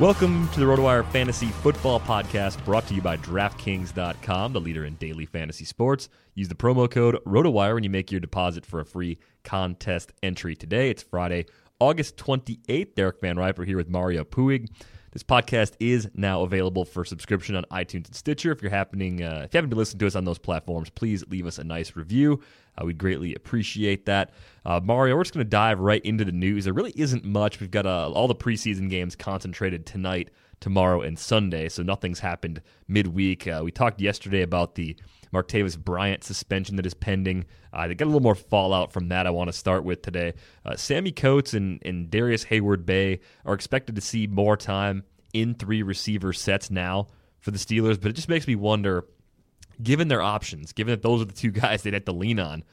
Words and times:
Welcome 0.00 0.48
to 0.50 0.60
the 0.60 0.66
RotoWire 0.66 1.04
Fantasy 1.10 1.48
Football 1.48 1.98
Podcast 1.98 2.64
brought 2.64 2.86
to 2.86 2.94
you 2.94 3.02
by 3.02 3.16
DraftKings.com, 3.16 4.52
the 4.52 4.60
leader 4.60 4.84
in 4.84 4.94
daily 4.94 5.26
fantasy 5.26 5.64
sports. 5.64 6.08
Use 6.36 6.46
the 6.46 6.54
promo 6.54 6.88
code 6.88 7.16
RotoWire 7.26 7.74
when 7.74 7.82
you 7.82 7.90
make 7.90 8.12
your 8.12 8.20
deposit 8.20 8.64
for 8.64 8.78
a 8.78 8.84
free 8.84 9.18
contest 9.42 10.12
entry 10.22 10.54
today. 10.54 10.90
It's 10.90 11.02
Friday, 11.02 11.46
August 11.80 12.16
28th. 12.16 12.94
Derek 12.94 13.20
Van 13.20 13.36
Riper 13.36 13.64
here 13.64 13.76
with 13.76 13.88
Mario 13.88 14.22
Puig. 14.22 14.68
This 15.10 15.22
podcast 15.22 15.72
is 15.80 16.10
now 16.14 16.42
available 16.42 16.84
for 16.84 17.02
subscription 17.02 17.56
on 17.56 17.64
iTunes 17.70 18.06
and 18.06 18.14
Stitcher. 18.14 18.52
If 18.52 18.60
you're 18.60 18.70
happening, 18.70 19.22
uh, 19.22 19.42
if 19.44 19.54
you 19.54 19.58
haven't 19.58 19.70
been 19.70 19.78
listening 19.78 20.00
to 20.00 20.06
us 20.06 20.14
on 20.14 20.26
those 20.26 20.38
platforms, 20.38 20.90
please 20.90 21.24
leave 21.28 21.46
us 21.46 21.58
a 21.58 21.64
nice 21.64 21.96
review. 21.96 22.40
Uh, 22.76 22.84
we'd 22.84 22.98
greatly 22.98 23.34
appreciate 23.34 24.04
that. 24.04 24.32
Uh, 24.66 24.80
Mario, 24.84 25.16
we're 25.16 25.24
just 25.24 25.32
going 25.32 25.46
to 25.46 25.48
dive 25.48 25.80
right 25.80 26.04
into 26.04 26.26
the 26.26 26.32
news. 26.32 26.64
There 26.64 26.74
really 26.74 26.92
isn't 26.94 27.24
much. 27.24 27.58
We've 27.58 27.70
got 27.70 27.86
uh, 27.86 28.10
all 28.10 28.28
the 28.28 28.34
preseason 28.34 28.90
games 28.90 29.16
concentrated 29.16 29.86
tonight, 29.86 30.30
tomorrow, 30.60 31.00
and 31.00 31.18
Sunday, 31.18 31.70
so 31.70 31.82
nothing's 31.82 32.20
happened 32.20 32.60
midweek. 32.86 33.48
Uh, 33.48 33.62
we 33.64 33.70
talked 33.70 34.02
yesterday 34.02 34.42
about 34.42 34.74
the 34.74 34.94
Martavis 35.32 35.78
Bryant 35.78 36.24
suspension 36.24 36.76
that 36.76 36.86
is 36.86 36.94
pending. 36.94 37.44
Uh, 37.72 37.88
they 37.88 37.94
got 37.94 38.06
a 38.06 38.06
little 38.06 38.20
more 38.20 38.34
fallout 38.34 38.92
from 38.92 39.08
that 39.08 39.26
I 39.26 39.30
want 39.30 39.48
to 39.48 39.52
start 39.52 39.84
with 39.84 40.02
today. 40.02 40.34
Uh, 40.64 40.76
Sammy 40.76 41.12
Coates 41.12 41.54
and, 41.54 41.80
and 41.84 42.10
Darrius 42.10 42.44
Heyward-Bey 42.44 43.20
are 43.44 43.54
expected 43.54 43.94
to 43.96 44.00
see 44.00 44.26
more 44.26 44.56
time 44.56 45.04
in 45.32 45.54
three 45.54 45.82
receiver 45.82 46.32
sets 46.32 46.70
now 46.70 47.08
for 47.40 47.50
the 47.50 47.58
Steelers, 47.58 48.00
but 48.00 48.10
it 48.10 48.14
just 48.14 48.28
makes 48.28 48.46
me 48.46 48.54
wonder, 48.54 49.04
given 49.82 50.08
their 50.08 50.22
options, 50.22 50.72
given 50.72 50.92
that 50.92 51.02
those 51.02 51.22
are 51.22 51.26
the 51.26 51.32
two 51.32 51.50
guys 51.52 51.82
they'd 51.82 51.94
have 51.94 52.04
to 52.06 52.12
lean 52.12 52.40
on, 52.40 52.64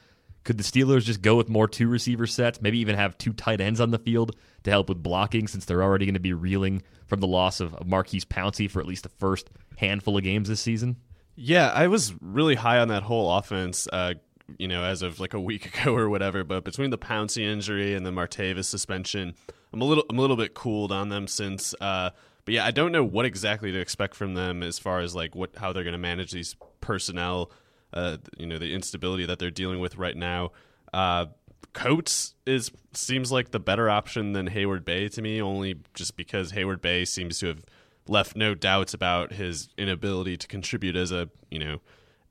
could 0.44 0.58
the 0.58 0.64
Steelers 0.64 1.02
just 1.02 1.22
go 1.22 1.34
with 1.34 1.48
more 1.48 1.66
two 1.66 1.88
receiver 1.88 2.26
sets, 2.26 2.62
maybe 2.62 2.78
even 2.78 2.94
have 2.94 3.18
two 3.18 3.32
tight 3.32 3.60
ends 3.60 3.80
on 3.80 3.90
the 3.90 3.98
field 3.98 4.36
to 4.62 4.70
help 4.70 4.88
with 4.88 5.02
blocking 5.02 5.48
since 5.48 5.64
they're 5.64 5.82
already 5.82 6.06
going 6.06 6.14
to 6.14 6.20
be 6.20 6.32
reeling 6.32 6.82
from 7.06 7.20
the 7.20 7.26
loss 7.26 7.58
of, 7.58 7.74
of 7.74 7.86
Maurkice 7.86 8.24
Pouncey 8.24 8.70
for 8.70 8.78
at 8.78 8.86
least 8.86 9.02
the 9.02 9.08
first 9.08 9.50
handful 9.76 10.16
of 10.16 10.22
games 10.22 10.48
this 10.48 10.60
season? 10.60 10.96
Yeah, 11.36 11.70
I 11.70 11.86
was 11.86 12.14
really 12.20 12.54
high 12.54 12.78
on 12.78 12.88
that 12.88 13.02
whole 13.02 13.36
offense, 13.36 13.86
uh, 13.92 14.14
you 14.58 14.66
know, 14.68 14.82
as 14.82 15.02
of 15.02 15.20
like 15.20 15.34
a 15.34 15.40
week 15.40 15.66
ago 15.78 15.94
or 15.94 16.08
whatever. 16.08 16.42
But 16.44 16.64
between 16.64 16.90
the 16.90 16.98
Pouncey 16.98 17.42
injury 17.42 17.94
and 17.94 18.04
the 18.04 18.10
Martavis 18.10 18.64
suspension, 18.64 19.34
I'm 19.72 19.80
a 19.82 19.84
little 19.84 20.04
I'm 20.08 20.18
a 20.18 20.20
little 20.20 20.36
bit 20.36 20.54
cooled 20.54 20.92
on 20.92 21.10
them 21.10 21.26
since. 21.26 21.74
Uh, 21.80 22.10
but 22.44 22.54
yeah, 22.54 22.64
I 22.64 22.70
don't 22.70 22.92
know 22.92 23.04
what 23.04 23.26
exactly 23.26 23.70
to 23.72 23.78
expect 23.78 24.14
from 24.14 24.34
them 24.34 24.62
as 24.62 24.78
far 24.78 25.00
as 25.00 25.14
like 25.14 25.34
what 25.34 25.56
how 25.56 25.72
they're 25.72 25.84
going 25.84 25.92
to 25.92 25.98
manage 25.98 26.32
these 26.32 26.56
personnel. 26.80 27.50
Uh, 27.92 28.16
you 28.36 28.46
know, 28.46 28.58
the 28.58 28.74
instability 28.74 29.26
that 29.26 29.38
they're 29.38 29.50
dealing 29.50 29.80
with 29.80 29.96
right 29.96 30.16
now. 30.16 30.52
Uh, 30.92 31.26
Coates 31.72 32.34
is 32.46 32.70
seems 32.94 33.30
like 33.30 33.50
the 33.50 33.60
better 33.60 33.90
option 33.90 34.32
than 34.32 34.48
Heyward-Bey 34.48 35.08
to 35.10 35.22
me, 35.22 35.42
only 35.42 35.76
just 35.92 36.16
because 36.16 36.52
Heyward-Bey 36.52 37.04
seems 37.04 37.38
to 37.40 37.48
have 37.48 37.64
left 38.08 38.36
no 38.36 38.54
doubts 38.54 38.94
about 38.94 39.32
his 39.32 39.68
inability 39.76 40.36
to 40.36 40.46
contribute 40.46 40.96
as 40.96 41.12
a 41.12 41.28
you 41.50 41.58
know 41.58 41.80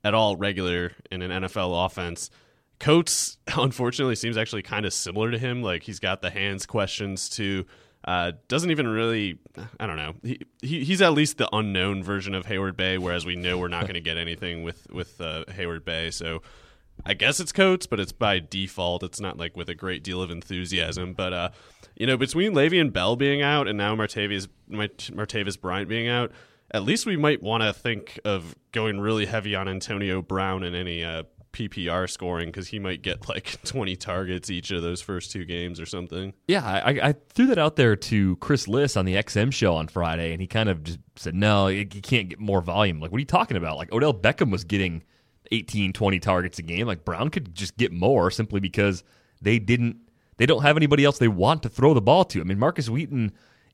at 0.03 0.13
all 0.13 0.35
regular 0.35 0.93
in 1.11 1.21
an 1.21 1.43
NFL 1.43 1.85
offense. 1.85 2.29
Coates, 2.79 3.37
unfortunately, 3.57 4.15
seems 4.15 4.37
actually 4.37 4.61
kind 4.61 4.85
of 4.85 4.93
similar 4.93 5.31
to 5.31 5.37
him. 5.37 5.63
Like 5.63 5.83
he's 5.83 5.99
got 5.99 6.21
the 6.21 6.29
hands 6.29 6.65
questions 6.65 7.29
too. 7.29 7.65
Uh, 8.03 8.33
doesn't 8.47 8.69
even 8.69 8.87
really, 8.87 9.39
I 9.79 9.87
don't 9.87 9.97
know. 9.97 10.13
He, 10.21 10.39
he 10.61 10.83
he's 10.83 11.01
at 11.01 11.13
least 11.13 11.39
the 11.39 11.49
unknown 11.51 12.03
version 12.03 12.35
of 12.35 12.45
Heyward-Bey, 12.45 12.99
whereas 12.99 13.25
we 13.25 13.35
know 13.35 13.57
we're 13.57 13.67
not 13.67 13.81
going 13.81 13.95
to 13.95 14.01
get 14.01 14.17
anything 14.17 14.61
with 14.61 14.87
with 14.91 15.19
uh, 15.19 15.45
Heyward 15.47 15.83
Bey. 15.83 16.11
So 16.11 16.43
I 17.03 17.15
guess 17.15 17.39
it's 17.39 17.51
Coates, 17.51 17.87
but 17.87 17.99
it's 17.99 18.11
by 18.11 18.39
default. 18.39 19.01
It's 19.01 19.19
not 19.19 19.37
like 19.37 19.57
with 19.57 19.69
a 19.69 19.75
great 19.75 20.03
deal 20.03 20.21
of 20.21 20.29
enthusiasm. 20.29 21.13
But 21.13 21.33
uh, 21.33 21.49
you 21.95 22.05
know, 22.07 22.17
between 22.17 22.53
Le'Veon 22.53 22.91
Bell 22.91 23.15
being 23.15 23.41
out 23.41 23.67
and 23.67 23.77
now 23.77 23.95
Martavis 23.95 24.47
Martavis 24.69 25.59
Bryant 25.59 25.87
being 25.87 26.07
out, 26.07 26.31
at 26.71 26.83
least 26.83 27.05
we 27.05 27.17
might 27.17 27.41
want 27.41 27.63
to 27.63 27.73
think 27.73 28.19
of 28.25 28.55
going 28.71 28.99
really 28.99 29.25
heavy 29.25 29.55
on 29.55 29.67
Antonio 29.67 30.21
Brown 30.21 30.63
in 30.63 30.75
any 30.75 31.03
uh, 31.03 31.23
PPR 31.55 32.09
scoring 32.09 32.49
because 32.49 32.67
he 32.67 32.79
might 32.79 33.01
get 33.01 33.29
like 33.29 33.57
20 33.65 33.95
targets 33.95 34.49
each 34.49 34.71
of 34.71 34.81
those 34.81 35.01
first 35.01 35.31
two 35.31 35.45
games 35.45 35.79
or 35.79 35.85
something. 35.85 36.33
Yeah, 36.47 36.65
I, 36.65 37.09
I 37.09 37.15
threw 37.29 37.47
that 37.47 37.57
out 37.57 37.77
there 37.77 37.95
to 37.95 38.35
Chris 38.37 38.67
Liss 38.67 38.97
on 38.97 39.05
the 39.05 39.15
XM 39.15 39.53
show 39.53 39.75
on 39.75 39.87
Friday, 39.87 40.33
and 40.33 40.41
he 40.41 40.47
kind 40.47 40.67
of 40.69 40.83
just 40.83 40.99
said, 41.15 41.33
no, 41.33 41.67
you 41.67 41.85
can't 41.85 42.29
get 42.29 42.39
more 42.39 42.61
volume. 42.61 42.99
Like, 42.99 43.11
what 43.11 43.17
are 43.17 43.19
you 43.19 43.25
talking 43.25 43.55
about? 43.57 43.77
Like, 43.77 43.93
Odell 43.93 44.13
Beckham 44.13 44.51
was 44.51 44.65
getting 44.65 45.03
18, 45.51 45.93
20 45.93 46.19
targets 46.19 46.59
a 46.59 46.61
game. 46.61 46.87
Like, 46.87 47.05
Brown 47.05 47.29
could 47.29 47.55
just 47.55 47.77
get 47.77 47.93
more 47.93 48.29
simply 48.29 48.59
because 48.59 49.03
they 49.41 49.57
didn't, 49.57 49.97
they 50.37 50.45
don't 50.45 50.63
have 50.63 50.77
anybody 50.77 51.05
else 51.05 51.17
they 51.17 51.27
want 51.27 51.63
to 51.63 51.69
throw 51.69 51.93
the 51.93 52.01
ball 52.01 52.25
to. 52.25 52.41
I 52.41 52.43
mean, 52.43 52.59
Markus 52.59 52.89
Wheaton 52.89 53.31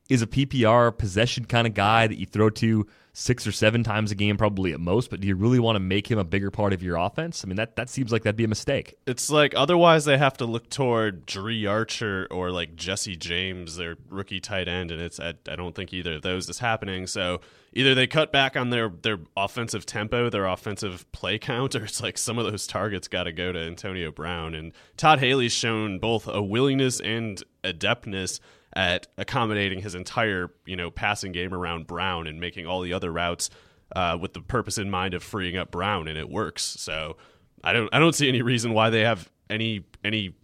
is 0.08 0.22
a 0.22 0.26
PPR 0.26 0.96
possession 0.96 1.44
kind 1.44 1.66
of 1.66 1.74
guy 1.74 2.06
that 2.06 2.18
you 2.18 2.26
throw 2.26 2.50
to 2.50 2.86
six 3.14 3.46
or 3.46 3.52
seven 3.52 3.84
times 3.84 4.10
a 4.10 4.14
game, 4.14 4.36
probably 4.36 4.72
at 4.72 4.80
most. 4.80 5.10
But 5.10 5.20
do 5.20 5.28
you 5.28 5.36
really 5.36 5.58
want 5.58 5.76
to 5.76 5.80
make 5.80 6.10
him 6.10 6.18
a 6.18 6.24
bigger 6.24 6.50
part 6.50 6.72
of 6.72 6.82
your 6.82 6.96
offense? 6.96 7.44
I 7.44 7.48
mean, 7.48 7.56
that 7.56 7.76
that 7.76 7.90
seems 7.90 8.10
like 8.12 8.22
that'd 8.22 8.36
be 8.36 8.44
a 8.44 8.48
mistake. 8.48 8.94
It's 9.06 9.30
like 9.30 9.54
otherwise 9.54 10.04
they 10.04 10.18
have 10.18 10.36
to 10.38 10.46
look 10.46 10.70
toward 10.70 11.26
Dri 11.26 11.66
Archer 11.66 12.26
or 12.30 12.50
like 12.50 12.74
Jesse 12.74 13.16
James, 13.16 13.76
their 13.76 13.96
rookie 14.08 14.40
tight 14.40 14.68
end, 14.68 14.90
and 14.90 15.00
it's 15.00 15.20
I, 15.20 15.34
I 15.48 15.56
don't 15.56 15.74
think 15.74 15.92
either 15.92 16.14
of 16.14 16.22
those 16.22 16.48
is 16.48 16.58
happening. 16.58 17.06
So 17.06 17.40
either 17.72 17.94
they 17.94 18.06
cut 18.06 18.32
back 18.32 18.56
on 18.56 18.70
their 18.70 18.88
their 18.88 19.18
offensive 19.36 19.84
tempo, 19.84 20.30
their 20.30 20.46
offensive 20.46 21.10
play 21.12 21.38
count, 21.38 21.74
or 21.76 21.84
it's 21.84 22.02
like 22.02 22.16
some 22.16 22.38
of 22.38 22.50
those 22.50 22.66
targets 22.66 23.08
got 23.08 23.24
to 23.24 23.32
go 23.32 23.52
to 23.52 23.58
Antonio 23.58 24.10
Brown. 24.10 24.54
And 24.54 24.72
Todd 24.96 25.18
Haley's 25.18 25.52
shown 25.52 25.98
both 25.98 26.26
a 26.26 26.42
willingness 26.42 27.00
and 27.00 27.42
adeptness 27.62 28.40
at 28.74 29.06
accommodating 29.18 29.80
his 29.80 29.94
entire 29.94 30.50
you 30.66 30.76
know 30.76 30.90
passing 30.90 31.32
game 31.32 31.52
around 31.52 31.86
Brown 31.86 32.26
and 32.26 32.40
making 32.40 32.66
all 32.66 32.80
the 32.80 32.92
other 32.92 33.12
routes 33.12 33.50
uh, 33.94 34.16
with 34.20 34.32
the 34.32 34.40
purpose 34.40 34.78
in 34.78 34.90
mind 34.90 35.14
of 35.14 35.22
freeing 35.22 35.56
up 35.56 35.70
Brown, 35.70 36.08
and 36.08 36.18
it 36.18 36.28
works. 36.28 36.62
So 36.62 37.16
I 37.62 37.72
don't 37.72 37.88
I 37.92 37.98
don't 37.98 38.14
see 38.14 38.28
any 38.28 38.42
reason 38.42 38.72
why 38.72 38.90
they 38.90 39.00
have 39.00 39.30
any 39.50 39.84
any. 40.04 40.34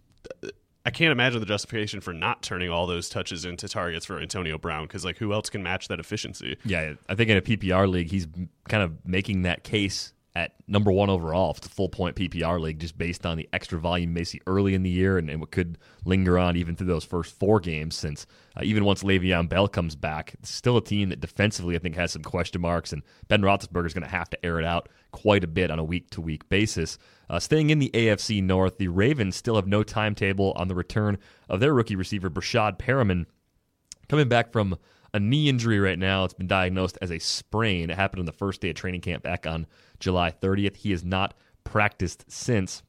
I 0.86 0.90
can't 0.90 1.12
imagine 1.12 1.40
the 1.40 1.46
justification 1.46 2.00
for 2.00 2.14
not 2.14 2.42
turning 2.42 2.70
all 2.70 2.86
those 2.86 3.10
touches 3.10 3.44
into 3.44 3.68
targets 3.68 4.06
for 4.06 4.20
Antonio 4.20 4.56
Brown 4.56 4.84
because 4.84 5.04
like 5.04 5.18
who 5.18 5.32
else 5.32 5.50
can 5.50 5.62
match 5.62 5.88
that 5.88 6.00
efficiency? 6.00 6.56
Yeah, 6.64 6.94
I 7.08 7.14
think 7.14 7.28
in 7.30 7.36
a 7.36 7.42
PPR 7.42 7.88
league 7.88 8.10
he's 8.10 8.26
kind 8.68 8.82
of 8.82 9.04
making 9.04 9.42
that 9.42 9.64
case 9.64 10.14
at 10.34 10.54
number 10.68 10.92
one 10.92 11.10
overall 11.10 11.50
it's 11.56 11.66
a 11.66 11.70
full 11.70 11.88
point 11.88 12.16
PPR 12.16 12.60
league, 12.60 12.78
just 12.78 12.96
based 12.96 13.26
on 13.26 13.36
the 13.36 13.48
extra 13.52 13.78
volume 13.78 14.12
Macy 14.12 14.40
early 14.46 14.74
in 14.74 14.82
the 14.82 14.90
year 14.90 15.18
and, 15.18 15.28
and 15.28 15.40
what 15.40 15.50
could 15.50 15.78
linger 16.04 16.38
on 16.38 16.56
even 16.56 16.76
through 16.76 16.86
those 16.86 17.04
first 17.04 17.38
four 17.38 17.60
games. 17.60 17.96
Since 17.96 18.26
uh, 18.56 18.60
even 18.62 18.84
once 18.84 19.02
Le'Veon 19.02 19.48
Bell 19.48 19.68
comes 19.68 19.96
back, 19.96 20.34
it's 20.34 20.50
still 20.50 20.76
a 20.76 20.84
team 20.84 21.08
that 21.08 21.20
defensively 21.20 21.74
I 21.74 21.78
think 21.78 21.96
has 21.96 22.12
some 22.12 22.22
question 22.22 22.60
marks, 22.60 22.92
and 22.92 23.02
Ben 23.28 23.42
Roethlisberger 23.42 23.86
is 23.86 23.94
going 23.94 24.04
to 24.04 24.08
have 24.08 24.30
to 24.30 24.44
air 24.44 24.58
it 24.58 24.64
out 24.64 24.88
quite 25.10 25.44
a 25.44 25.48
bit 25.48 25.70
on 25.70 25.78
a 25.78 25.84
week 25.84 26.10
to 26.10 26.20
week 26.20 26.48
basis. 26.48 26.98
Uh, 27.30 27.38
staying 27.38 27.70
in 27.70 27.78
the 27.78 27.90
AFC 27.92 28.42
North, 28.42 28.78
the 28.78 28.88
Ravens 28.88 29.36
still 29.36 29.56
have 29.56 29.66
no 29.66 29.82
timetable 29.82 30.52
on 30.56 30.68
the 30.68 30.74
return 30.74 31.18
of 31.48 31.60
their 31.60 31.74
rookie 31.74 31.96
receiver 31.96 32.30
Breshad 32.30 32.78
Perriman, 32.78 33.26
coming 34.08 34.28
back 34.28 34.52
from 34.52 34.78
a 35.18 35.20
knee 35.20 35.48
injury 35.48 35.80
right 35.80 35.98
now. 35.98 36.24
It's 36.24 36.32
been 36.32 36.46
diagnosed 36.46 36.96
as 37.02 37.10
a 37.10 37.18
sprain. 37.18 37.90
It 37.90 37.96
happened 37.96 38.20
on 38.20 38.26
the 38.26 38.32
first 38.32 38.60
day 38.60 38.70
of 38.70 38.76
training 38.76 39.00
camp 39.00 39.24
back 39.24 39.46
on 39.46 39.66
July 39.98 40.30
30th. 40.30 40.76
He 40.76 40.92
has 40.92 41.04
not 41.04 41.34
practiced 41.64 42.24
since. 42.30 42.82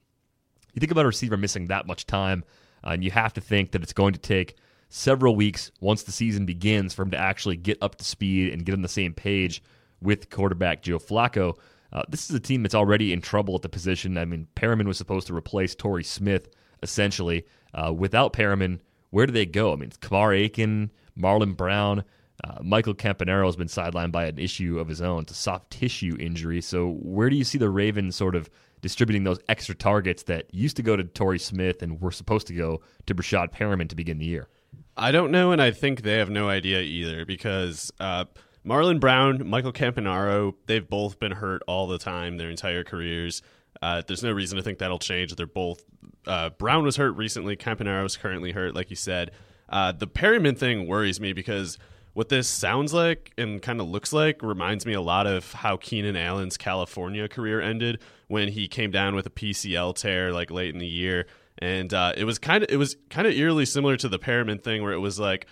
You 0.74 0.80
think 0.80 0.92
about 0.92 1.06
a 1.06 1.10
receiver 1.10 1.38
missing 1.38 1.66
that 1.66 1.88
much 1.88 2.06
time, 2.06 2.44
uh, 2.86 2.92
and 2.92 3.04
you 3.04 3.12
have 3.12 3.34
to 3.34 3.42
think 3.42 3.72
that 3.72 3.82
it's 3.82 3.94
going 3.94 4.14
to 4.14 4.20
take 4.20 4.58
several 4.90 5.36
weeks 5.36 5.72
once 5.82 6.04
the 6.04 6.12
season 6.12 6.46
begins 6.46 6.94
for 6.94 7.02
him 7.02 7.12
to 7.12 7.18
actually 7.18 7.58
get 7.58 7.78
up 7.82 7.96
to 7.96 8.04
speed 8.04 8.54
and 8.54 8.66
get 8.66 8.74
on 8.74 8.84
the 8.84 8.88
same 8.88 9.14
page 9.14 9.62
with 10.02 10.30
quarterback 10.30 10.84
Joe 10.84 11.00
Flacco. 11.00 11.58
Uh, 11.92 12.04
this 12.08 12.30
is 12.30 12.36
a 12.36 12.40
team 12.40 12.62
that's 12.62 12.76
already 12.76 13.12
in 13.12 13.22
trouble 13.22 13.56
at 13.56 13.64
the 13.64 13.70
position. 13.70 14.18
I 14.18 14.26
mean, 14.26 14.48
Perriman 14.56 14.86
was 14.86 14.98
supposed 14.98 15.26
to 15.28 15.36
replace 15.36 15.74
Torrey 15.74 16.04
Smith, 16.04 16.50
essentially. 16.84 17.46
Uh, 17.74 17.92
without 17.92 18.34
Perriman, 18.34 18.80
where 19.10 19.26
do 19.26 19.34
they 19.34 19.48
go? 19.48 19.74
I 19.74 19.76
mean, 19.76 19.88
it's 19.88 19.98
Kamar 19.98 20.34
Aiken, 20.34 20.92
Marlon 21.18 21.58
Brown, 21.58 22.04
uh, 22.44 22.60
Michael 22.62 22.94
Campanaro 22.94 23.46
has 23.46 23.56
been 23.56 23.68
sidelined 23.68 24.12
by 24.12 24.26
an 24.26 24.40
issue 24.40 24.80
of 24.80 24.88
his 24.88 25.02
own. 25.02 25.24
It's 25.24 25.32
a 25.32 25.36
soft 25.36 25.72
tissue 25.72 26.16
injury. 26.20 26.62
So, 26.62 26.94
where 27.02 27.30
do 27.30 27.36
you 27.36 27.44
see 27.44 27.58
the 27.58 27.70
Ravens 27.70 28.16
sort 28.16 28.36
of 28.36 28.50
distributing 28.82 29.26
those 29.26 29.40
extra 29.50 29.76
targets 29.76 30.24
that 30.24 30.54
used 30.54 30.78
to 30.78 30.84
go 30.84 30.96
to 30.96 31.04
Torrey 31.04 31.40
Smith 31.40 31.82
and 31.82 32.00
were 32.00 32.12
supposed 32.12 32.48
to 32.48 32.54
go 32.54 32.82
to 33.08 33.16
Breshad 33.16 33.52
Perriman 33.52 33.90
to 33.90 33.96
begin 33.96 34.20
the 34.20 34.26
year? 34.26 34.48
I 34.96 35.12
don't 35.12 35.32
know, 35.32 35.52
and 35.52 35.62
I 35.62 35.72
think 35.72 36.02
they 36.02 36.18
have 36.18 36.30
no 36.30 36.50
idea 36.50 36.82
either 36.82 37.26
because 37.26 37.92
uh, 38.00 38.26
Marlon 38.66 39.00
Brown, 39.00 39.48
Michael 39.48 39.74
Campanaro, 39.74 40.54
they've 40.66 40.88
both 40.88 41.20
been 41.20 41.32
hurt 41.32 41.62
all 41.68 41.88
the 41.88 41.98
time 41.98 42.38
their 42.38 42.50
entire 42.50 42.84
careers. 42.84 43.42
Uh, 43.82 44.02
there's 44.06 44.24
no 44.24 44.32
reason 44.32 44.58
to 44.58 44.64
think 44.64 44.80
that'll 44.80 45.00
change. 45.00 45.36
They're 45.36 45.48
both. 45.48 45.84
Uh, 46.28 46.50
Brown 46.50 46.84
was 46.84 46.98
hurt 46.98 47.12
recently. 47.12 47.56
Campanaro 47.56 48.06
is 48.06 48.18
currently 48.18 48.52
hurt, 48.52 48.76
like 48.76 48.90
you 48.90 48.96
said. 48.96 49.32
Uh, 49.70 49.92
the 49.92 50.08
Perriman 50.08 50.58
thing 50.58 50.88
worries 50.88 51.20
me 51.20 51.32
because 51.32 51.78
what 52.20 52.28
this 52.28 52.50
sounds 52.50 52.94
like 52.94 53.32
and 53.38 53.62
kind 53.62 53.80
of 53.80 53.88
looks 53.88 54.12
like 54.12 54.44
reminds 54.44 54.86
me 54.86 54.92
a 54.92 55.00
lot 55.00 55.26
of 55.26 55.54
how 55.54 55.78
Keenan 55.78 56.18
Allen's 56.18 56.58
California 56.58 57.30
career 57.30 57.62
ended 57.62 57.98
when 58.28 58.50
he 58.50 58.68
came 58.68 58.92
down 58.92 59.16
with 59.16 59.26
a 59.26 59.30
PCL 59.30 59.96
tear 59.96 60.34
like 60.34 60.52
late 60.52 60.74
in 60.74 60.80
the 60.80 60.86
year, 60.86 61.28
and 61.60 61.94
uh, 61.94 62.12
it 62.18 62.26
was 62.26 62.38
kind 62.38 62.62
of 62.62 62.70
it 62.70 62.76
was 62.76 62.98
kind 63.10 63.26
of 63.26 63.32
eerily 63.32 63.64
similar 63.64 63.96
to 63.96 64.10
the 64.10 64.20
Perriman 64.20 64.62
thing 64.62 64.84
where 64.84 64.92
it 64.92 65.00
was 65.00 65.18
like 65.18 65.48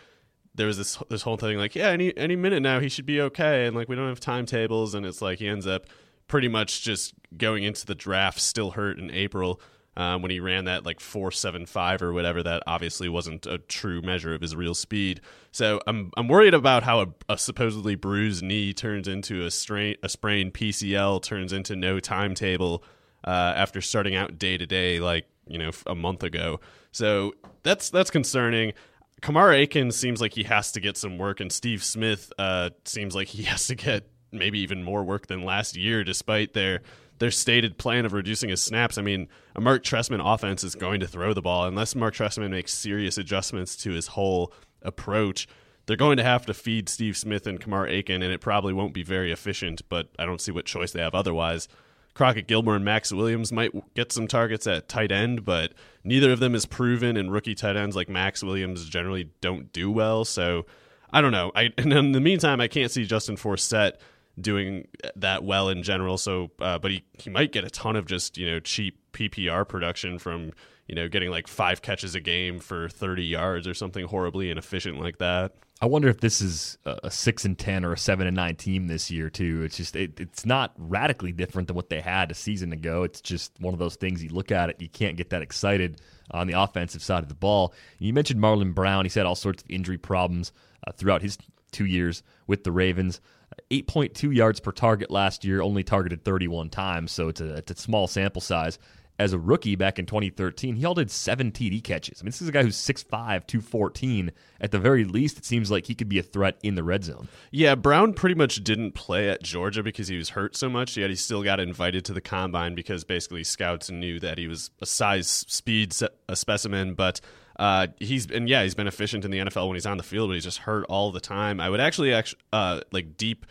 there 0.56 0.68
was 0.68 0.78
this 0.78 1.02
this 1.08 1.22
whole 1.22 1.38
thing 1.38 1.58
like 1.58 1.74
yeah 1.74 1.88
any 1.88 2.16
any 2.18 2.36
minute 2.36 2.60
now 2.60 2.82
he 2.82 2.90
should 2.90 3.06
be 3.06 3.22
okay 3.22 3.66
and 3.66 3.74
like 3.74 3.88
we 3.88 3.96
don't 3.96 4.10
have 4.10 4.20
timetables 4.20 4.94
and 4.94 5.06
it's 5.06 5.22
like 5.22 5.40
he 5.40 5.48
ends 5.48 5.66
up 5.66 5.86
pretty 6.28 6.50
much 6.50 6.82
just 6.82 7.14
going 7.38 7.64
into 7.64 7.86
the 7.86 7.96
draft 7.96 8.42
still 8.42 8.72
hurt 8.72 9.00
in 9.00 9.10
April 9.12 9.62
um, 9.98 10.22
when 10.22 10.32
he 10.32 10.40
ran 10.40 10.66
that 10.66 10.86
like 10.86 11.02
475 11.02 12.02
or 12.02 12.14
whatever 12.14 12.42
that 12.44 12.64
obviously 12.66 13.10
wasn't 13.10 13.46
a 13.46 13.58
true 13.58 14.02
measure 14.02 14.34
of 14.34 14.42
his 14.42 14.56
real 14.56 14.76
speed. 14.76 15.20
So 15.52 15.82
i'm 15.88 16.12
i'm 16.16 16.28
worried 16.28 16.54
about 16.54 16.84
how 16.84 17.02
a, 17.02 17.08
a 17.28 17.38
supposedly 17.38 17.96
bruised 17.96 18.44
knee 18.44 18.74
turns 18.74 19.08
into 19.08 19.44
a 19.44 19.52
strain 19.52 19.96
a 20.04 20.10
sprained 20.10 20.54
pcl 20.54 21.22
turns 21.22 21.52
into 21.52 21.76
no 21.76 22.00
timetable 22.00 22.84
uh, 23.26 23.54
after 23.56 23.82
starting 23.82 24.16
out 24.16 24.38
day 24.38 24.58
to 24.58 24.66
day 24.66 25.00
like 25.00 25.26
you 25.48 25.58
know 25.58 25.72
a 25.86 25.96
month 25.96 26.24
ago. 26.24 26.60
So 26.92 27.34
that's 27.64 27.90
that's 27.90 28.10
concerning. 28.10 28.74
Kamar 29.22 29.52
Aiken 29.52 29.92
seems 29.92 30.22
like 30.22 30.34
he 30.34 30.44
has 30.44 30.72
to 30.74 30.80
get 30.80 30.96
some 30.96 31.18
work, 31.18 31.40
and 31.40 31.52
Steve 31.52 31.84
Smith 31.84 32.32
uh, 32.38 32.70
seems 32.86 33.16
like 33.16 33.28
he 33.28 33.44
has 33.52 33.68
to 33.68 33.76
get 33.76 34.08
maybe 34.32 34.60
even 34.60 34.84
more 34.84 35.04
work 35.04 35.28
than 35.28 35.44
last 35.44 35.76
year, 35.76 36.04
despite 36.04 36.54
their 36.54 36.82
their 37.20 37.32
stated 37.32 37.78
plan 37.78 38.06
of 38.06 38.14
reducing 38.14 38.50
his 38.50 38.62
snaps. 38.62 38.98
I 38.98 39.02
mean, 39.02 39.28
a 39.56 39.62
Mark 39.62 39.84
Trestman 39.84 40.22
offense 40.24 40.64
is 40.64 40.76
going 40.76 41.00
to 41.00 41.08
throw 41.08 41.34
the 41.34 41.42
ball 41.42 41.66
unless 41.66 41.96
Mark 41.96 42.16
Trestman 42.16 42.52
makes 42.52 42.74
serious 42.74 43.18
adjustments 43.18 43.76
to 43.78 43.92
his 43.92 44.08
whole 44.08 44.54
approach. 44.82 45.48
They're 45.86 45.96
going 45.96 46.18
to 46.18 46.24
have 46.24 46.46
to 46.46 46.54
feed 46.54 46.90
Steve 46.90 47.18
Smith 47.18 47.48
and 47.48 47.60
Kamar 47.60 47.88
Aiken, 47.88 48.22
and 48.22 48.34
it 48.34 48.42
probably 48.42 48.74
won't 48.74 48.94
be 48.94 49.04
very 49.04 49.32
efficient, 49.32 49.82
but 49.90 50.10
I 50.20 50.26
don't 50.26 50.42
see 50.42 50.52
what 50.52 50.66
choice 50.66 50.92
they 50.92 51.02
have 51.02 51.16
otherwise. 51.16 51.68
Crockett 52.14 52.48
Gillmore 52.48 52.76
and 52.76 52.84
Maxx 52.84 53.14
Williams 53.14 53.52
might 53.52 53.72
get 53.94 54.12
some 54.12 54.28
targets 54.28 54.66
at 54.68 54.90
tight 54.90 55.12
end, 55.12 55.46
but 55.46 55.74
neither 56.04 56.32
of 56.32 56.40
them 56.40 56.56
is 56.56 56.66
proven, 56.66 57.16
and 57.16 57.32
rookie 57.32 57.56
tight 57.56 57.78
ends 57.78 57.96
like 57.96 58.10
Maxx 58.10 58.44
Williams 58.44 58.90
generally 58.90 59.30
don't 59.40 59.72
do 59.72 59.92
well. 59.92 60.26
So 60.26 60.66
I 61.12 61.22
don't 61.22 61.32
know. 61.32 61.52
I, 61.56 61.72
and 61.78 61.94
in 61.94 62.12
the 62.12 62.20
meantime, 62.20 62.60
I 62.60 62.68
can't 62.68 62.92
see 62.92 63.06
Justin 63.06 63.38
Forsett 63.38 63.94
doing 64.40 64.88
that 65.16 65.44
well 65.44 65.70
in 65.70 65.84
general. 65.84 66.18
So, 66.18 66.52
uh, 66.60 66.80
but 66.80 66.92
he 66.92 67.04
he 67.14 67.30
might 67.30 67.52
get 67.52 67.64
a 67.64 67.70
ton 67.70 67.96
of 67.96 68.06
just 68.06 68.38
you 68.38 68.50
know 68.50 68.60
cheap 68.60 69.00
PPR 69.14 69.68
production 69.68 70.20
from 70.20 70.52
you 70.88 70.96
know 70.96 71.08
getting 71.08 71.30
like 71.30 71.48
five 71.48 71.82
catches 71.82 72.16
a 72.16 72.20
game 72.20 72.60
for 72.60 72.90
thirty 72.90 73.26
yards 73.26 73.68
or 73.68 73.74
something 73.74 74.06
horribly 74.06 74.52
inefficient 74.52 75.00
like 75.00 75.18
that. 75.18 75.54
I 75.80 75.86
wonder 75.86 76.08
if 76.08 76.22
this 76.22 76.42
is 76.42 76.80
a 76.86 77.12
six 77.12 77.46
and 77.46 77.58
ten 77.58 77.86
or 77.86 77.94
a 77.94 77.98
seven 77.98 78.26
and 78.26 78.36
nine 78.36 78.56
team 78.56 78.88
this 78.88 79.12
year 79.12 79.30
too. 79.30 79.62
It's 79.64 79.78
just 79.78 79.96
it, 79.96 80.20
it's 80.20 80.44
not 80.44 80.74
radically 80.78 81.32
different 81.32 81.68
than 81.68 81.76
what 81.76 81.90
they 81.90 82.02
had 82.02 82.32
a 82.32 82.34
season 82.34 82.74
ago. 82.74 83.04
It's 83.04 83.22
just 83.22 83.52
one 83.60 83.76
of 83.76 83.80
those 83.80 83.96
things 83.96 84.24
you 84.24 84.30
look 84.30 84.52
at 84.52 84.72
it, 84.72 84.82
you 84.82 84.90
can't 84.90 85.18
get 85.18 85.30
that 85.30 85.44
excited 85.44 86.02
on 86.32 86.48
the 86.48 86.60
offensive 86.60 87.04
side 87.04 87.22
of 87.22 87.30
the 87.30 87.36
ball. 87.36 87.74
You 88.00 88.12
mentioned 88.12 88.42
Marlon 88.42 88.74
Brown. 88.74 89.06
He's 89.06 89.14
had 89.14 89.28
all 89.28 89.36
sorts 89.36 89.62
of 89.62 89.70
injury 89.70 90.00
problems 90.00 90.52
uh, 90.86 90.92
throughout 90.94 91.22
his 91.22 91.38
two 91.72 91.86
years 91.86 92.24
with 92.48 92.64
the 92.64 92.72
Ravens. 92.72 93.22
8.2 93.72 94.34
yards 94.36 94.60
per 94.60 94.72
target 94.72 95.12
last 95.12 95.44
year, 95.46 95.62
only 95.62 95.84
targeted 95.84 96.24
31 96.24 96.70
times, 96.70 97.12
so 97.12 97.28
it's 97.28 97.42
a, 97.42 97.56
it's 97.56 97.72
a 97.72 97.76
small 97.76 98.08
sample 98.08 98.42
size. 98.42 98.80
as 99.20 99.34
a 99.34 99.40
rookie 99.40 99.76
back 99.76 99.98
in 99.98 100.06
2013, 100.06 100.76
he 100.76 100.86
all 100.86 100.94
did 100.94 101.10
seven 101.10 101.52
TD 101.52 101.84
catches. 101.84 102.22
I 102.22 102.24
mean, 102.24 102.30
this 102.30 102.42
is 102.42 102.50
a 102.50 102.52
guy 102.52 102.64
who's 102.64 102.78
6'5, 102.78 103.10
214. 103.48 104.32
At 104.62 104.72
the 104.72 104.80
very 104.80 105.06
least, 105.06 105.38
it 105.40 105.46
seems 105.46 105.72
like 105.72 105.88
he 105.88 105.96
could 105.96 106.10
be 106.10 106.20
a 106.20 106.24
threat 106.24 106.58
in 106.62 106.76
the 106.76 106.84
red 106.84 107.04
zone. 107.04 107.28
Yeah, 107.52 107.76
Brown 107.76 108.14
pretty 108.14 108.36
much 108.36 108.64
didn't 108.64 108.92
play 108.92 109.30
at 109.30 109.42
Georgia 109.42 109.82
because 109.82 110.08
he 110.08 110.18
was 110.18 110.30
hurt 110.30 110.56
so 110.56 110.70
much, 110.70 110.98
yet 110.98 111.10
he 111.10 111.16
still 111.16 111.44
got 111.44 111.60
invited 111.60 112.06
to 112.06 112.14
the 112.14 112.22
combine 112.22 112.76
because 112.76 113.04
basically 113.04 113.44
scouts 113.44 113.90
knew 113.90 114.20
that 114.20 114.38
he 114.38 114.48
was 114.48 114.70
a 114.82 114.86
size, 114.86 115.28
speed 115.28 115.96
a 116.30 116.36
specimen. 116.36 116.94
But 116.94 117.20
uh, 117.58 117.88
he's 118.00 118.30
and 118.30 118.48
yeah, 118.48 118.64
he's 118.64 118.76
been 118.76 118.88
efficient 118.88 119.26
in 119.26 119.32
the 119.32 119.40
NFL 119.40 119.68
when 119.68 119.76
he's 119.76 119.86
on 119.86 119.98
the 119.98 120.04
field, 120.04 120.30
but 120.30 120.34
he's 120.34 120.44
just 120.44 120.60
hurt 120.60 120.86
all 120.90 121.12
the 121.12 121.20
time. 121.20 121.60
I 121.60 121.70
would 121.70 121.80
actually, 121.80 122.14
actually 122.14 122.42
uh, 122.54 122.82
like 122.92 123.18
deep 123.18 123.46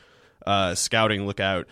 uh, 0.46 0.74
scouting 0.74 1.26
look 1.26 1.40
out 1.40 1.66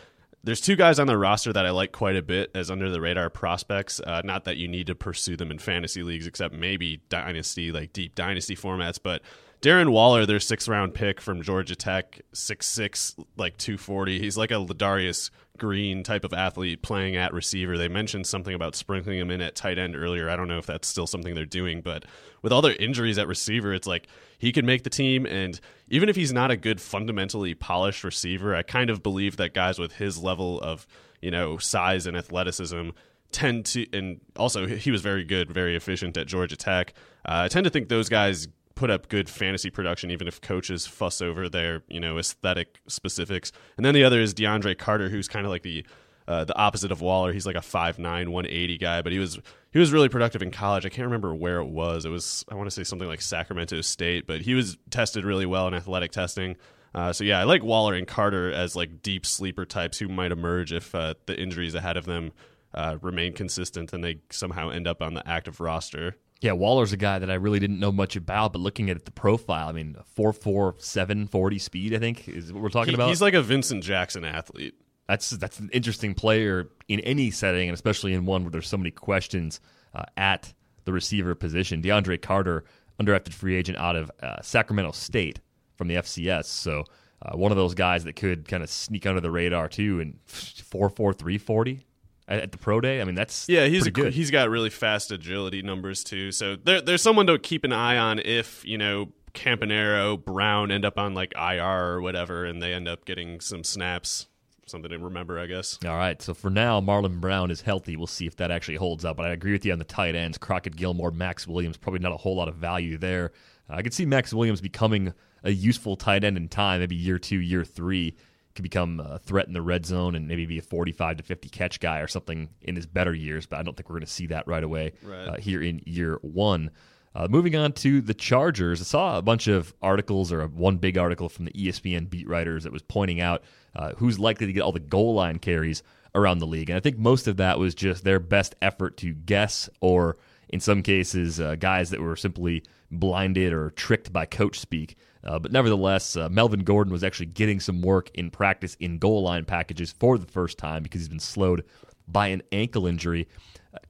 there's 0.45 0.61
two 0.61 0.77
guys 0.77 0.99
on 0.99 1.07
the 1.07 1.17
roster 1.17 1.53
that 1.55 1.65
I 1.65 1.71
like 1.71 1.91
quite 1.91 2.17
a 2.17 2.23
bit 2.23 2.51
as 2.55 2.71
under 2.71 2.91
the 2.91 3.01
radar 3.01 3.31
prospects. 3.31 3.99
Uh, 3.99 4.21
not 4.25 4.45
that 4.45 4.59
you 4.59 4.69
need 4.69 4.87
to 4.89 4.95
pursue 4.95 5.37
them 5.37 5.51
in 5.51 5.59
fantasy 5.59 6.03
leagues, 6.03 6.27
except 6.27 6.55
maybe 6.55 7.01
dynasty, 7.09 7.73
like 7.73 7.95
deep 7.95 8.15
dynasty 8.15 8.55
formats. 8.55 8.99
But 9.03 9.23
Darren 9.63 9.89
Waller, 9.89 10.27
their 10.27 10.41
sixth 10.41 10.69
round 10.69 10.93
pick 10.93 11.21
from 11.21 11.41
Georgia 11.41 11.75
Tech, 11.75 12.21
six 12.35 12.67
six, 12.67 13.17
like 13.39 13.57
two 13.57 13.79
forty. 13.79 14.21
He's 14.21 14.37
like 14.37 14.51
a 14.51 14.55
Ladarius 14.55 15.31
Green 15.59 16.03
type 16.03 16.25
of 16.25 16.33
athlete 16.33 16.83
playing 16.83 17.17
at 17.17 17.33
receiver. 17.33 17.79
They 17.79 17.89
mentioned 17.89 18.27
something 18.27 18.55
about 18.55 18.75
sprinkling 18.75 19.19
him 19.19 19.31
in 19.31 19.41
at 19.41 19.55
tight 19.55 19.79
end 19.79 19.95
earlier. 19.95 20.29
I 20.29 20.37
don't 20.37 20.49
know 20.49 20.59
if 20.59 20.67
that's 20.67 20.89
still 20.89 21.07
something 21.07 21.35
they're 21.35 21.45
doing, 21.45 21.81
but 21.81 22.05
with 22.43 22.53
all 22.53 22.61
their 22.61 22.75
injuries 22.77 23.19
at 23.19 23.29
receiver, 23.29 23.73
it's 23.73 23.87
like 23.87 24.09
he 24.39 24.53
could 24.53 24.65
make 24.65 24.83
the 24.83 24.91
team. 24.91 25.27
And 25.27 25.61
even 25.89 26.09
if 26.09 26.17
he's 26.17 26.33
not 26.33 26.51
a 26.51 26.57
good, 26.57 26.81
fundamentally 26.81 27.55
polished 27.55 28.03
receiver, 28.03 28.55
I 28.55 28.63
kind 28.63 28.91
of 28.91 29.03
believe 29.03 29.37
that 29.37 29.55
guys 29.55 29.79
with 29.79 29.93
his 29.93 30.19
level 30.19 30.61
of 30.61 30.87
you 31.21 31.31
know 31.31 31.57
size 31.57 32.07
and 32.07 32.17
athleticism 32.17 32.91
tend 33.31 33.67
to, 33.67 33.87
and 33.93 34.21
also 34.37 34.67
he 34.67 34.91
was 34.91 35.03
very 35.03 35.25
good, 35.25 35.51
very 35.51 35.77
efficient 35.77 36.17
at 36.17 36.27
Georgia 36.27 36.57
Tech. 36.57 36.95
Uh, 37.25 37.43
I 37.45 37.49
tend 37.49 37.65
to 37.65 37.71
think 37.71 37.89
those 37.89 38.09
guys 38.09 38.49
put 38.75 38.91
up 38.91 39.09
good 39.09 39.29
fantasy 39.29 39.71
production, 39.71 40.11
even 40.11 40.27
if 40.27 40.41
coaches 40.41 40.87
fuss 40.87 41.21
over 41.21 41.49
their 41.49 41.83
you 41.89 42.01
know 42.01 42.19
aesthetic 42.19 42.81
specifics. 42.89 43.53
And 43.77 43.85
then 43.85 43.95
the 43.95 44.05
other 44.05 44.21
is 44.21 44.35
DeAndre 44.35 44.77
Carter, 44.77 45.09
who's 45.09 45.29
kind 45.29 45.47
of 45.47 45.51
like 45.51 45.63
the 45.63 45.85
uh, 46.27 46.45
the 46.45 46.57
opposite 46.57 46.91
of 46.91 47.01
Waller. 47.01 47.33
He's 47.33 47.45
like 47.45 47.57
a 47.57 47.61
5'9", 47.61 47.99
180 47.99 48.79
guy, 48.79 49.03
but 49.03 49.13
he 49.13 49.19
was 49.19 49.39
he 49.73 49.79
was 49.79 49.93
really 49.93 50.09
productive 50.09 50.43
in 50.43 50.51
college. 50.51 50.87
I 50.87 50.89
can't 50.89 51.07
remember 51.07 51.35
where 51.35 51.59
it 51.59 51.69
was. 51.69 52.05
It 52.05 52.11
was 52.11 52.45
I 52.51 52.55
want 52.55 52.67
to 52.67 52.75
say 52.75 52.85
something 52.85 53.09
like 53.09 53.21
Sacramento 53.21 53.81
State, 53.83 54.27
but 54.27 54.41
he 54.41 54.55
was 54.55 54.77
tested 54.91 55.25
really 55.25 55.47
well 55.47 55.69
in 55.69 55.75
athletic 55.75 56.13
testing. 56.13 56.57
Uh, 56.95 57.13
so 57.13 57.25
yeah, 57.25 57.41
I 57.41 57.45
like 57.45 57.65
Waller 57.65 57.95
and 57.95 58.07
Carter 58.07 58.53
as 58.53 58.77
like 58.77 59.03
deep 59.03 59.27
sleeper 59.27 59.67
types 59.67 59.99
who 59.99 60.09
might 60.09 60.31
emerge 60.31 60.73
if 60.73 60.95
uh, 60.95 61.15
the 61.27 61.39
injuries 61.39 61.75
ahead 61.75 61.97
of 61.97 62.05
them 62.05 62.33
uh, 62.73 62.99
remain 63.03 63.33
consistent 63.33 63.93
and 63.93 64.03
they 64.03 64.21
somehow 64.31 64.71
end 64.71 64.87
up 64.87 65.03
on 65.03 65.15
the 65.15 65.29
active 65.29 65.61
roster. 65.61 66.17
Yeah, 66.41 66.53
Waller's 66.53 66.93
a 66.93 66.97
guy 66.97 67.19
that 67.19 67.31
I 67.31 67.35
really 67.35 67.59
didn't 67.59 67.79
know 67.79 67.93
much 67.93 68.17
about, 68.17 68.53
but 68.53 68.59
looking 68.59 68.91
at 68.91 69.05
the 69.05 69.11
profile, 69.11 69.69
I 69.69 69.73
mean, 69.73 69.97
four 70.15 70.33
four 70.33 70.75
seven 70.79 71.27
forty 71.27 71.59
speed, 71.59 71.95
I 71.95 71.99
think 71.99 72.29
is 72.29 72.53
what 72.53 72.63
we're 72.63 72.69
talking 72.69 72.91
he, 72.91 72.95
about. 72.95 73.09
He's 73.09 73.23
like 73.23 73.35
a 73.35 73.43
Vincent 73.43 73.83
Jackson 73.83 74.25
athlete. 74.25 74.75
That's 75.09 75.31
that's 75.31 75.59
an 75.59 75.71
interesting 75.73 76.15
player 76.15 76.69
in 76.89 77.01
any 77.01 77.31
setting, 77.31 77.69
and 77.69 77.75
especially 77.75 78.13
in 78.13 78.27
one 78.27 78.43
where 78.43 78.51
there's 78.51 78.69
so 78.69 78.77
many 78.77 78.91
questions 78.91 79.61
uh, 79.95 80.05
at 80.17 80.53
the 80.85 80.93
receiver 80.93 81.35
position. 81.35 81.81
DeAndre 81.81 82.21
Carter, 82.21 82.65
undrafted 83.01 83.33
free 83.33 83.57
agent 83.57 83.79
out 83.79 83.97
of 83.97 84.11
uh, 84.23 84.43
Sacramento 84.43 84.93
State 84.93 85.41
from 85.77 85.89
the 85.89 85.95
FCS, 85.95 86.45
so 86.45 86.85
uh, 87.23 87.37
one 87.37 87.53
of 87.53 87.57
those 87.57 87.75
guys 87.75 88.05
that 88.05 88.17
could 88.17 88.47
kind 88.49 88.63
of 88.63 88.69
sneak 88.69 89.07
under 89.07 89.21
the 89.21 89.31
radar 89.31 89.69
too, 89.69 90.01
and 90.01 90.19
four 90.27 90.91
four 90.91 91.13
three 91.13 91.39
forty 91.39 91.87
at 92.29 92.53
the 92.53 92.59
pro 92.59 92.81
day. 92.81 93.01
I 93.01 93.05
mean, 93.05 93.15
that's 93.15 93.49
yeah, 93.49 93.67
he's 93.67 93.87
a, 93.87 93.91
good. 93.91 94.13
He's 94.15 94.31
got 94.31 94.49
really 94.49 94.71
fast 94.71 95.11
agility 95.13 95.63
numbers 95.63 96.05
too. 96.05 96.33
So 96.33 96.57
there, 96.57 96.81
there's 96.81 97.03
someone 97.03 97.27
to 97.27 97.39
keep 97.39 97.65
an 97.65 97.73
eye 97.73 97.99
on 97.99 98.19
if 98.19 98.65
you 98.65 98.79
know 98.79 99.13
Campanaro 99.35 100.23
Brown 100.23 100.71
end 100.71 100.85
up 100.85 100.99
on 100.99 101.15
like 101.15 101.33
IR 101.37 101.63
or 101.63 102.01
whatever, 102.01 102.45
and 102.45 102.63
they 102.63 102.73
end 102.73 102.89
up 102.89 103.05
getting 103.05 103.41
some 103.41 103.65
snaps. 103.65 104.27
Something 104.67 104.93
to 104.93 104.99
remember, 104.99 105.39
I 105.39 105.45
guess. 105.45 105.79
All 105.85 105.95
right. 105.95 106.23
So 106.23 106.33
for 106.33 106.49
now, 106.49 106.81
Marlon 106.81 107.21
Brown 107.21 107.51
is 107.51 107.61
healthy. 107.61 107.97
We'll 107.97 108.07
see 108.07 108.27
if 108.27 108.37
that 108.37 108.51
actually 108.51 108.77
holds 108.77 109.05
up. 109.05 109.19
But 109.19 109.27
I 109.27 109.33
agree 109.33 109.53
with 109.53 109.67
you 109.67 109.73
on 109.73 109.79
the 109.79 109.85
tight 109.85 110.15
ends. 110.15 110.39
Crockett 110.39 110.75
Gillmore, 110.75 111.11
Maxx 111.11 111.47
Williams, 111.47 111.77
probably 111.77 112.01
not 112.01 112.13
a 112.13 112.17
whole 112.17 112.35
lot 112.35 112.49
of 112.49 112.55
value 112.55 112.97
there. 112.97 113.33
I 113.69 113.83
could 113.83 113.93
see 113.93 114.07
Maxx 114.07 114.33
Williams 114.33 114.63
becoming 114.63 115.13
a 115.43 115.51
useful 115.51 115.97
tight 115.97 116.25
end 116.25 116.39
in 116.39 116.49
time, 116.49 116.81
maybe 116.81 116.97
year 116.97 117.19
two, 117.19 117.41
year 117.41 117.63
three 117.63 118.17
could 118.55 118.63
become 118.63 119.01
a 119.01 119.19
threat 119.19 119.47
in 119.47 119.53
the 119.53 119.63
red 119.63 119.85
zone 119.85 120.15
and 120.15 120.29
maybe 120.29 120.47
be 120.47 120.59
a 120.59 120.63
45 120.63 121.19
to 121.19 121.23
50 121.23 121.49
catch 121.49 121.81
guy 121.81 121.99
or 121.99 122.07
something 122.07 122.49
in 122.63 122.77
his 122.77 122.87
better 122.87 123.15
years. 123.15 123.47
But 123.47 123.59
I 123.59 123.63
don't 123.63 123.77
think 123.77 123.89
we're 123.89 123.97
going 123.97 124.07
to 124.07 124.13
see 124.13 124.27
that 124.29 124.47
right 124.47 124.63
away 124.63 124.93
right. 125.03 125.29
Uh, 125.29 125.37
here 125.37 125.63
in 125.63 125.83
year 125.85 126.19
one. 126.23 126.71
Uh, 127.17 127.29
moving 127.31 127.55
on 127.55 127.73
to 127.73 128.01
the 128.01 128.15
Chargers, 128.15 128.81
I 128.81 128.85
saw 128.85 129.19
a 129.19 129.23
bunch 129.23 129.47
of 129.47 129.73
articles 129.81 130.33
or 130.33 130.47
one 130.49 130.79
big 130.79 130.99
article 130.99 131.29
from 131.29 131.45
the 131.45 131.53
ESPN 131.53 132.11
beat 132.11 132.29
writers 132.29 132.65
that 132.65 132.73
was 132.73 132.83
pointing 132.83 133.21
out 133.21 133.45
uh, 133.77 133.93
who's 133.99 134.19
likely 134.19 134.47
to 134.49 134.53
get 134.53 134.63
all 134.63 134.73
the 134.73 134.81
goal 134.81 135.15
line 135.15 135.39
carries 135.39 135.85
around 136.15 136.39
the 136.39 136.47
league. 136.47 136.71
And 136.71 136.77
I 136.77 136.81
think 136.81 136.99
most 136.99 137.29
of 137.29 137.37
that 137.37 137.59
was 137.59 137.75
just 137.75 138.03
their 138.03 138.19
best 138.19 138.57
effort 138.61 138.97
to 138.99 139.15
guess, 139.15 139.69
or 139.81 140.17
in 140.49 140.61
some 140.61 140.83
cases, 140.83 141.41
uh, 141.41 141.55
guys 141.57 141.91
that 141.91 142.01
were 142.01 142.17
simply 142.17 142.65
blinded 142.91 143.53
or 143.53 143.71
tricked 143.71 144.13
by 144.13 144.27
coach 144.27 144.59
speak. 144.59 144.97
Uh, 145.25 145.39
but 145.39 145.53
nevertheless, 145.53 146.17
uh, 146.17 146.29
Melvin 146.29 146.65
Gordon 146.65 146.93
was 146.93 147.03
actually 147.03 147.27
getting 147.27 147.61
some 147.61 147.81
work 147.81 148.11
in 148.15 148.31
practice 148.31 148.77
in 148.79 148.99
goal 148.99 149.23
line 149.23 149.45
packages 149.45 149.93
for 149.93 150.19
the 150.19 150.27
first 150.27 150.59
time 150.59 150.83
because 150.83 151.01
he's 151.01 151.09
been 151.09 151.21
slowed 151.21 151.65
by 152.07 152.29
an 152.29 152.43
ankle 152.53 152.87
injury. 152.87 153.27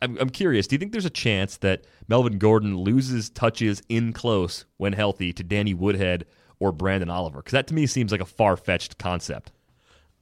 I'm, 0.00 0.16
I'm 0.18 0.30
curious, 0.30 0.66
do 0.66 0.74
you 0.74 0.78
think 0.78 0.92
there's 0.92 1.04
a 1.04 1.10
chance 1.10 1.56
that 1.58 1.84
Melvin 2.08 2.38
Gordon 2.38 2.78
loses 2.78 3.30
touches 3.30 3.82
in 3.88 4.12
close 4.12 4.64
when 4.76 4.92
healthy 4.92 5.32
to 5.32 5.42
Danny 5.42 5.74
Woodhead 5.74 6.24
or 6.60 6.72
Branden 6.72 7.12
Oliver? 7.12 7.38
Because 7.38 7.52
that 7.52 7.66
to 7.66 7.74
me 7.74 7.86
seems 7.86 8.12
like 8.12 8.20
a 8.20 8.26
far 8.26 8.56
fetched 8.56 8.98
concept. 8.98 9.50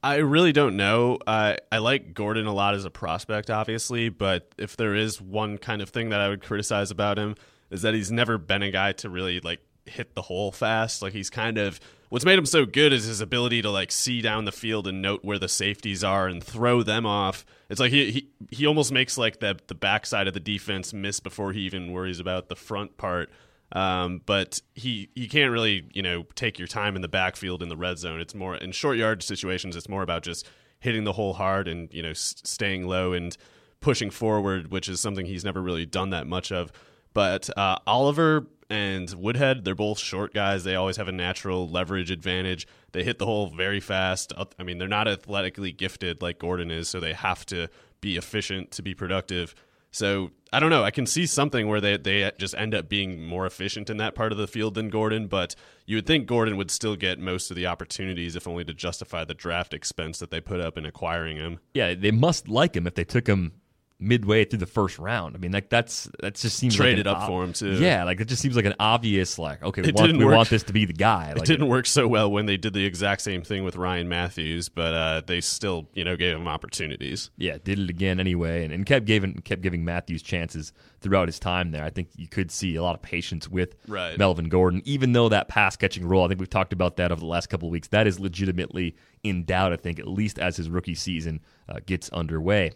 I 0.01 0.17
really 0.17 0.51
don't 0.51 0.75
know. 0.75 1.17
Uh, 1.25 1.55
I 1.71 1.77
like 1.77 2.13
Gordon 2.13 2.45
a 2.45 2.53
lot 2.53 2.75
as 2.75 2.83
a 2.83 2.89
prospect, 2.89 3.49
obviously, 3.49 4.09
but 4.09 4.51
if 4.57 4.75
there 4.75 4.95
is 4.95 5.21
one 5.21 5.57
kind 5.57 5.81
of 5.81 5.89
thing 5.89 6.09
that 6.09 6.19
I 6.19 6.27
would 6.27 6.43
criticize 6.43 6.91
about 6.91 7.17
him 7.17 7.35
is 7.71 7.83
that 7.83 7.93
he's 7.93 8.11
never 8.11 8.37
been 8.37 8.63
a 8.63 8.71
guy 8.71 8.91
to 8.93 9.09
really 9.09 9.39
like 9.39 9.61
hit 9.85 10.15
the 10.15 10.21
hole 10.23 10.51
fast. 10.51 11.01
Like 11.01 11.13
he's 11.13 11.29
kind 11.29 11.57
of 11.57 11.79
what's 12.09 12.25
made 12.25 12.37
him 12.37 12.45
so 12.45 12.65
good 12.65 12.93
is 12.93 13.05
his 13.05 13.21
ability 13.21 13.61
to 13.63 13.69
like 13.69 13.91
see 13.91 14.21
down 14.21 14.45
the 14.45 14.51
field 14.51 14.87
and 14.87 15.01
note 15.01 15.23
where 15.23 15.39
the 15.39 15.47
safeties 15.49 16.03
are 16.03 16.27
and 16.27 16.43
throw 16.43 16.83
them 16.83 17.05
off. 17.05 17.45
It's 17.69 17.79
like 17.79 17.91
he 17.91 18.11
he, 18.11 18.29
he 18.51 18.67
almost 18.67 18.91
makes 18.91 19.17
like 19.17 19.39
the 19.39 19.57
the 19.67 19.75
backside 19.75 20.27
of 20.27 20.33
the 20.33 20.39
defense 20.39 20.93
miss 20.93 21.19
before 21.19 21.53
he 21.53 21.61
even 21.61 21.91
worries 21.91 22.19
about 22.19 22.49
the 22.49 22.55
front 22.55 22.97
part. 22.97 23.29
Um, 23.71 24.21
but 24.25 24.61
he 24.75 25.09
he 25.15 25.27
can't 25.27 25.51
really 25.51 25.89
you 25.93 26.01
know 26.03 26.25
take 26.35 26.59
your 26.59 26.67
time 26.67 26.95
in 26.95 27.01
the 27.01 27.07
backfield 27.07 27.63
in 27.63 27.69
the 27.69 27.77
red 27.77 27.97
zone. 27.97 28.21
It's 28.21 28.35
more 28.35 28.55
in 28.55 28.71
short 28.71 28.97
yard 28.97 29.23
situations. 29.23 29.75
It's 29.75 29.89
more 29.89 30.03
about 30.03 30.23
just 30.23 30.47
hitting 30.79 31.05
the 31.05 31.13
hole 31.13 31.33
hard 31.33 31.67
and 31.67 31.91
you 31.93 32.03
know 32.03 32.11
s- 32.11 32.35
staying 32.43 32.87
low 32.87 33.13
and 33.13 33.35
pushing 33.79 34.11
forward, 34.11 34.71
which 34.71 34.87
is 34.87 34.99
something 34.99 35.25
he's 35.25 35.43
never 35.43 35.61
really 35.61 35.85
done 35.85 36.11
that 36.11 36.27
much 36.27 36.51
of. 36.51 36.71
But 37.13 37.49
uh, 37.57 37.79
Oliver 37.87 38.47
and 38.73 39.13
Woodhead, 39.13 39.63
they're 39.63 39.75
both 39.75 39.99
short 39.99 40.33
guys. 40.33 40.63
They 40.63 40.73
always 40.73 40.97
have 40.97 41.07
a 41.07 41.11
natural 41.11 41.69
leverage 41.69 42.09
advantage. 42.09 42.67
They 42.91 43.03
hit 43.03 43.19
the 43.19 43.25
hole 43.25 43.47
very 43.47 43.79
fast. 43.79 44.33
I 44.57 44.63
mean, 44.63 44.79
they're 44.79 44.87
not 44.87 45.07
athletically 45.07 45.71
gifted 45.71 46.23
like 46.23 46.39
Gordon 46.39 46.71
is, 46.71 46.89
so 46.89 46.99
they 46.99 47.13
have 47.13 47.45
to 47.47 47.67
be 48.01 48.17
efficient 48.17 48.71
to 48.71 48.81
be 48.81 48.95
productive. 48.95 49.53
So 49.91 50.31
I 50.51 50.59
don't 50.59 50.71
know. 50.71 50.83
I 50.83 50.89
can 50.89 51.05
see 51.05 51.27
something 51.27 51.67
where 51.67 51.79
they 51.79 51.97
they 51.97 52.31
just 52.39 52.55
end 52.55 52.73
up 52.73 52.89
being 52.89 53.23
more 53.23 53.45
efficient 53.45 53.91
in 53.91 53.97
that 53.97 54.15
part 54.15 54.31
of 54.31 54.39
the 54.39 54.47
field 54.47 54.73
than 54.73 54.89
Gordon, 54.89 55.27
but 55.27 55.55
you 55.85 55.97
would 55.97 56.07
think 56.07 56.25
Gordon 56.25 56.57
would 56.57 56.71
still 56.71 56.95
get 56.95 57.19
most 57.19 57.51
of 57.51 57.55
the 57.55 57.67
opportunities, 57.67 58.35
if 58.35 58.47
only 58.47 58.63
to 58.65 58.73
justify 58.73 59.23
the 59.23 59.35
draft 59.35 59.71
expense 59.71 60.17
that 60.17 60.31
they 60.31 60.41
put 60.41 60.59
up 60.59 60.79
in 60.79 60.85
acquiring 60.85 61.37
him. 61.37 61.59
Yeah, 61.75 61.93
they 61.93 62.09
must 62.09 62.47
like 62.49 62.75
him 62.75 62.87
if 62.87 62.95
they 62.95 63.03
took 63.03 63.27
him 63.27 63.53
midway 63.99 64.45
through 64.45 64.59
the 64.59 64.65
first 64.65 64.99
round. 64.99 65.35
I 65.35 65.39
mean, 65.39 65.51
like 65.51 65.69
that's 65.69 66.09
that 66.19 66.35
just 66.35 66.57
seems 66.57 66.75
traded 66.75 67.05
like 67.05 67.15
up 67.15 67.23
ob- 67.23 67.27
for 67.27 67.43
him 67.43 67.53
too. 67.53 67.73
Yeah, 67.73 68.03
like 68.03 68.19
it 68.19 68.27
just 68.27 68.41
seems 68.41 68.55
like 68.55 68.65
an 68.65 68.75
obvious 68.79 69.39
like 69.39 69.63
okay, 69.63 69.81
we, 69.81 69.91
want, 69.91 70.17
we 70.17 70.25
want, 70.25 70.49
this 70.49 70.63
to 70.63 70.73
be 70.73 70.85
the 70.85 70.93
guy. 70.93 71.33
Like, 71.33 71.43
it 71.43 71.45
didn't 71.45 71.67
work 71.67 71.85
so 71.85 72.07
well 72.07 72.31
when 72.31 72.45
they 72.45 72.57
did 72.57 72.73
the 72.73 72.85
exact 72.85 73.21
same 73.21 73.41
thing 73.41 73.63
with 73.63 73.75
Ryan 73.75 74.09
Mathews, 74.09 74.69
but 74.69 74.93
uh, 74.93 75.21
they 75.25 75.41
still 75.41 75.87
you 75.93 76.03
know 76.03 76.15
gave 76.15 76.35
him 76.35 76.47
opportunities. 76.47 77.29
Yeah, 77.37 77.57
did 77.63 77.79
it 77.79 77.89
again 77.89 78.19
anyway, 78.19 78.63
and, 78.63 78.73
and 78.73 78.85
kept 78.85 79.05
giving 79.05 79.35
kept 79.35 79.61
giving 79.61 79.85
Mathews 79.85 80.21
chances 80.21 80.73
throughout 81.01 81.27
his 81.27 81.39
time 81.39 81.71
there. 81.71 81.83
I 81.83 81.89
think 81.89 82.09
you 82.15 82.27
could 82.27 82.51
see 82.51 82.75
a 82.75 82.83
lot 82.83 82.95
of 82.95 83.01
patience 83.01 83.49
with 83.49 83.75
right. 83.87 84.17
Melvin 84.17 84.49
Gordon, 84.49 84.81
even 84.85 85.13
though 85.13 85.29
that 85.29 85.47
pass 85.47 85.75
catching 85.75 86.07
role. 86.07 86.25
I 86.25 86.27
think 86.27 86.39
we've 86.39 86.49
talked 86.49 86.73
about 86.73 86.97
that 86.97 87.11
over 87.11 87.19
the 87.19 87.27
last 87.27 87.47
couple 87.47 87.67
of 87.67 87.71
weeks. 87.71 87.89
That 87.89 88.07
is 88.07 88.19
legitimately 88.19 88.95
in 89.23 89.45
doubt. 89.45 89.73
I 89.73 89.77
think 89.77 89.99
at 89.99 90.07
least 90.07 90.39
as 90.39 90.57
his 90.57 90.69
rookie 90.69 90.95
season 90.95 91.41
uh, 91.69 91.79
gets 91.85 92.09
underway. 92.09 92.71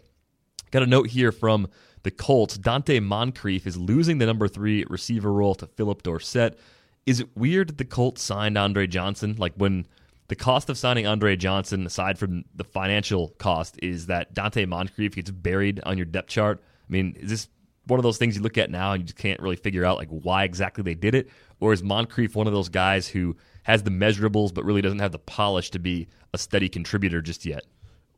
Got 0.70 0.82
a 0.82 0.86
note 0.86 1.08
here 1.08 1.32
from 1.32 1.68
the 2.02 2.10
Colts. 2.10 2.58
Donte 2.58 3.02
Moncrief 3.02 3.66
is 3.66 3.76
losing 3.76 4.18
the 4.18 4.26
number 4.26 4.48
three 4.48 4.84
receiver 4.88 5.32
role 5.32 5.54
to 5.56 5.66
Phillip 5.66 6.02
Dorsett. 6.02 6.58
Is 7.06 7.20
it 7.20 7.36
weird 7.36 7.68
that 7.68 7.78
the 7.78 7.84
Colts 7.84 8.22
signed 8.22 8.58
Andre 8.58 8.86
Johnson? 8.86 9.36
Like 9.38 9.54
when 9.56 9.86
the 10.28 10.36
cost 10.36 10.68
of 10.68 10.76
signing 10.76 11.06
Andre 11.06 11.36
Johnson, 11.36 11.86
aside 11.86 12.18
from 12.18 12.44
the 12.54 12.64
financial 12.64 13.28
cost, 13.38 13.78
is 13.82 14.06
that 14.06 14.34
Donte 14.34 14.68
Moncrief 14.68 15.14
gets 15.14 15.30
buried 15.30 15.80
on 15.84 15.96
your 15.96 16.04
depth 16.04 16.28
chart 16.28 16.62
I 16.88 16.92
mean, 16.92 17.16
is 17.18 17.30
this 17.30 17.48
one 17.86 17.98
of 17.98 18.02
those 18.02 18.18
things 18.18 18.36
you 18.36 18.42
look 18.42 18.58
at 18.58 18.70
now 18.70 18.92
and 18.92 19.02
you 19.02 19.06
just 19.06 19.18
can't 19.18 19.40
really 19.40 19.56
figure 19.56 19.84
out 19.84 19.96
like 19.96 20.08
why 20.08 20.44
exactly 20.44 20.82
they 20.82 20.94
did 20.94 21.14
it, 21.14 21.28
or 21.60 21.72
is 21.72 21.82
Moncrief 21.82 22.34
one 22.34 22.46
of 22.46 22.52
those 22.52 22.68
guys 22.68 23.08
who 23.08 23.36
has 23.64 23.82
the 23.82 23.90
measurables 23.90 24.52
but 24.52 24.64
really 24.64 24.82
doesn't 24.82 24.98
have 24.98 25.12
the 25.12 25.18
polish 25.18 25.70
to 25.70 25.78
be 25.78 26.08
a 26.32 26.38
steady 26.38 26.68
contributor 26.68 27.20
just 27.20 27.44
yet? 27.44 27.64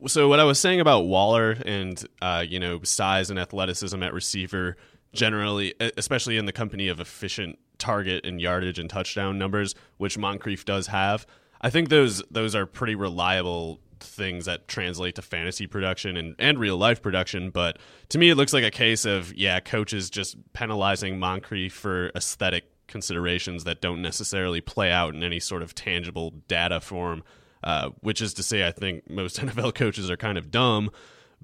So 0.07 0.28
what 0.28 0.40
I 0.40 0.45
was 0.45 0.59
saying 0.59 0.80
about 0.80 1.02
Waller 1.02 1.57
and 1.64 2.02
uh, 2.23 2.45
you 2.47 2.61
know 2.61 2.83
size 2.83 3.30
and 3.30 3.38
athleticism 3.38 4.02
at 4.02 4.12
receiver 4.12 4.76
generally, 5.12 5.75
especially 5.97 6.37
in 6.37 6.47
the 6.47 6.52
company 6.52 6.88
of 6.88 7.00
efficient 7.00 7.59
target 7.78 8.25
and 8.25 8.40
yardage 8.40 8.78
and 8.78 8.88
touchdown 8.88 9.38
numbers, 9.38 9.75
which 9.97 10.16
Moncrief 10.16 10.64
does 10.64 10.87
have, 10.87 11.26
I 11.61 11.71
think 11.71 11.88
those 11.88 12.23
those 12.30 12.54
are 12.54 12.66
pretty 12.66 12.95
reliable 12.95 13.80
things 14.00 14.47
that 14.47 14.66
translate 14.66 15.14
to 15.16 15.23
fantasy 15.23 15.66
production 15.66 16.16
and, 16.16 16.35
and 16.38 16.59
real 16.59 16.76
life 16.76 17.02
production. 17.02 17.50
But 17.50 17.78
to 18.09 18.19
me, 18.19 18.30
it 18.30 18.37
looks 18.37 18.52
like 18.52 18.64
a 18.64 18.71
case 18.71 19.04
of, 19.04 19.35
yeah, 19.35 19.61
coaches 19.61 20.09
just 20.09 20.37
penalizing 20.54 21.19
Moncrief 21.19 21.75
for 21.75 22.11
aesthetic 22.14 22.64
considerations 22.87 23.64
that 23.64 23.80
don't 23.80 24.02
necessarily 24.02 24.61
play 24.61 24.90
out 24.90 25.14
in 25.14 25.23
any 25.23 25.38
sort 25.38 25.62
of 25.62 25.75
tangible 25.75 26.30
data 26.49 26.80
form, 26.80 27.23
uh, 27.62 27.90
which 28.00 28.21
is 28.21 28.35
to 28.35 28.43
say, 28.43 28.67
I 28.67 28.73
think 28.73 29.09
most 29.09 29.37
NFL 29.40 29.75
coaches 29.75 30.11
are 30.11 30.17
kind 30.17 30.38
of 30.38 30.50
dumb. 30.50 30.90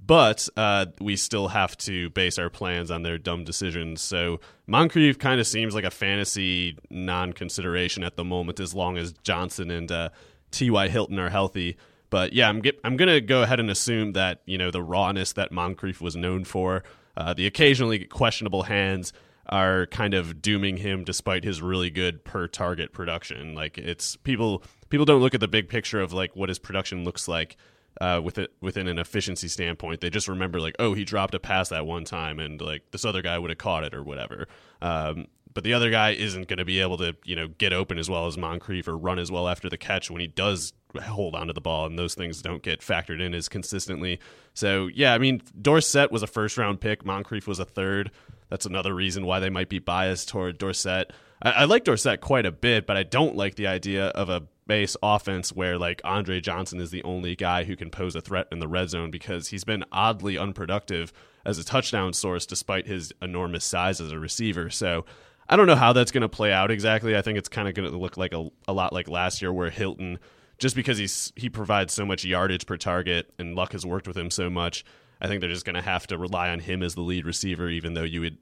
But 0.04 0.48
uh, 0.58 0.86
we 1.00 1.16
still 1.16 1.48
have 1.48 1.76
to 1.78 2.10
base 2.10 2.38
our 2.38 2.50
plans 2.50 2.90
on 2.90 3.02
their 3.02 3.16
dumb 3.16 3.44
decisions. 3.44 4.02
So 4.02 4.40
Moncrief 4.66 5.18
kind 5.18 5.40
of 5.40 5.46
seems 5.46 5.74
like 5.74 5.84
a 5.84 5.90
fantasy 5.90 6.76
non 6.90 7.32
consideration 7.32 8.04
at 8.04 8.16
the 8.16 8.24
moment, 8.24 8.60
as 8.60 8.74
long 8.74 8.98
as 8.98 9.14
Johnson 9.22 9.70
and 9.70 9.90
uh, 9.90 10.10
T.Y. 10.50 10.88
Hilton 10.88 11.18
are 11.18 11.30
healthy. 11.30 11.78
But 12.10 12.34
yeah, 12.34 12.48
I'm 12.48 12.60
get, 12.60 12.78
I'm 12.84 12.96
gonna 12.96 13.22
go 13.22 13.42
ahead 13.42 13.58
and 13.58 13.70
assume 13.70 14.12
that 14.12 14.42
you 14.44 14.58
know 14.58 14.70
the 14.70 14.82
rawness 14.82 15.32
that 15.32 15.50
Moncrief 15.50 16.00
was 16.00 16.14
known 16.14 16.44
for, 16.44 16.84
uh, 17.16 17.32
the 17.34 17.46
occasionally 17.46 18.04
questionable 18.04 18.64
hands 18.64 19.12
are 19.48 19.86
kind 19.86 20.14
of 20.14 20.42
dooming 20.42 20.76
him 20.76 21.04
despite 21.04 21.44
his 21.44 21.62
really 21.62 21.90
good 21.90 22.24
per 22.24 22.48
target 22.48 22.92
production. 22.92 23.54
Like 23.54 23.78
it's 23.78 24.16
people 24.16 24.62
people 24.88 25.04
don't 25.04 25.20
look 25.20 25.34
at 25.34 25.40
the 25.40 25.48
big 25.48 25.68
picture 25.68 26.00
of 26.00 26.12
like 26.12 26.34
what 26.34 26.48
his 26.48 26.58
production 26.58 27.04
looks 27.04 27.28
like 27.28 27.56
uh, 28.00 28.20
with 28.22 28.38
it 28.38 28.52
within 28.60 28.88
an 28.88 28.98
efficiency 28.98 29.48
standpoint. 29.48 30.00
They 30.00 30.10
just 30.10 30.28
remember 30.28 30.60
like, 30.60 30.76
oh, 30.78 30.94
he 30.94 31.04
dropped 31.04 31.34
a 31.34 31.40
pass 31.40 31.68
that 31.70 31.86
one 31.86 32.04
time, 32.04 32.38
and 32.40 32.60
like 32.60 32.90
this 32.90 33.04
other 33.04 33.22
guy 33.22 33.38
would 33.38 33.50
have 33.50 33.58
caught 33.58 33.84
it 33.84 33.94
or 33.94 34.02
whatever. 34.02 34.48
Um, 34.82 35.26
but 35.54 35.64
the 35.64 35.72
other 35.72 35.90
guy 35.90 36.10
isn't 36.10 36.48
going 36.48 36.58
to 36.58 36.66
be 36.66 36.80
able 36.80 36.98
to, 36.98 37.16
you 37.24 37.34
know, 37.34 37.48
get 37.48 37.72
open 37.72 37.98
as 37.98 38.10
well 38.10 38.26
as 38.26 38.36
Moncrief 38.36 38.86
or 38.86 38.96
run 38.98 39.18
as 39.18 39.32
well 39.32 39.48
after 39.48 39.70
the 39.70 39.78
catch 39.78 40.10
when 40.10 40.20
he 40.20 40.26
does 40.26 40.74
hold 41.02 41.34
onto 41.34 41.54
the 41.54 41.62
ball, 41.62 41.86
and 41.86 41.98
those 41.98 42.14
things 42.14 42.42
don't 42.42 42.62
get 42.62 42.80
factored 42.80 43.22
in 43.22 43.34
as 43.34 43.48
consistently. 43.48 44.20
So 44.52 44.88
yeah, 44.92 45.14
I 45.14 45.18
mean, 45.18 45.42
Dorsett 45.60 46.12
was 46.12 46.22
a 46.22 46.26
first 46.26 46.58
round 46.58 46.80
pick, 46.80 47.04
Moncrief 47.04 47.46
was 47.46 47.58
a 47.58 47.64
third. 47.64 48.10
That's 48.48 48.66
another 48.66 48.94
reason 48.94 49.26
why 49.26 49.40
they 49.40 49.50
might 49.50 49.68
be 49.68 49.78
biased 49.78 50.28
toward 50.28 50.58
Dorsett. 50.58 51.12
I, 51.42 51.50
I 51.50 51.64
like 51.64 51.84
Dorsett 51.84 52.20
quite 52.20 52.46
a 52.46 52.52
bit, 52.52 52.86
but 52.86 52.96
I 52.96 53.02
don't 53.02 53.36
like 53.36 53.56
the 53.56 53.66
idea 53.66 54.06
of 54.08 54.28
a 54.28 54.42
base 54.66 54.96
offense 55.02 55.52
where 55.52 55.78
like 55.78 56.00
Andre 56.04 56.40
Johnson 56.40 56.80
is 56.80 56.90
the 56.90 57.04
only 57.04 57.36
guy 57.36 57.64
who 57.64 57.76
can 57.76 57.90
pose 57.90 58.16
a 58.16 58.20
threat 58.20 58.48
in 58.50 58.58
the 58.58 58.68
red 58.68 58.90
zone 58.90 59.10
because 59.10 59.48
he's 59.48 59.64
been 59.64 59.84
oddly 59.92 60.36
unproductive 60.36 61.12
as 61.44 61.58
a 61.58 61.64
touchdown 61.64 62.12
source 62.12 62.46
despite 62.46 62.86
his 62.86 63.12
enormous 63.22 63.64
size 63.64 64.00
as 64.00 64.10
a 64.10 64.18
receiver. 64.18 64.68
So 64.70 65.04
I 65.48 65.56
don't 65.56 65.66
know 65.66 65.76
how 65.76 65.92
that's 65.92 66.10
going 66.10 66.22
to 66.22 66.28
play 66.28 66.52
out 66.52 66.70
exactly. 66.70 67.16
I 67.16 67.22
think 67.22 67.38
it's 67.38 67.48
kind 67.48 67.68
of 67.68 67.74
going 67.74 67.90
to 67.90 67.96
look 67.96 68.16
like 68.16 68.32
a, 68.32 68.48
a 68.66 68.72
lot 68.72 68.92
like 68.92 69.08
last 69.08 69.40
year, 69.40 69.52
where 69.52 69.70
Hilton, 69.70 70.18
just 70.58 70.74
because 70.74 70.98
he's 70.98 71.32
he 71.36 71.48
provides 71.48 71.92
so 71.92 72.04
much 72.04 72.24
yardage 72.24 72.66
per 72.66 72.76
target, 72.76 73.32
and 73.38 73.54
Luck 73.54 73.72
has 73.72 73.86
worked 73.86 74.08
with 74.08 74.16
him 74.16 74.30
so 74.30 74.50
much, 74.50 74.84
I 75.20 75.28
think 75.28 75.40
they're 75.40 75.50
just 75.50 75.64
going 75.64 75.74
to 75.74 75.82
have 75.82 76.06
to 76.08 76.18
rely 76.18 76.50
on 76.50 76.60
him 76.60 76.82
as 76.82 76.94
the 76.94 77.00
lead 77.00 77.26
receiver, 77.26 77.68
even 77.68 77.94
though 77.94 78.02
you 78.02 78.20
would 78.20 78.38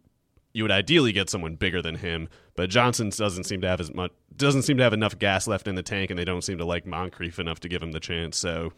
you 0.53 0.63
would 0.63 0.71
ideally 0.71 1.13
get 1.13 1.29
someone 1.29 1.57
bigger 1.57 1.83
than 1.83 1.97
him. 1.97 2.29
But 2.55 2.71
Johnson 2.71 3.11
doesn't 3.11 3.45
seem 3.45 3.61
to 3.63 3.69
have 3.69 3.81
as 3.81 3.93
much 3.93 4.13
doesn't 4.37 4.63
seem 4.63 4.77
to 4.79 4.83
have 4.83 4.93
enough 4.93 5.19
gas 5.19 5.47
left 5.47 5.69
in 5.69 5.75
the 5.75 5.83
tank, 5.83 6.11
and 6.11 6.19
they 6.19 6.25
don't 6.25 6.43
seem 6.43 6.59
to 6.59 6.65
like 6.65 6.87
Moncrief 6.87 7.39
enough 7.39 7.61
to 7.61 7.69
give 7.69 7.83
him 7.83 7.93
the 7.93 8.01
chance. 8.01 8.37
So 8.37 8.73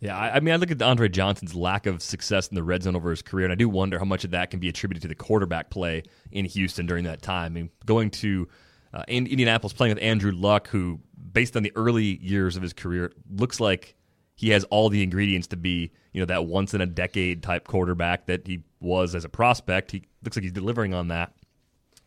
yeah, 0.00 0.16
I, 0.16 0.36
I, 0.36 0.40
mean, 0.40 0.54
I 0.54 0.56
look 0.56 0.70
at 0.70 0.80
Andre 0.80 1.10
Johnson's 1.10 1.54
lack 1.54 1.84
of 1.84 2.02
success 2.02 2.48
in 2.48 2.54
the 2.54 2.62
red 2.62 2.82
zone 2.82 2.96
over 2.96 3.10
his 3.10 3.20
career, 3.20 3.44
and 3.44 3.52
I 3.52 3.56
do 3.56 3.68
wonder 3.68 3.98
how 3.98 4.06
much 4.06 4.24
of 4.24 4.30
that 4.30 4.50
can 4.50 4.58
be 4.58 4.68
attributed 4.68 5.02
to 5.02 5.08
the 5.08 5.14
quarterback 5.14 5.68
play 5.68 6.04
in 6.32 6.46
Houston 6.46 6.86
during 6.86 7.04
that 7.04 7.20
time. 7.20 7.52
I 7.52 7.54
mean, 7.54 7.70
going 7.84 8.10
to 8.12 8.48
uh, 8.94 9.04
in 9.08 9.26
Indianapolis, 9.26 9.72
playing 9.72 9.94
with 9.94 10.02
Andrew 10.02 10.32
Luck, 10.32 10.68
who, 10.68 11.00
based 11.32 11.56
on 11.56 11.62
the 11.62 11.72
early 11.76 12.18
years 12.22 12.56
of 12.56 12.62
his 12.62 12.72
career, 12.72 13.12
looks 13.30 13.60
like 13.60 13.94
he 14.40 14.48
has 14.48 14.64
all 14.64 14.88
the 14.88 15.02
ingredients 15.02 15.48
to 15.48 15.56
be, 15.58 15.92
you 16.14 16.20
know, 16.22 16.24
that 16.24 16.46
once 16.46 16.72
in 16.72 16.80
a 16.80 16.86
decade 16.86 17.42
type 17.42 17.68
quarterback 17.68 18.24
that 18.24 18.46
he 18.46 18.62
was 18.80 19.14
as 19.14 19.26
a 19.26 19.28
prospect. 19.28 19.90
He 19.90 20.04
looks 20.24 20.34
like 20.34 20.44
he's 20.44 20.52
delivering 20.52 20.94
on 20.94 21.08
that. 21.08 21.34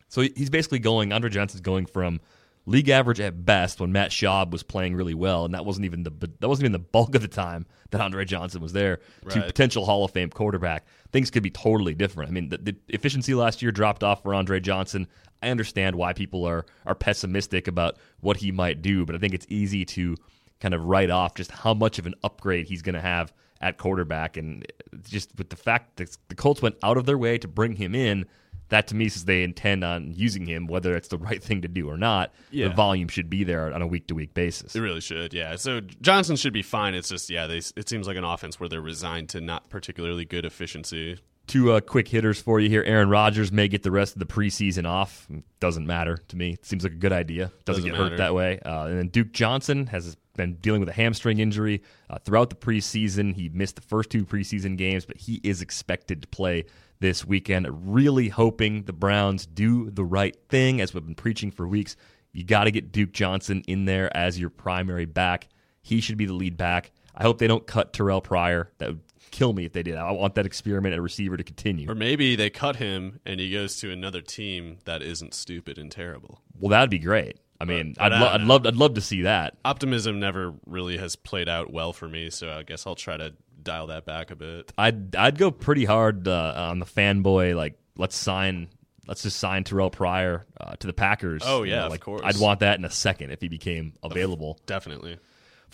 So 0.08 0.22
he's 0.22 0.50
basically 0.50 0.80
going. 0.80 1.12
Andre 1.12 1.30
Johnson's 1.30 1.60
going 1.60 1.86
from 1.86 2.20
league 2.66 2.88
average 2.88 3.20
at 3.20 3.44
best 3.44 3.78
when 3.78 3.92
Matt 3.92 4.10
Schaub 4.10 4.50
was 4.50 4.64
playing 4.64 4.96
really 4.96 5.14
well, 5.14 5.44
and 5.44 5.54
that 5.54 5.64
wasn't 5.64 5.84
even 5.84 6.02
the 6.02 6.10
that 6.40 6.48
wasn't 6.48 6.64
even 6.64 6.72
the 6.72 6.80
bulk 6.80 7.14
of 7.14 7.22
the 7.22 7.28
time 7.28 7.66
that 7.90 8.00
Andre 8.00 8.24
Johnson 8.24 8.60
was 8.60 8.72
there 8.72 8.98
right. 9.22 9.34
to 9.34 9.42
potential 9.42 9.84
Hall 9.84 10.04
of 10.04 10.10
Fame 10.10 10.30
quarterback. 10.30 10.88
Things 11.12 11.30
could 11.30 11.44
be 11.44 11.50
totally 11.50 11.94
different. 11.94 12.32
I 12.32 12.34
mean, 12.34 12.48
the, 12.48 12.58
the, 12.58 12.76
efficiency 12.88 13.34
last 13.34 13.62
year 13.62 13.70
dropped 13.70 14.02
off 14.02 14.24
for 14.24 14.34
Andre 14.34 14.58
Johnson. 14.58 15.06
I 15.40 15.50
understand 15.50 15.94
why 15.94 16.14
people 16.14 16.44
are 16.46 16.66
are 16.84 16.96
pessimistic 16.96 17.68
about 17.68 17.96
what 18.18 18.38
he 18.38 18.50
might 18.50 18.82
do, 18.82 19.06
but 19.06 19.14
I 19.14 19.18
think 19.18 19.34
it's 19.34 19.46
easy 19.48 19.84
to 19.84 20.16
kind 20.60 20.74
of 20.74 20.84
write 20.84 21.10
off 21.10 21.34
just 21.34 21.50
how 21.50 21.74
much 21.74 21.98
of 21.98 22.06
an 22.06 22.14
upgrade 22.22 22.66
he's 22.66 22.82
going 22.82 22.94
to 22.94 23.00
have 23.00 23.32
at 23.60 23.78
quarterback, 23.78 24.36
and 24.36 24.66
just 25.02 25.30
with 25.38 25.50
the 25.50 25.56
fact 25.56 25.96
that 25.96 26.16
the 26.28 26.34
Colts 26.34 26.60
went 26.60 26.76
out 26.82 26.96
of 26.96 27.06
their 27.06 27.18
way 27.18 27.38
to 27.38 27.48
bring 27.48 27.76
him 27.76 27.94
in 27.94 28.26
that 28.68 28.86
to 28.88 28.94
me 28.94 29.08
says 29.08 29.24
they 29.24 29.42
intend 29.42 29.84
on 29.84 30.12
using 30.12 30.46
him, 30.46 30.66
whether 30.66 30.96
it's 30.96 31.08
the 31.08 31.18
right 31.18 31.42
thing 31.42 31.62
to 31.62 31.68
do 31.68 31.88
or 31.88 31.96
not. 31.96 32.32
Yeah. 32.50 32.68
The 32.68 32.74
volume 32.74 33.08
should 33.08 33.28
be 33.28 33.44
there 33.44 33.72
on 33.72 33.82
a 33.82 33.86
week 33.86 34.06
to 34.08 34.14
week 34.14 34.34
basis. 34.34 34.74
It 34.74 34.80
really 34.80 35.00
should, 35.00 35.34
yeah. 35.34 35.56
So 35.56 35.80
Johnson 35.80 36.36
should 36.36 36.52
be 36.52 36.62
fine. 36.62 36.94
It's 36.94 37.08
just, 37.08 37.30
yeah, 37.30 37.46
they, 37.46 37.58
it 37.58 37.88
seems 37.88 38.06
like 38.06 38.16
an 38.16 38.24
offense 38.24 38.58
where 38.58 38.68
they're 38.68 38.80
resigned 38.80 39.28
to 39.30 39.40
not 39.40 39.68
particularly 39.68 40.24
good 40.24 40.44
efficiency. 40.44 41.18
Two 41.46 41.72
uh, 41.72 41.80
quick 41.80 42.08
hitters 42.08 42.40
for 42.40 42.58
you 42.58 42.70
here. 42.70 42.82
Aaron 42.82 43.10
Rodgers 43.10 43.52
may 43.52 43.68
get 43.68 43.82
the 43.82 43.90
rest 43.90 44.14
of 44.14 44.18
the 44.18 44.26
preseason 44.26 44.88
off. 44.88 45.28
Doesn't 45.60 45.86
matter 45.86 46.16
to 46.28 46.36
me. 46.36 46.54
It 46.54 46.64
seems 46.64 46.84
like 46.84 46.94
a 46.94 46.96
good 46.96 47.12
idea. 47.12 47.52
Doesn't, 47.66 47.82
Doesn't 47.82 47.84
get 47.84 47.92
matter. 47.92 48.10
hurt 48.10 48.16
that 48.16 48.34
way. 48.34 48.60
Uh, 48.60 48.86
and 48.86 48.98
then 48.98 49.08
Duke 49.08 49.32
Johnson 49.32 49.86
has 49.88 50.16
been 50.34 50.54
dealing 50.56 50.80
with 50.80 50.88
a 50.88 50.92
hamstring 50.92 51.38
injury 51.38 51.82
uh, 52.10 52.18
throughout 52.18 52.50
the 52.50 52.56
preseason. 52.56 53.34
He 53.34 53.48
missed 53.48 53.76
the 53.76 53.82
first 53.82 54.10
two 54.10 54.24
preseason 54.24 54.76
games, 54.76 55.04
but 55.04 55.16
he 55.16 55.40
is 55.42 55.62
expected 55.62 56.22
to 56.22 56.28
play 56.28 56.66
this 57.00 57.24
weekend. 57.24 57.66
Really 57.92 58.28
hoping 58.28 58.84
the 58.84 58.92
Browns 58.92 59.46
do 59.46 59.90
the 59.90 60.04
right 60.04 60.36
thing, 60.48 60.80
as 60.80 60.94
we've 60.94 61.04
been 61.04 61.14
preaching 61.14 61.50
for 61.50 61.66
weeks. 61.66 61.96
You 62.32 62.44
got 62.44 62.64
to 62.64 62.70
get 62.70 62.92
Duke 62.92 63.12
Johnson 63.12 63.62
in 63.68 63.84
there 63.84 64.14
as 64.16 64.38
your 64.38 64.50
primary 64.50 65.06
back. 65.06 65.48
He 65.82 66.00
should 66.00 66.16
be 66.16 66.26
the 66.26 66.32
lead 66.32 66.56
back. 66.56 66.90
I 67.14 67.22
hope 67.22 67.38
they 67.38 67.46
don't 67.46 67.66
cut 67.66 67.92
Terrell 67.92 68.20
Pryor. 68.20 68.72
That 68.78 68.88
would 68.88 69.00
kill 69.30 69.52
me 69.52 69.64
if 69.64 69.72
they 69.72 69.82
did. 69.82 69.96
I 69.96 70.10
want 70.12 70.34
that 70.34 70.46
experiment 70.46 70.94
at 70.94 71.02
receiver 71.02 71.36
to 71.36 71.44
continue. 71.44 71.90
Or 71.90 71.94
maybe 71.94 72.36
they 72.36 72.50
cut 72.50 72.76
him 72.76 73.20
and 73.24 73.38
he 73.38 73.52
goes 73.52 73.76
to 73.80 73.90
another 73.90 74.20
team 74.20 74.78
that 74.84 75.02
isn't 75.02 75.34
stupid 75.34 75.78
and 75.78 75.90
terrible. 75.90 76.40
Well, 76.58 76.70
that'd 76.70 76.90
be 76.90 76.98
great. 76.98 77.38
I 77.70 77.74
mean, 77.74 77.94
I'd, 77.98 78.12
lo- 78.12 78.28
I'd 78.28 78.40
love 78.42 78.66
I'd 78.66 78.76
love 78.76 78.94
to 78.94 79.00
see 79.00 79.22
that. 79.22 79.56
Optimism 79.64 80.20
never 80.20 80.54
really 80.66 80.96
has 80.98 81.16
played 81.16 81.48
out 81.48 81.72
well 81.72 81.92
for 81.92 82.08
me, 82.08 82.30
so 82.30 82.50
I 82.50 82.62
guess 82.62 82.86
I'll 82.86 82.94
try 82.94 83.16
to 83.16 83.34
dial 83.62 83.86
that 83.88 84.04
back 84.04 84.30
a 84.30 84.36
bit. 84.36 84.72
I'd 84.76 85.16
I'd 85.16 85.38
go 85.38 85.50
pretty 85.50 85.84
hard 85.84 86.28
uh, 86.28 86.54
on 86.56 86.78
the 86.78 86.86
fanboy. 86.86 87.56
Like, 87.56 87.78
let's 87.96 88.16
sign, 88.16 88.68
let's 89.06 89.22
just 89.22 89.38
sign 89.38 89.64
Terrell 89.64 89.90
Pryor 89.90 90.46
uh, 90.60 90.76
to 90.76 90.86
the 90.86 90.92
Packers. 90.92 91.42
Oh 91.44 91.62
yeah, 91.62 91.74
you 91.74 91.80
know, 91.82 91.88
like, 91.88 92.00
of 92.00 92.04
course. 92.04 92.22
I'd 92.24 92.38
want 92.38 92.60
that 92.60 92.78
in 92.78 92.84
a 92.84 92.90
second 92.90 93.30
if 93.30 93.40
he 93.40 93.48
became 93.48 93.94
available. 94.02 94.58
Definitely. 94.66 95.18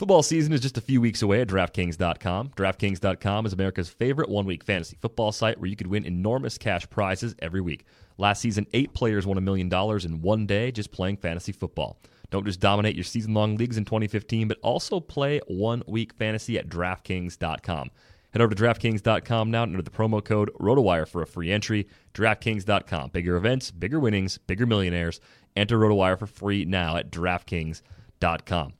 Football 0.00 0.22
season 0.22 0.54
is 0.54 0.60
just 0.60 0.78
a 0.78 0.80
few 0.80 0.98
weeks 0.98 1.20
away 1.20 1.42
at 1.42 1.48
DraftKings.com. 1.48 2.52
DraftKings.com 2.56 3.44
is 3.44 3.52
America's 3.52 3.90
favorite 3.90 4.30
one 4.30 4.46
week 4.46 4.64
fantasy 4.64 4.96
football 4.98 5.30
site 5.30 5.60
where 5.60 5.68
you 5.68 5.76
could 5.76 5.88
win 5.88 6.06
enormous 6.06 6.56
cash 6.56 6.88
prizes 6.88 7.34
every 7.40 7.60
week. 7.60 7.84
Last 8.16 8.40
season, 8.40 8.66
eight 8.72 8.94
players 8.94 9.26
won 9.26 9.36
a 9.36 9.42
million 9.42 9.68
dollars 9.68 10.06
in 10.06 10.22
one 10.22 10.46
day 10.46 10.72
just 10.72 10.90
playing 10.90 11.18
fantasy 11.18 11.52
football. 11.52 11.98
Don't 12.30 12.46
just 12.46 12.60
dominate 12.60 12.94
your 12.94 13.04
season 13.04 13.34
long 13.34 13.58
leagues 13.58 13.76
in 13.76 13.84
2015, 13.84 14.48
but 14.48 14.56
also 14.62 15.00
play 15.00 15.38
one 15.48 15.82
week 15.86 16.14
fantasy 16.14 16.58
at 16.58 16.70
DraftKings.com. 16.70 17.90
Head 18.32 18.40
over 18.40 18.54
to 18.54 18.62
DraftKings.com 18.62 19.50
now 19.50 19.64
and 19.64 19.72
enter 19.72 19.82
the 19.82 19.90
promo 19.90 20.24
code 20.24 20.50
ROTOWIRE 20.58 21.08
for 21.08 21.20
a 21.20 21.26
free 21.26 21.52
entry. 21.52 21.86
DraftKings.com. 22.14 23.10
Bigger 23.10 23.36
events, 23.36 23.70
bigger 23.70 24.00
winnings, 24.00 24.38
bigger 24.38 24.64
millionaires. 24.64 25.20
Enter 25.56 25.76
ROTOWIRE 25.78 26.18
for 26.18 26.26
free 26.26 26.64
now 26.64 26.96
at 26.96 27.10
DraftKings.com. 27.10 28.72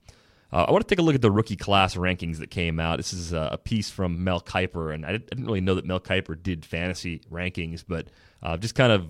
Uh, 0.52 0.64
I 0.68 0.72
want 0.72 0.86
to 0.86 0.92
take 0.92 0.98
a 0.98 1.02
look 1.02 1.14
at 1.14 1.22
the 1.22 1.30
rookie 1.30 1.56
class 1.56 1.94
rankings 1.94 2.38
that 2.38 2.50
came 2.50 2.80
out. 2.80 2.96
This 2.96 3.12
is 3.12 3.32
a 3.32 3.58
piece 3.62 3.88
from 3.90 4.24
Mel 4.24 4.40
Kiper, 4.40 4.92
and 4.92 5.06
I 5.06 5.12
didn't 5.12 5.44
really 5.44 5.60
know 5.60 5.76
that 5.76 5.84
Mel 5.84 6.00
Kiper 6.00 6.40
did 6.40 6.64
fantasy 6.64 7.20
rankings, 7.30 7.84
but 7.86 8.08
uh, 8.42 8.56
just 8.56 8.74
kind 8.74 8.90
of 8.90 9.08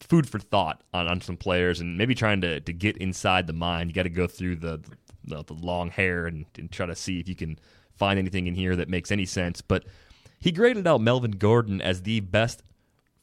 food 0.00 0.28
for 0.28 0.38
thought 0.38 0.82
on, 0.92 1.06
on 1.06 1.20
some 1.20 1.36
players 1.36 1.80
and 1.80 1.96
maybe 1.96 2.14
trying 2.14 2.40
to, 2.40 2.60
to 2.60 2.72
get 2.72 2.96
inside 2.96 3.46
the 3.46 3.52
mind. 3.52 3.90
You 3.90 3.94
got 3.94 4.04
to 4.04 4.08
go 4.08 4.26
through 4.26 4.56
the, 4.56 4.80
the, 5.24 5.44
the 5.44 5.54
long 5.54 5.90
hair 5.90 6.26
and, 6.26 6.46
and 6.58 6.70
try 6.70 6.86
to 6.86 6.96
see 6.96 7.20
if 7.20 7.28
you 7.28 7.36
can 7.36 7.58
find 7.94 8.18
anything 8.18 8.46
in 8.46 8.54
here 8.54 8.74
that 8.76 8.88
makes 8.88 9.12
any 9.12 9.26
sense. 9.26 9.60
But 9.60 9.84
he 10.40 10.52
graded 10.52 10.86
out 10.86 11.00
Melvin 11.00 11.32
Gordon 11.32 11.80
as 11.80 12.02
the 12.02 12.20
best 12.20 12.62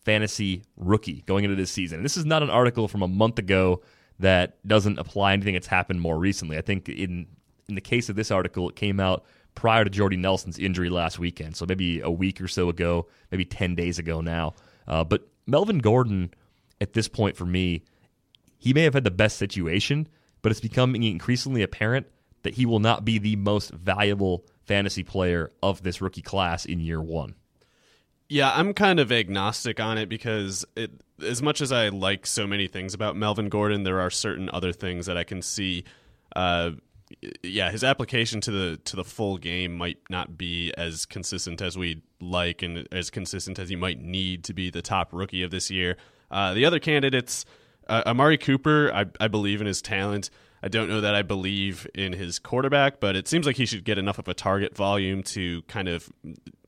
fantasy 0.06 0.64
rookie 0.78 1.24
going 1.26 1.44
into 1.44 1.56
this 1.56 1.72
season. 1.72 1.98
And 1.98 2.06
this 2.06 2.16
is 2.16 2.26
not 2.26 2.44
an 2.44 2.50
article 2.50 2.88
from 2.88 3.02
a 3.02 3.08
month 3.08 3.40
ago 3.40 3.82
that 4.20 4.66
doesn't 4.66 5.00
apply 5.00 5.34
anything 5.34 5.54
that's 5.54 5.68
happened 5.68 6.00
more 6.00 6.18
recently. 6.18 6.58
I 6.58 6.62
think 6.62 6.88
in 6.90 7.28
in 7.70 7.76
the 7.76 7.82
case 7.82 8.10
of 8.10 8.16
this 8.16 8.32
article, 8.32 8.70
it 8.70 8.76
came 8.76 9.00
out 9.00 9.26
prior 9.56 9.84
to 9.84 9.90
Jordy 9.90 10.18
Nelson's 10.18 10.60
injury 10.60 10.90
last 10.90 11.20
weekend, 11.20 11.56
so 11.56 11.66
maybe 11.68 12.00
a 12.02 12.12
week 12.12 12.40
or 12.42 12.48
so 12.48 12.70
ago, 12.70 13.08
maybe 13.32 13.46
ten 13.46 13.76
days 13.76 14.00
ago 14.00 14.22
now. 14.22 14.54
Uh, 14.88 15.04
but 15.04 15.28
Melvin 15.46 15.80
Gordon, 15.80 16.34
at 16.80 16.94
this 16.94 17.08
point 17.08 17.36
for 17.36 17.46
me, 17.46 17.84
he 18.58 18.74
may 18.74 18.84
have 18.84 18.94
had 18.94 19.04
the 19.04 19.12
best 19.12 19.38
situation, 19.38 20.08
but 20.42 20.52
it's 20.52 20.62
becoming 20.62 21.04
increasingly 21.04 21.64
apparent 21.64 22.08
that 22.44 22.54
he 22.54 22.66
will 22.66 22.80
not 22.80 23.04
be 23.04 23.18
the 23.18 23.36
most 23.36 23.72
valuable 23.72 24.46
fantasy 24.66 25.04
player 25.04 25.52
of 25.64 25.84
this 25.84 26.02
rookie 26.02 26.22
class 26.22 26.66
in 26.66 26.80
year 26.80 27.02
one. 27.02 27.36
Yeah, 28.30 28.52
I'm 28.54 28.74
kind 28.74 29.00
of 29.00 29.12
agnostic 29.12 29.80
on 29.80 29.98
it 29.98 30.10
because 30.10 30.66
it, 30.76 30.92
as 31.26 31.42
much 31.42 31.62
as 31.62 31.72
I 31.72 31.90
like 31.90 32.26
so 32.26 32.46
many 32.46 32.68
things 32.68 32.94
about 32.94 33.16
Melvin 33.16 33.48
Gordon, 33.48 33.84
there 33.84 34.02
are 34.02 34.10
certain 34.10 34.50
other 34.52 34.74
things 34.74 35.06
that 35.06 35.18
I 35.18 35.24
can 35.24 35.42
see. 35.42 35.86
Uh, 36.36 36.72
yeah, 37.44 37.72
his 37.72 37.84
application 37.84 38.42
to 38.42 38.52
the 38.52 38.78
to 38.86 38.96
the 38.96 39.04
full 39.04 39.38
game 39.38 39.78
might 39.78 39.98
not 40.10 40.38
be 40.38 40.74
as 40.78 41.06
consistent 41.06 41.62
as 41.62 41.78
we'd 41.78 42.02
like, 42.20 42.62
and 42.62 42.88
as 42.92 43.10
consistent 43.10 43.60
as 43.60 43.70
he 43.70 43.76
might 43.76 44.00
need 44.02 44.44
to 44.46 44.54
be 44.54 44.70
the 44.70 44.82
top 44.82 45.14
rookie 45.14 45.44
of 45.44 45.52
this 45.52 45.72
year. 45.72 45.98
Uh, 46.30 46.54
the 46.54 46.66
other 46.66 46.80
candidates, 46.80 47.46
uh, 47.88 48.04
Amari 48.06 48.38
Cooper, 48.38 48.92
I, 48.94 49.06
I 49.20 49.28
believe 49.28 49.62
in 49.62 49.68
his 49.68 49.82
talent. 49.82 50.30
I 50.62 50.68
don't 50.68 50.90
know 50.90 51.02
that 51.02 51.16
I 51.16 51.22
believe 51.22 51.88
in 51.94 52.14
his 52.14 52.40
quarterback, 52.40 53.00
but 53.00 53.16
it 53.16 53.28
seems 53.28 53.46
like 53.46 53.56
he 53.56 53.66
should 53.66 53.84
get 53.84 53.98
enough 53.98 54.18
of 54.18 54.28
a 54.28 54.34
target 54.34 54.76
volume 54.76 55.24
to 55.24 55.62
kind 55.64 55.88
of 55.88 56.10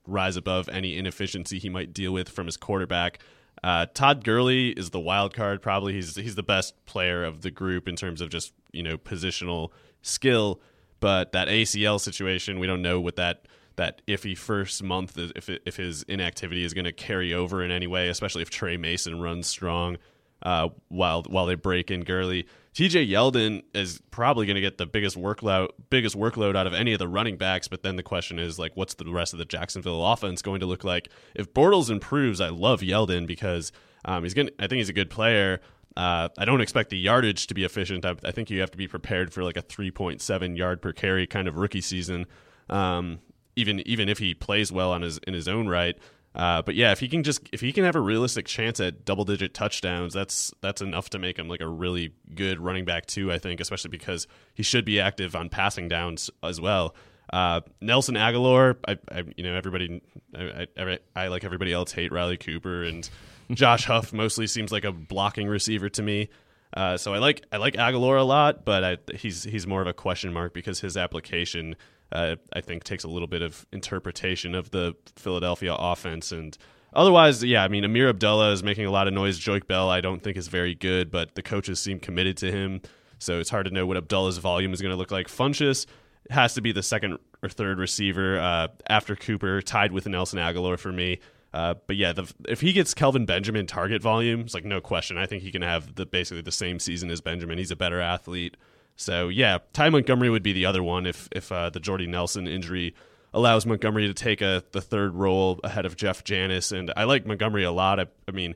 rise 0.06 0.38
above 0.38 0.69
any 0.69 0.97
inefficiency 0.97 1.60
he 1.60 1.69
might 1.69 1.93
deal 1.93 2.12
with 2.12 2.30
from 2.30 2.45
his 2.45 2.56
quarterback. 2.56 3.19
Uh, 3.63 3.85
Todd 3.93 4.23
Gurley 4.23 4.69
is 4.69 4.91
the 4.91 4.99
wild 4.99 5.33
card. 5.33 5.61
Probably 5.61 5.93
he's 5.93 6.15
he's 6.15 6.35
the 6.35 6.43
best 6.43 6.73
player 6.85 7.23
of 7.23 7.41
the 7.41 7.51
group 7.51 7.87
in 7.87 7.95
terms 7.95 8.21
of 8.21 8.29
just 8.29 8.53
you 8.71 8.83
know 8.83 8.97
positional 8.97 9.71
skill. 10.01 10.61
But 10.99 11.31
that 11.31 11.47
ACL 11.47 11.99
situation, 11.99 12.59
we 12.59 12.67
don't 12.67 12.81
know 12.81 12.99
what 12.99 13.15
that 13.17 13.45
that 13.75 14.01
iffy 14.07 14.37
first 14.37 14.83
month 14.83 15.17
if 15.17 15.49
if 15.49 15.77
his 15.77 16.03
inactivity 16.03 16.63
is 16.63 16.73
going 16.73 16.85
to 16.85 16.91
carry 16.91 17.33
over 17.33 17.63
in 17.63 17.71
any 17.71 17.87
way, 17.87 18.09
especially 18.09 18.41
if 18.41 18.49
Tre 18.49 18.77
Mason 18.77 19.21
runs 19.21 19.47
strong 19.47 19.97
uh, 20.43 20.69
while 20.88 21.23
while 21.23 21.45
they 21.45 21.56
break 21.56 21.91
in 21.91 22.02
Gurley. 22.02 22.47
TJ 22.73 23.10
Yeldon 23.10 23.63
is 23.73 23.99
probably 24.12 24.45
going 24.45 24.56
to 24.56 24.62
get 24.62 24.78
the 24.78 24.86
biggest 24.86 25.17
workload 25.17 25.69
biggest 25.89 26.17
workload 26.17 26.56
out 26.56 26.67
of 26.67 26.73
any 26.73 26.93
of 26.93 26.99
the 26.99 27.08
running 27.08 27.38
backs, 27.38 27.67
but 27.67 27.84
then 27.84 27.95
the 27.95 28.04
question 28.04 28.39
is 28.39 28.60
like 28.60 28.71
what's 28.75 28.93
the 28.93 29.06
rest 29.12 29.34
of 29.34 29.39
the 29.39 29.45
Jacksonville 29.45 30.06
offense 30.06 30.41
going 30.41 30.60
to 30.60 30.65
look 30.65 30.84
like? 30.84 31.10
If 31.36 31.54
Bortles 31.54 31.89
improves, 31.89 32.39
I 32.39 32.49
love 32.49 32.82
Yeldon 32.82 33.28
because 33.28 33.71
um, 34.06 34.23
he's 34.23 34.34
going 34.34 34.49
I 34.60 34.67
think 34.67 34.78
he's 34.78 34.89
a 34.89 34.93
good 34.93 35.10
player. 35.10 35.62
Uh, 35.97 36.30
I 36.38 36.45
don't 36.45 36.62
expect 36.62 36.91
the 36.91 36.97
yardage 36.97 37.47
to 37.47 37.54
be 37.54 37.65
efficient. 37.65 38.06
I, 38.06 38.15
I, 38.23 38.32
think 38.32 38.49
you 38.49 38.62
have 38.62 38.71
to 38.71 38.78
be 38.78 38.88
prepared 38.88 39.34
for 39.34 39.43
like 39.43 39.58
a 39.58 39.62
3.7 39.62 40.56
yard 40.56 40.82
per 40.82 40.93
carry 40.93 41.28
kind 41.28 41.47
of 41.47 41.58
rookie 41.58 41.82
season. 41.82 42.25
Um, 42.69 43.19
even 43.56 43.86
even 43.88 44.08
if 44.08 44.19
he 44.19 44.34
plays 44.34 44.71
well 44.71 44.91
on 44.91 45.02
his 45.02 45.17
in 45.19 45.34
his 45.34 45.47
own 45.47 45.67
right, 45.67 45.97
uh, 46.39 46.62
but 46.62 46.73
yeah, 46.73 46.93
if 46.93 47.02
he 47.02 47.10
can 47.10 47.21
just 47.21 47.41
if 47.52 47.60
he 47.60 47.73
can 47.73 47.84
have 47.84 47.97
a 47.97 47.99
realistic 47.99 48.45
chance 48.45 48.80
at 48.80 49.04
double 49.04 49.25
digit 49.25 49.54
touchdowns, 49.54 50.13
that's 50.13 50.54
that's 50.62 50.82
enough 50.82 51.10
to 51.10 51.19
make 51.19 51.38
him 51.38 51.49
like 51.49 51.60
a 51.60 51.67
really 51.67 52.13
good 52.34 52.62
running 52.62 52.86
back 52.86 53.06
too. 53.08 53.30
I 53.30 53.39
think, 53.39 53.60
especially 53.60 53.89
because 53.89 54.25
he 54.54 54.63
should 54.63 54.86
be 54.86 55.02
active 55.02 55.36
on 55.36 55.49
passing 55.49 55.89
downs 55.89 56.30
as 56.41 56.62
well. 56.62 56.95
Uh, 57.34 57.60
Nelson 57.82 58.15
Agholor, 58.15 58.78
I, 58.88 58.97
I, 59.12 59.25
you 59.36 59.43
know 59.43 59.54
everybody, 59.54 60.02
I, 60.34 60.65
I, 60.78 60.99
I, 61.13 61.28
like 61.28 61.43
everybody 61.43 61.73
else 61.73 61.91
hate 61.91 62.10
Riley 62.13 62.38
Cooper 62.38 62.84
and 62.84 63.08
Josh 63.52 63.84
Huff 63.84 64.13
mostly 64.13 64.47
seems 64.47 64.71
like 64.71 64.86
a 64.86 64.93
blocking 64.93 65.49
receiver 65.49 65.89
to 65.89 66.02
me. 66.02 66.30
Uh, 66.73 66.95
so 66.95 67.13
I 67.13 67.17
like 67.17 67.43
I 67.52 67.58
like 67.58 67.73
Agholor 67.73 68.17
a 68.17 68.23
lot, 68.23 68.63
but 68.63 68.84
I, 68.86 68.97
he's 69.13 69.43
he's 69.43 69.67
more 69.67 69.82
of 69.82 69.88
a 69.88 69.93
question 69.93 70.32
mark 70.32 70.54
because 70.54 70.80
his 70.80 70.95
application 70.95 71.75
uh, 72.11 72.35
I 72.53 72.61
think 72.61 72.83
takes 72.83 73.03
a 73.03 73.07
little 73.07 73.27
bit 73.27 73.41
of 73.41 73.65
interpretation 73.71 74.55
of 74.55 74.71
the 74.71 74.95
Philadelphia 75.15 75.73
offense. 75.73 76.31
And 76.31 76.57
otherwise, 76.93 77.43
yeah, 77.43 77.63
I 77.63 77.67
mean, 77.67 77.83
Ameer 77.83 78.09
Abdullah 78.09 78.51
is 78.51 78.63
making 78.63 78.85
a 78.85 78.91
lot 78.91 79.07
of 79.07 79.13
noise. 79.13 79.39
Joique 79.39 79.67
Bell, 79.67 79.89
I 79.89 80.01
don't 80.01 80.23
think 80.23 80.37
is 80.37 80.47
very 80.47 80.75
good, 80.75 81.11
but 81.11 81.35
the 81.35 81.41
coaches 81.41 81.79
seem 81.79 81.99
committed 81.99 82.37
to 82.37 82.51
him. 82.51 82.81
So 83.19 83.39
it's 83.39 83.49
hard 83.49 83.65
to 83.65 83.73
know 83.73 83.85
what 83.85 83.97
Abdullah's 83.97 84.37
volume 84.37 84.73
is 84.73 84.81
going 84.81 84.93
to 84.93 84.97
look 84.97 85.11
like. 85.11 85.27
Funchess 85.27 85.85
has 86.29 86.53
to 86.53 86.61
be 86.61 86.71
the 86.71 86.83
second 86.83 87.17
or 87.41 87.49
third 87.49 87.79
receiver 87.79 88.39
uh, 88.39 88.67
after 88.87 89.15
Cooper, 89.15 89.61
tied 89.61 89.91
with 89.91 90.07
Nelson 90.07 90.39
Agholor 90.39 90.77
for 90.77 90.91
me. 90.91 91.19
Uh, 91.53 91.75
but 91.87 91.95
yeah, 91.95 92.13
the, 92.13 92.31
if 92.47 92.61
he 92.61 92.73
gets 92.73 92.93
Kelvin 92.93 93.25
Benjamin 93.25 93.65
target 93.65 94.01
volume, 94.01 94.41
it's 94.41 94.53
like 94.53 94.65
no 94.65 94.81
question. 94.81 95.17
I 95.17 95.25
think 95.25 95.43
he 95.43 95.51
can 95.51 95.63
have 95.63 95.95
the 95.95 96.05
basically 96.05 96.41
the 96.41 96.51
same 96.51 96.79
season 96.79 97.09
as 97.09 97.21
Benjamin. 97.21 97.57
He's 97.57 97.71
a 97.71 97.75
better 97.75 97.99
athlete. 97.99 98.55
So 98.99 99.29
yeah, 99.29 99.59
Ty 99.71 99.89
Montgomery 99.89 100.29
would 100.29 100.43
be 100.43 100.51
the 100.51 100.65
other 100.65 100.83
one 100.83 101.05
if 101.05 101.29
if 101.31 101.51
uh, 101.51 101.69
the 101.69 101.79
Jordy 101.79 102.05
Nelson 102.05 102.47
injury 102.47 102.93
allows 103.33 103.65
Montgomery 103.65 104.07
to 104.07 104.13
take 104.13 104.41
a 104.41 104.62
the 104.73 104.81
third 104.81 105.15
role 105.15 105.59
ahead 105.63 105.85
of 105.85 105.95
Jeff 105.95 106.25
Janis. 106.25 106.73
And 106.73 106.91
I 106.97 107.05
like 107.05 107.25
Montgomery 107.25 107.63
a 107.63 107.71
lot. 107.71 107.99
I, 108.01 108.07
I 108.27 108.31
mean, 108.31 108.55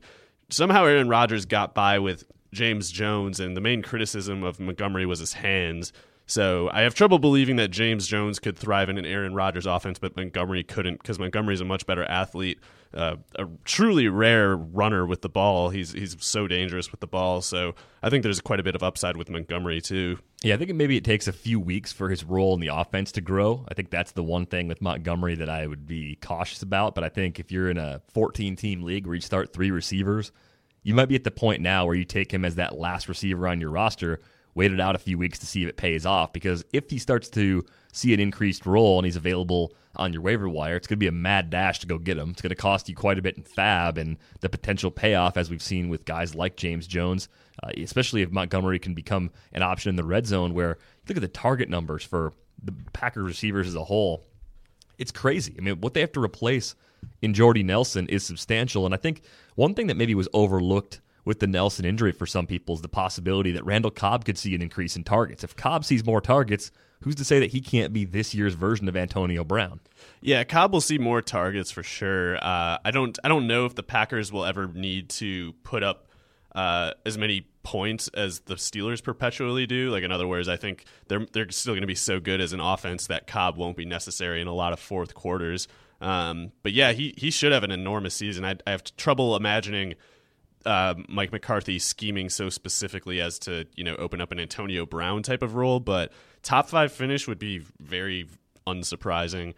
somehow 0.50 0.84
Aaron 0.84 1.08
Rodgers 1.08 1.46
got 1.46 1.74
by 1.74 1.98
with 1.98 2.26
James 2.52 2.92
Jones, 2.92 3.40
and 3.40 3.56
the 3.56 3.62
main 3.62 3.82
criticism 3.82 4.44
of 4.44 4.60
Montgomery 4.60 5.06
was 5.06 5.20
his 5.20 5.34
hands. 5.34 5.94
So 6.26 6.70
I 6.72 6.82
have 6.82 6.94
trouble 6.94 7.20
believing 7.20 7.58
that 7.58 7.70
James 7.70 8.08
Jones 8.08 8.40
could 8.40 8.58
thrive 8.58 8.90
in 8.90 8.98
an 8.98 9.06
Aaron 9.06 9.34
Rodgers 9.34 9.66
offense, 9.66 10.00
but 10.00 10.16
Montgomery 10.16 10.64
couldn't 10.64 11.02
because 11.02 11.20
Montgomery 11.20 11.54
is 11.54 11.62
a 11.62 11.66
much 11.66 11.86
better 11.86 12.04
athlete, 12.06 12.60
uh, 12.94 13.16
a 13.36 13.46
truly 13.66 14.08
rare 14.08 14.56
runner 14.56 15.06
with 15.06 15.22
the 15.22 15.30
ball. 15.30 15.70
He's 15.70 15.94
he's 15.94 16.16
so 16.20 16.48
dangerous 16.48 16.92
with 16.92 17.00
the 17.00 17.08
ball. 17.08 17.42
So 17.42 17.76
I 18.02 18.10
think 18.10 18.24
there's 18.24 18.42
quite 18.42 18.60
a 18.60 18.64
bit 18.64 18.76
of 18.76 18.84
upside 18.84 19.18
with 19.18 19.30
Montgomery 19.30 19.82
too. 19.82 20.20
Yeah, 20.44 20.56
I 20.56 20.58
think 20.58 20.74
maybe 20.76 20.98
it 20.98 21.06
takes 21.06 21.28
a 21.28 21.34
few 21.34 21.60
weeks 21.60 21.94
for 21.94 22.10
his 22.10 22.24
role 22.24 22.54
in 22.54 22.60
the 22.60 22.68
offense 22.68 23.14
to 23.14 23.22
grow. 23.22 23.66
I 23.70 23.74
think 23.74 23.90
that's 23.90 24.12
the 24.12 24.24
one 24.24 24.46
thing 24.46 24.68
with 24.68 24.82
Montgomery 24.82 25.36
that 25.36 25.50
I 25.50 25.66
would 25.66 25.88
be 25.88 26.18
cautious 26.22 26.62
about. 26.62 26.96
But 26.96 27.06
I 27.06 27.10
think 27.10 27.40
if 27.40 27.52
you're 27.52 27.70
in 27.70 27.78
a 27.78 28.02
14 28.14 28.56
team 28.58 28.84
league 28.84 29.08
where 29.08 29.16
you 29.16 29.22
start 29.22 29.54
three 29.54 29.72
receivers, 29.72 30.32
you 30.84 30.94
might 30.94 31.08
be 31.08 31.16
at 31.16 31.24
the 31.24 31.32
point 31.32 31.62
now 31.62 31.86
where 31.86 31.96
you 31.96 32.04
take 32.04 32.34
him 32.34 32.44
as 32.44 32.56
that 32.56 32.78
last 32.78 33.08
receiver 33.08 33.48
on 33.48 33.62
your 33.62 33.72
roster 33.72 34.20
wait 34.56 34.72
it 34.72 34.80
out 34.80 34.96
a 34.96 35.00
few 35.00 35.18
weeks 35.18 35.40
to 35.40 35.46
see 35.46 35.64
if 35.64 35.70
it 35.70 35.78
pays 35.78 36.06
off. 36.06 36.34
Because 36.34 36.64
if 36.74 36.90
he 36.90 36.98
starts 36.98 37.30
to 37.30 37.66
see 37.92 38.14
an 38.14 38.20
increased 38.20 38.66
role 38.66 39.00
and 39.00 39.06
he's 39.06 39.16
available 39.16 39.74
on 39.96 40.14
your 40.14 40.22
waiver 40.22 40.50
wire, 40.50 40.76
it's 40.76 40.88
going 40.88 40.98
to 40.98 41.04
be 41.04 41.08
a 41.08 41.12
mad 41.12 41.50
dash 41.50 41.80
to 41.80 41.88
go 41.88 41.98
get 41.98 42.18
him. 42.18 42.32
It's 42.32 42.42
going 42.42 42.50
to 42.50 42.56
cost 42.56 42.90
you 42.90 42.96
quite 42.96 43.20
a 43.20 43.22
bit 43.22 43.38
in 43.38 43.44
fab 43.44 43.98
and 43.98 44.18
the 44.42 44.50
potential 44.50 44.92
payoff, 44.92 45.38
as 45.38 45.50
we've 45.50 45.62
seen 45.62 45.90
with 45.90 46.06
guys 46.06 46.36
like 46.36 46.58
James 46.58 46.88
Jones, 46.88 47.30
uh, 47.62 47.70
especially 47.78 48.22
if 48.22 48.32
Montgomery 48.32 48.80
can 48.80 48.94
become 48.94 49.32
an 49.52 49.62
option 49.62 49.90
in 49.90 49.96
the 49.96 50.04
red 50.04 50.26
zone. 50.26 50.54
Where 50.54 50.78
look 51.08 51.18
at 51.18 51.22
the 51.22 51.28
target 51.28 51.70
numbers 51.70 52.04
for 52.04 52.34
the 52.64 52.74
Packers 52.94 53.26
receivers 53.26 53.68
as 53.68 53.76
a 53.76 53.84
whole. 53.84 54.26
It's 54.98 55.12
crazy. 55.12 55.56
I 55.58 55.62
mean, 55.62 55.82
what 55.82 55.94
they 55.94 56.02
have 56.02 56.12
to 56.14 56.24
replace 56.24 56.76
in 57.22 57.34
Jordy 57.34 57.64
Nelson 57.64 58.08
is 58.08 58.24
substantial. 58.24 58.86
And 58.86 58.94
I 58.94 58.98
think 58.98 59.22
one 59.56 59.74
thing 59.74 59.88
that 59.88 59.98
maybe 59.98 60.16
was 60.16 60.30
overlooked 60.34 61.02
with 61.26 61.40
the 61.40 61.48
Nelson 61.48 61.86
injury 61.86 62.12
for 62.12 62.26
some 62.26 62.48
people 62.48 62.76
is 62.76 62.82
the 62.82 62.90
possibility 62.90 63.52
that 63.52 63.66
Randall 63.66 63.92
Cobb 63.92 64.26
could 64.26 64.38
see 64.38 64.56
an 64.56 64.62
increase 64.62 64.96
in 64.96 65.04
targets. 65.04 65.44
If 65.44 65.56
Cobb 65.56 65.86
sees 65.86 66.06
more 66.06 66.22
targets, 66.22 66.72
who's 67.04 67.16
to 67.16 67.26
say 67.26 67.40
that 67.40 67.52
he 67.52 67.62
can't 67.62 67.94
be 67.94 68.06
this 68.06 68.34
year's 68.34 68.54
version 68.54 68.88
of 68.88 68.96
Antonio 68.96 69.44
Brown? 69.44 69.80
Yeah, 70.22 70.44
Cobb 70.44 70.74
will 70.74 70.82
see 70.82 70.98
more 70.98 71.22
targets 71.22 71.72
for 71.72 71.84
sure. 71.84 72.38
Uh, 72.38 72.78
I 72.84 72.92
don't 72.92 73.18
I 73.24 73.28
don't 73.28 73.48
know 73.48 73.66
if 73.66 73.76
the 73.76 73.84
Packers 73.84 74.32
will 74.32 74.46
ever 74.46 74.68
need 74.68 75.10
to 75.10 75.54
put 75.64 75.84
up 75.84 76.08
uh, 76.56 76.92
as 77.06 77.18
many 77.18 77.48
points 77.64 78.10
as 78.10 78.42
the 78.42 78.56
Steelers 78.56 79.04
perpetually 79.04 79.66
do. 79.66 79.90
Like 79.90 80.04
in 80.04 80.12
other 80.12 80.28
words, 80.28 80.48
I 80.48 80.58
think 80.58 80.86
they're 81.08 81.26
they're 81.34 81.50
still 81.52 81.74
going 81.74 81.82
to 81.82 81.88
be 81.88 81.96
so 81.96 82.20
good 82.20 82.42
as 82.42 82.54
an 82.54 82.60
offense 82.60 83.08
that 83.08 83.28
Cobb 83.28 83.58
won't 83.58 83.78
be 83.78 83.86
necessary 83.86 84.42
in 84.42 84.48
a 84.48 84.54
lot 84.54 84.74
of 84.74 84.80
fourth 84.80 85.14
quarters. 85.14 85.68
Um, 86.02 86.52
but 86.64 86.74
yeah, 86.74 86.92
he 86.92 87.14
he 87.18 87.32
should 87.32 87.52
have 87.52 87.64
an 87.64 87.72
enormous 87.72 88.14
season. 88.14 88.46
I, 88.46 88.56
I 88.68 88.72
have 88.72 88.84
trouble 88.98 89.36
imagining 89.36 89.96
uh, 90.66 90.96
Mike 91.08 91.32
McCarthy 91.32 91.80
scheming 91.80 92.30
so 92.30 92.50
specifically 92.50 93.22
as 93.22 93.40
to 93.40 93.66
you 93.76 93.84
know 93.84 93.96
open 93.96 94.22
up 94.22 94.32
an 94.32 94.40
Antonio 94.40 94.86
Brown 94.86 95.24
type 95.24 95.42
of 95.42 95.56
role, 95.56 95.80
but 95.80 96.12
top 96.44 96.70
five 96.70 96.92
finish 96.92 97.28
would 97.28 97.40
be 97.40 97.62
very 97.80 98.28
unsurprising. 98.68 99.54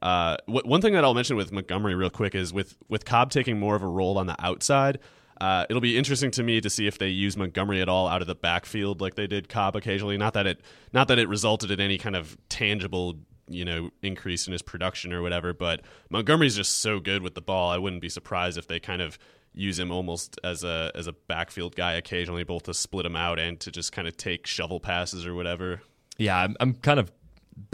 Uh, 0.00 0.36
one 0.46 0.80
thing 0.80 0.92
that 0.92 1.04
I'll 1.04 1.14
mention 1.14 1.36
with 1.36 1.52
Montgomery 1.52 1.94
real 1.94 2.10
quick 2.10 2.34
is 2.34 2.52
with 2.52 2.76
with 2.88 3.04
Cobb 3.04 3.30
taking 3.30 3.58
more 3.58 3.74
of 3.74 3.82
a 3.82 3.88
role 3.88 4.16
on 4.16 4.26
the 4.26 4.36
outside. 4.44 5.00
Uh, 5.40 5.66
it'll 5.70 5.80
be 5.80 5.96
interesting 5.96 6.30
to 6.32 6.42
me 6.42 6.60
to 6.60 6.68
see 6.68 6.86
if 6.86 6.98
they 6.98 7.08
use 7.08 7.36
Montgomery 7.36 7.80
at 7.80 7.88
all 7.88 8.08
out 8.08 8.20
of 8.20 8.26
the 8.26 8.34
backfield 8.34 9.00
like 9.00 9.14
they 9.14 9.26
did 9.26 9.48
Cobb 9.48 9.76
occasionally. 9.76 10.16
Not 10.16 10.34
that 10.34 10.46
it 10.46 10.60
not 10.92 11.08
that 11.08 11.18
it 11.18 11.28
resulted 11.28 11.70
in 11.70 11.80
any 11.80 11.98
kind 11.98 12.16
of 12.16 12.36
tangible 12.48 13.18
you 13.48 13.64
know 13.64 13.90
increase 14.02 14.46
in 14.46 14.52
his 14.52 14.62
production 14.62 15.12
or 15.12 15.22
whatever, 15.22 15.52
but 15.52 15.80
Montgomery's 16.10 16.56
just 16.56 16.78
so 16.78 17.00
good 17.00 17.22
with 17.22 17.34
the 17.34 17.40
ball. 17.40 17.70
I 17.70 17.78
wouldn't 17.78 18.02
be 18.02 18.08
surprised 18.08 18.58
if 18.58 18.68
they 18.68 18.80
kind 18.80 19.02
of 19.02 19.18
use 19.54 19.78
him 19.78 19.90
almost 19.90 20.38
as 20.44 20.62
a 20.62 20.92
as 20.94 21.06
a 21.06 21.12
backfield 21.12 21.74
guy 21.74 21.94
occasionally, 21.94 22.44
both 22.44 22.64
to 22.64 22.74
split 22.74 23.06
him 23.06 23.16
out 23.16 23.38
and 23.38 23.58
to 23.60 23.70
just 23.70 23.92
kind 23.92 24.06
of 24.06 24.16
take 24.16 24.46
shovel 24.46 24.80
passes 24.80 25.26
or 25.26 25.34
whatever. 25.34 25.82
Yeah, 26.18 26.36
I'm, 26.36 26.56
I'm 26.60 26.74
kind 26.74 27.00
of 27.00 27.10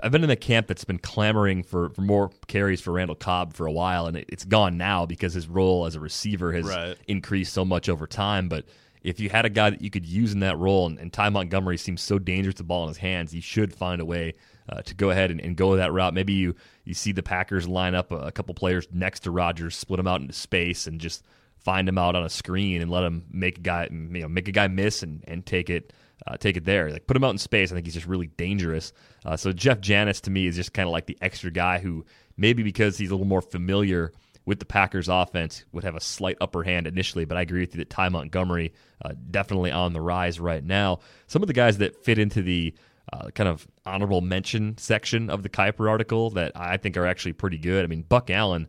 I've 0.02 0.12
been 0.12 0.22
in 0.22 0.28
the 0.28 0.36
camp 0.36 0.66
that's 0.66 0.84
been 0.84 0.98
clamoring 0.98 1.62
for, 1.62 1.90
for 1.90 2.00
more 2.00 2.30
carries 2.46 2.80
for 2.80 2.92
Randall 2.92 3.16
Cobb 3.16 3.52
for 3.54 3.66
a 3.66 3.72
while, 3.72 4.06
and 4.06 4.16
it, 4.16 4.26
it's 4.28 4.44
gone 4.44 4.78
now 4.78 5.04
because 5.06 5.34
his 5.34 5.46
role 5.48 5.84
as 5.86 5.94
a 5.94 6.00
receiver 6.00 6.52
has 6.52 6.64
Right. 6.64 6.96
increased 7.06 7.52
so 7.52 7.64
much 7.64 7.88
over 7.88 8.06
time. 8.06 8.48
But 8.48 8.64
if 9.02 9.20
you 9.20 9.28
had 9.28 9.44
a 9.44 9.50
guy 9.50 9.70
that 9.70 9.82
you 9.82 9.90
could 9.90 10.06
use 10.06 10.32
in 10.32 10.40
that 10.40 10.56
role, 10.58 10.86
and, 10.86 10.98
and 10.98 11.12
Ty 11.12 11.28
Montgomery 11.30 11.76
seems 11.76 12.00
so 12.00 12.18
dangerous 12.18 12.52
with 12.54 12.58
the 12.58 12.64
ball 12.64 12.84
in 12.84 12.88
his 12.88 12.96
hands, 12.96 13.30
he 13.32 13.40
should 13.42 13.74
find 13.74 14.00
a 14.00 14.04
way 14.06 14.34
uh, 14.68 14.80
to 14.82 14.94
go 14.94 15.10
ahead 15.10 15.30
and, 15.30 15.40
and 15.40 15.54
go 15.56 15.76
that 15.76 15.92
route. 15.92 16.14
Maybe 16.14 16.32
you 16.32 16.54
you 16.84 16.94
see 16.94 17.12
the 17.12 17.22
Packers 17.22 17.68
line 17.68 17.94
up 17.94 18.10
a, 18.10 18.16
a 18.16 18.32
couple 18.32 18.54
players 18.54 18.88
next 18.90 19.20
to 19.20 19.30
Rodgers, 19.30 19.76
split 19.76 19.98
them 19.98 20.06
out 20.06 20.22
into 20.22 20.32
space, 20.32 20.86
and 20.86 20.98
just 20.98 21.24
find 21.58 21.86
him 21.88 21.98
out 21.98 22.14
on 22.14 22.24
a 22.24 22.30
screen 22.30 22.80
and 22.80 22.90
let 22.90 23.04
him 23.04 23.24
make 23.30 23.58
a 23.58 23.60
guy 23.60 23.88
you 23.90 23.98
know 24.22 24.28
make 24.28 24.48
a 24.48 24.52
guy 24.52 24.68
miss 24.68 25.02
and, 25.02 25.22
and 25.28 25.44
take 25.44 25.68
it 25.68 25.92
uh, 26.26 26.36
take 26.36 26.56
it 26.56 26.64
there. 26.64 26.90
Like 26.90 27.06
put 27.06 27.16
him 27.16 27.24
out 27.24 27.30
in 27.30 27.38
space. 27.38 27.70
I 27.70 27.74
think 27.74 27.86
he's 27.86 27.94
just 27.94 28.06
really 28.06 28.28
dangerous. 28.28 28.92
Uh, 29.24 29.36
so 29.36 29.52
Jeff 29.52 29.80
Janis 29.80 30.20
to 30.22 30.30
me 30.30 30.46
is 30.46 30.56
just 30.56 30.72
kind 30.72 30.88
of 30.88 30.92
like 30.92 31.06
the 31.06 31.18
extra 31.20 31.50
guy 31.50 31.78
who 31.78 32.04
maybe 32.36 32.62
because 32.62 32.96
he's 32.98 33.10
a 33.10 33.14
little 33.14 33.26
more 33.26 33.42
familiar 33.42 34.12
with 34.46 34.58
the 34.58 34.66
Packers 34.66 35.08
offense 35.08 35.64
would 35.72 35.84
have 35.84 35.96
a 35.96 36.00
slight 36.00 36.36
upper 36.40 36.62
hand 36.62 36.86
initially. 36.86 37.24
But 37.24 37.38
I 37.38 37.42
agree 37.42 37.60
with 37.60 37.74
you 37.74 37.78
that 37.78 37.90
Ty 37.90 38.10
Montgomery 38.10 38.72
uh, 39.04 39.12
definitely 39.30 39.70
on 39.70 39.92
the 39.92 40.00
rise 40.00 40.38
right 40.38 40.62
now. 40.62 41.00
Some 41.26 41.42
of 41.42 41.46
the 41.46 41.54
guys 41.54 41.78
that 41.78 42.04
fit 42.04 42.18
into 42.18 42.42
the 42.42 42.74
uh, 43.12 43.30
kind 43.30 43.48
of 43.48 43.66
honorable 43.86 44.20
mention 44.20 44.76
section 44.78 45.30
of 45.30 45.42
the 45.42 45.48
Kiper 45.48 45.88
article 45.88 46.30
that 46.30 46.52
I 46.54 46.76
think 46.76 46.96
are 46.96 47.06
actually 47.06 47.34
pretty 47.34 47.58
good. 47.58 47.84
I 47.84 47.86
mean, 47.86 48.02
Buck 48.02 48.30
Allen 48.30 48.68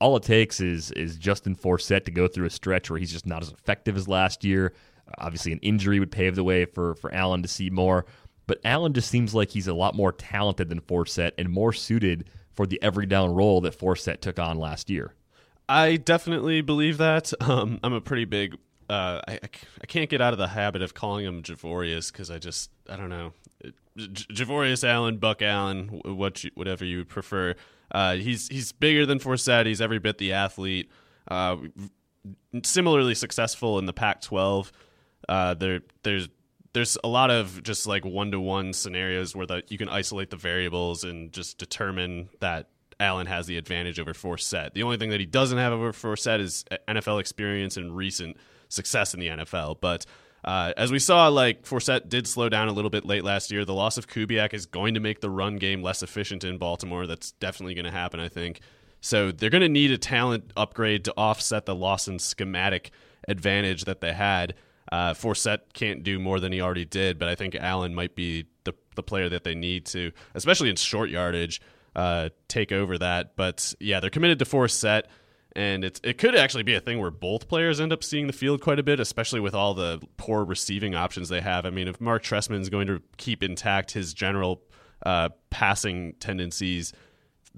all 0.00 0.16
it 0.16 0.22
takes 0.22 0.60
is 0.60 0.90
is 0.92 1.16
Justin 1.16 1.56
Forsett 1.56 2.04
to 2.04 2.10
go 2.10 2.28
through 2.28 2.46
a 2.46 2.50
stretch 2.50 2.90
where 2.90 2.98
he's 2.98 3.12
just 3.12 3.26
not 3.26 3.42
as 3.42 3.50
effective 3.50 3.96
as 3.96 4.06
last 4.06 4.44
year. 4.44 4.72
Obviously, 5.18 5.52
an 5.52 5.58
injury 5.60 6.00
would 6.00 6.10
pave 6.10 6.34
the 6.36 6.44
way 6.44 6.64
for 6.64 6.94
for 6.96 7.12
Allen 7.14 7.42
to 7.42 7.48
see 7.48 7.70
more. 7.70 8.04
But 8.46 8.60
Allen 8.64 8.94
just 8.94 9.10
seems 9.10 9.34
like 9.34 9.50
he's 9.50 9.68
a 9.68 9.74
lot 9.74 9.94
more 9.94 10.12
talented 10.12 10.68
than 10.70 10.80
Forsett 10.80 11.32
and 11.36 11.50
more 11.50 11.72
suited 11.72 12.30
for 12.52 12.66
the 12.66 12.82
every 12.82 13.06
down 13.06 13.34
role 13.34 13.60
that 13.60 13.78
Forsett 13.78 14.20
took 14.20 14.38
on 14.38 14.58
last 14.58 14.88
year. 14.90 15.14
I 15.68 15.96
definitely 15.96 16.62
believe 16.62 16.98
that. 16.98 17.32
Um, 17.40 17.78
I'm 17.82 17.92
a 17.92 18.00
pretty 18.00 18.24
big. 18.24 18.56
Uh, 18.88 19.20
I, 19.28 19.38
I 19.82 19.86
can't 19.86 20.08
get 20.08 20.22
out 20.22 20.32
of 20.32 20.38
the 20.38 20.48
habit 20.48 20.80
of 20.80 20.94
calling 20.94 21.26
him 21.26 21.42
Javorius 21.42 22.10
because 22.10 22.30
I 22.30 22.38
just 22.38 22.70
I 22.88 22.96
don't 22.96 23.10
know. 23.10 23.32
Javorius 23.98 24.86
Allen, 24.86 25.18
Buck 25.18 25.42
Allen, 25.42 26.00
what 26.04 26.44
you, 26.44 26.50
whatever 26.54 26.84
you 26.84 27.04
prefer. 27.04 27.54
Uh, 27.90 28.14
he's 28.14 28.48
he's 28.48 28.72
bigger 28.72 29.04
than 29.04 29.18
Forsett. 29.18 29.66
He's 29.66 29.80
every 29.80 29.98
bit 29.98 30.18
the 30.18 30.32
athlete. 30.32 30.90
Uh, 31.26 31.56
similarly 32.62 33.14
successful 33.14 33.78
in 33.78 33.86
the 33.86 33.92
Pac-12. 33.92 34.70
Uh, 35.28 35.54
there 35.54 35.80
there's 36.02 36.28
there's 36.72 36.98
a 37.02 37.08
lot 37.08 37.30
of 37.30 37.62
just 37.62 37.86
like 37.86 38.04
one 38.04 38.30
to 38.30 38.40
one 38.40 38.72
scenarios 38.72 39.34
where 39.34 39.46
the, 39.46 39.62
you 39.68 39.78
can 39.78 39.88
isolate 39.88 40.30
the 40.30 40.36
variables 40.36 41.04
and 41.04 41.32
just 41.32 41.58
determine 41.58 42.28
that 42.40 42.68
Allen 43.00 43.26
has 43.26 43.46
the 43.46 43.56
advantage 43.56 43.98
over 43.98 44.12
Forsett. 44.12 44.74
The 44.74 44.82
only 44.82 44.96
thing 44.96 45.10
that 45.10 45.20
he 45.20 45.26
doesn't 45.26 45.58
have 45.58 45.72
over 45.72 45.92
Forsett 45.92 46.40
is 46.40 46.64
NFL 46.86 47.20
experience 47.20 47.76
and 47.76 47.96
recent 47.96 48.36
success 48.68 49.14
in 49.14 49.20
the 49.20 49.28
NFL. 49.28 49.76
But 49.80 50.04
uh, 50.44 50.72
as 50.76 50.90
we 50.90 50.98
saw, 50.98 51.28
like 51.28 51.64
Forsett 51.64 52.08
did 52.08 52.26
slow 52.26 52.48
down 52.48 52.68
a 52.68 52.72
little 52.72 52.90
bit 52.90 53.04
late 53.04 53.24
last 53.24 53.50
year. 53.50 53.64
The 53.64 53.74
loss 53.74 53.98
of 53.98 54.08
Kubiak 54.08 54.52
is 54.52 54.66
going 54.66 54.94
to 54.94 55.00
make 55.00 55.20
the 55.20 55.30
run 55.30 55.56
game 55.56 55.82
less 55.82 56.02
efficient 56.02 56.44
in 56.44 56.58
Baltimore. 56.58 57.06
That's 57.06 57.32
definitely 57.32 57.74
going 57.74 57.84
to 57.84 57.90
happen, 57.90 58.20
I 58.20 58.28
think. 58.28 58.60
So 59.00 59.30
they're 59.30 59.50
going 59.50 59.62
to 59.62 59.68
need 59.68 59.90
a 59.90 59.98
talent 59.98 60.52
upgrade 60.56 61.04
to 61.04 61.14
offset 61.16 61.66
the 61.66 61.74
loss 61.74 62.08
in 62.08 62.18
schematic 62.18 62.90
advantage 63.28 63.84
that 63.84 64.00
they 64.00 64.12
had. 64.12 64.54
Uh, 64.90 65.14
Forsett 65.14 65.72
can't 65.74 66.02
do 66.02 66.18
more 66.18 66.40
than 66.40 66.52
he 66.52 66.60
already 66.60 66.84
did, 66.84 67.18
but 67.18 67.28
I 67.28 67.34
think 67.34 67.54
Allen 67.54 67.94
might 67.94 68.14
be 68.14 68.46
the 68.64 68.74
the 68.94 69.02
player 69.02 69.28
that 69.28 69.44
they 69.44 69.54
need 69.54 69.86
to, 69.86 70.12
especially 70.34 70.70
in 70.70 70.76
short 70.76 71.08
yardage, 71.10 71.60
uh, 71.94 72.30
take 72.48 72.72
over 72.72 72.98
that. 72.98 73.36
But 73.36 73.74
yeah, 73.80 74.00
they're 74.00 74.10
committed 74.10 74.38
to 74.40 74.44
Forsett, 74.44 75.02
and 75.54 75.84
it's 75.84 76.00
it 76.02 76.18
could 76.18 76.34
actually 76.34 76.62
be 76.62 76.74
a 76.74 76.80
thing 76.80 76.98
where 76.98 77.10
both 77.10 77.48
players 77.48 77.80
end 77.80 77.92
up 77.92 78.02
seeing 78.02 78.26
the 78.26 78.32
field 78.32 78.60
quite 78.60 78.78
a 78.78 78.82
bit, 78.82 78.98
especially 79.00 79.40
with 79.40 79.54
all 79.54 79.74
the 79.74 80.00
poor 80.16 80.44
receiving 80.44 80.94
options 80.94 81.28
they 81.28 81.40
have. 81.40 81.66
I 81.66 81.70
mean, 81.70 81.88
if 81.88 82.00
Mark 82.00 82.22
Trestman 82.22 82.60
is 82.60 82.70
going 82.70 82.86
to 82.86 83.02
keep 83.16 83.42
intact 83.42 83.92
his 83.92 84.14
general 84.14 84.62
uh, 85.04 85.28
passing 85.50 86.14
tendencies 86.20 86.92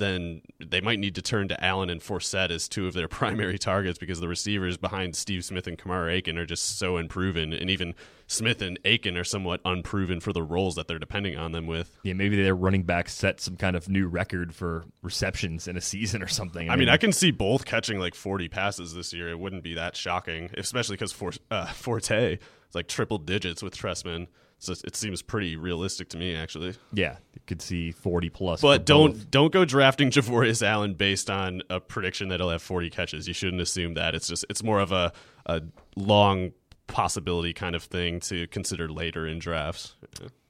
then 0.00 0.42
they 0.58 0.80
might 0.80 0.98
need 0.98 1.14
to 1.14 1.22
turn 1.22 1.48
to 1.48 1.64
Allen 1.64 1.90
and 1.90 2.00
Forsett 2.00 2.50
as 2.50 2.68
two 2.68 2.86
of 2.86 2.94
their 2.94 3.08
primary 3.20 3.58
targets 3.58 3.98
because 3.98 4.20
the 4.20 4.28
receivers 4.28 4.76
behind 4.76 5.14
Steve 5.14 5.44
Smith 5.44 5.66
and 5.66 5.78
Kamar 5.78 6.10
Aiken 6.10 6.36
are 6.38 6.46
just 6.46 6.78
so 6.78 6.96
unproven, 6.96 7.52
and 7.52 7.70
even 7.70 7.94
Smith 8.26 8.62
and 8.62 8.78
Aiken 8.84 9.16
are 9.16 9.24
somewhat 9.24 9.60
unproven 9.64 10.20
for 10.20 10.32
the 10.32 10.42
roles 10.42 10.74
that 10.76 10.88
they're 10.88 10.98
depending 10.98 11.36
on 11.36 11.52
them 11.52 11.66
with. 11.66 11.96
Yeah, 12.02 12.14
maybe 12.14 12.40
their 12.40 12.54
running 12.54 12.82
back 12.82 13.08
set 13.08 13.40
some 13.40 13.56
kind 13.56 13.76
of 13.76 13.88
new 13.88 14.08
record 14.08 14.54
for 14.54 14.84
receptions 15.02 15.68
in 15.68 15.76
a 15.76 15.80
season 15.80 16.22
or 16.22 16.28
something. 16.28 16.70
I 16.70 16.76
mean, 16.76 16.88
I 16.88 16.96
can 16.96 17.12
see 17.12 17.30
both 17.30 17.64
catching 17.64 17.98
like 17.98 18.14
40 18.14 18.48
passes 18.48 18.94
this 18.94 19.12
year. 19.12 19.28
It 19.30 19.38
wouldn't 19.38 19.62
be 19.62 19.74
that 19.74 19.96
shocking, 19.96 20.50
especially 20.56 20.94
because 20.94 21.12
For, 21.12 21.32
uh, 21.50 21.66
Forte 21.72 22.34
is 22.34 22.74
like 22.74 22.88
triple 22.88 23.18
digits 23.18 23.62
with 23.62 23.76
Trestman. 23.76 24.28
So 24.60 24.74
it 24.84 24.94
seems 24.94 25.22
pretty 25.22 25.56
realistic 25.56 26.10
to 26.10 26.18
me, 26.18 26.36
actually. 26.36 26.74
yeah, 26.92 27.16
you 27.34 27.40
could 27.46 27.62
see 27.62 27.92
forty 27.92 28.28
plus. 28.28 28.60
But 28.60 28.84
don't 28.86 29.12
both. 29.12 29.30
don't 29.30 29.52
go 29.52 29.64
drafting 29.64 30.10
Javorius 30.12 30.62
Allen 30.64 30.94
based 30.94 31.30
on 31.30 31.62
a 31.70 31.80
prediction 31.80 32.28
that 32.28 32.40
he'll 32.40 32.50
have 32.50 32.62
40 32.62 32.90
catches. 32.90 33.26
You 33.26 33.34
shouldn't 33.34 33.62
assume 33.62 33.94
that. 33.94 34.14
It's 34.14 34.28
just 34.28 34.44
it's 34.50 34.62
more 34.62 34.78
of 34.78 34.92
a 34.92 35.12
a 35.46 35.62
long 35.96 36.52
possibility 36.86 37.52
kind 37.52 37.74
of 37.74 37.84
thing 37.84 38.20
to 38.20 38.46
consider 38.48 38.88
later 38.88 39.26
in 39.26 39.38
drafts. 39.38 39.94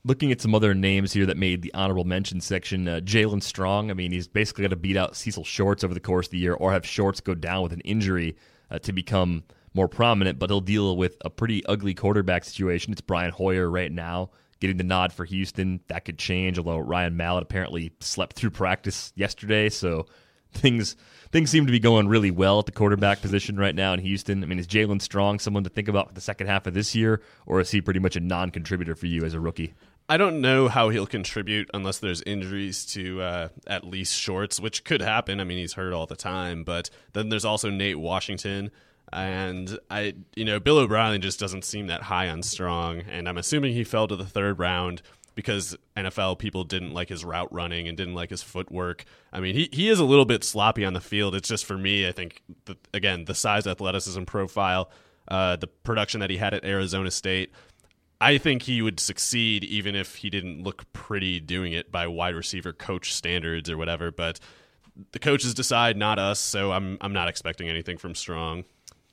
looking 0.05 0.33
at 0.33 0.41
some 0.41 0.55
other 0.55 0.75
names 0.75 1.13
here 1.13 1.27
that 1.27 1.37
made 1.37 1.63
the 1.63 1.73
honorable 1.75 2.05
mention 2.05 2.41
section, 2.41 2.89
uh, 2.89 3.01
Jaelen 3.05 3.43
Strong. 3.43 3.91
I 3.91 3.95
mean, 3.95 4.11
he's 4.11 4.27
basically 4.27 4.63
got 4.63 4.71
to 4.71 4.77
beat 4.77 4.97
out 4.97 5.15
Cecil 5.15 5.45
Shorts 5.45 5.85
over 5.85 5.93
the 5.95 6.01
course 6.01 6.27
of 6.27 6.33
the 6.33 6.39
year, 6.39 6.55
or 6.55 6.73
have 6.73 6.87
Shorts 6.87 7.21
go 7.21 7.35
down 7.35 7.63
with 7.63 7.73
an 7.73 7.81
injury 7.81 8.37
uh, 8.71 8.79
to 8.81 8.93
become 8.93 9.45
more 9.75 9.89
prominent. 9.89 10.39
But 10.39 10.51
he'll 10.51 10.61
deal 10.61 10.97
with 10.97 11.17
a 11.25 11.31
pretty 11.31 11.65
ugly 11.67 11.95
quarterback 11.95 12.45
situation. 12.45 12.93
It's 12.93 13.01
Brian 13.01 13.33
Hoyer 13.33 13.69
right 13.69 13.93
now 13.93 14.31
getting 14.61 14.77
the 14.77 14.85
nod 14.85 15.13
for 15.13 15.25
Houston. 15.25 15.81
That 15.89 16.05
could 16.05 16.19
change, 16.19 16.59
although 16.59 16.79
Ryan 16.79 17.17
Mallett 17.17 17.43
apparently 17.43 17.93
slept 18.01 18.37
through 18.37 18.51
practice 18.51 19.13
yesterday, 19.17 19.71
so 19.71 20.07
things 20.53 20.97
things 21.33 21.49
seem 21.51 21.67
to 21.67 21.73
be 21.73 21.79
going 21.79 22.09
really 22.09 22.31
well 22.31 22.59
at 22.59 22.67
the 22.67 22.73
quarterback 22.73 23.23
position 23.23 23.57
right 23.57 23.75
now 23.75 23.93
in 23.93 24.01
Houston. 24.01 24.43
I 24.43 24.47
mean, 24.47 24.59
is 24.59 24.67
Jaelen 24.67 25.01
Strong 25.01 25.39
someone 25.39 25.65
to 25.65 25.71
think 25.71 25.89
about 25.89 26.09
for 26.09 26.15
the 26.15 26.21
second 26.21 26.49
half 26.49 26.67
of 26.67 26.75
this 26.75 26.95
year, 26.95 27.23
or 27.47 27.61
is 27.61 27.71
he 27.71 27.81
pretty 27.81 28.01
much 28.01 28.17
a 28.17 28.21
non-contributor 28.21 28.95
for 28.95 29.07
you 29.07 29.25
as 29.25 29.35
a 29.35 29.41
rookie? 29.41 29.75
I 30.09 30.17
don't 30.17 30.41
know 30.41 30.67
how 30.67 30.89
he'll 30.89 31.07
contribute 31.07 31.71
unless 31.73 31.99
there's 31.99 32.21
injuries 32.23 32.85
to 32.87 33.23
uh, 33.23 33.49
at 33.69 33.85
least 33.85 34.13
Shorts, 34.13 34.59
which 34.59 34.83
could 34.83 35.01
happen. 35.01 35.39
I 35.41 35.45
mean, 35.45 35.59
he's 35.59 35.75
hurt 35.75 35.93
all 35.93 36.07
the 36.07 36.17
time. 36.17 36.65
But 36.65 36.91
then 37.13 37.29
there's 37.29 37.45
also 37.45 37.71
Nate 37.71 38.01
Washington, 38.01 38.73
and 39.13 39.79
I, 39.91 40.15
you 40.37 40.45
know, 40.45 40.61
Bill 40.61 40.79
O'Brien 40.79 41.21
just 41.21 41.41
doesn't 41.41 41.65
seem 41.65 41.89
that 41.89 42.03
high 42.03 42.29
on 42.29 42.43
Strong, 42.43 43.03
and 43.11 43.29
I'm 43.29 43.39
assuming 43.39 43.73
he 43.73 43.85
fell 43.85 44.07
to 44.09 44.17
the 44.17 44.25
third 44.25 44.59
round 44.59 45.03
because 45.35 45.77
NFL 45.97 46.39
people 46.39 46.65
didn't 46.65 46.93
like 46.93 47.09
his 47.09 47.25
route 47.25 47.53
running 47.53 47.89
and 47.89 47.97
didn't 47.97 48.15
like 48.15 48.31
his 48.31 48.43
footwork. 48.43 49.05
I 49.33 49.41
mean, 49.41 49.55
he, 49.55 49.69
he 49.73 49.89
is 49.89 49.99
a 49.99 50.05
little 50.05 50.25
bit 50.25 50.45
sloppy 50.45 50.85
on 50.85 50.93
the 50.93 51.01
field. 51.01 51.35
It's 51.35 51.49
just 51.49 51.65
for 51.65 51.79
me, 51.79 52.07
I 52.07 52.13
think, 52.13 52.43
again, 52.93 53.25
the 53.25 53.35
size, 53.35 53.67
athleticism 53.67 54.25
profile, 54.25 54.91
uh, 55.29 55.57
the 55.57 55.67
production 55.67 56.21
that 56.21 56.31
he 56.31 56.37
had 56.37 56.53
at 56.53 56.65
Arizona 56.65 57.11
State. 57.11 57.53
I 58.21 58.37
think 58.37 58.63
he 58.63 58.83
would 58.83 59.01
succeed 59.01 59.65
even 59.65 59.95
if 59.95 60.17
he 60.17 60.29
didn't 60.29 60.63
look 60.63 60.93
pretty 60.93 61.41
doing 61.41 61.73
it 61.73 61.91
by 61.91 62.07
wide 62.07 62.35
receiver 62.35 62.73
coach 62.73 63.15
standards 63.15 63.71
or 63.71 63.79
whatever. 63.79 64.11
But 64.11 64.41
the 65.13 65.19
coaches 65.19 65.55
decide, 65.55 65.97
not 65.97 66.19
us. 66.19 66.39
So 66.39 66.73
I'm 66.73 66.99
I'm 67.01 67.13
not 67.13 67.29
expecting 67.29 67.69
anything 67.69 67.97
from 67.97 68.15
Strong. 68.15 68.65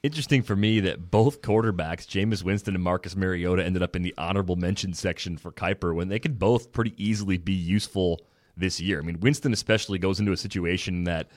Interesting 0.03 0.43
for 0.43 0.55
me 0.55 0.79
that 0.81 1.09
both 1.09 1.41
quarterbacks, 1.41 2.05
Jameis 2.05 2.43
Winston 2.43 2.75
and 2.75 2.83
Marcus 2.83 3.15
Mariota, 3.15 3.65
ended 3.65 3.81
up 3.81 3.95
in 3.95 4.03
the 4.03 4.13
honorable 4.17 4.55
mention 4.55 4.93
section 4.93 5.37
for 5.37 5.51
Kiper 5.51 5.93
when 5.93 6.07
they 6.07 6.19
could 6.19 6.37
both 6.37 6.71
pretty 6.71 6.93
easily 6.97 7.37
be 7.37 7.53
useful 7.53 8.21
this 8.55 8.79
year. 8.79 8.99
I 8.99 9.01
mean, 9.01 9.19
Winston 9.19 9.53
especially 9.53 9.97
goes 9.97 10.19
into 10.19 10.31
a 10.31 10.37
situation 10.37 11.05
that 11.05 11.27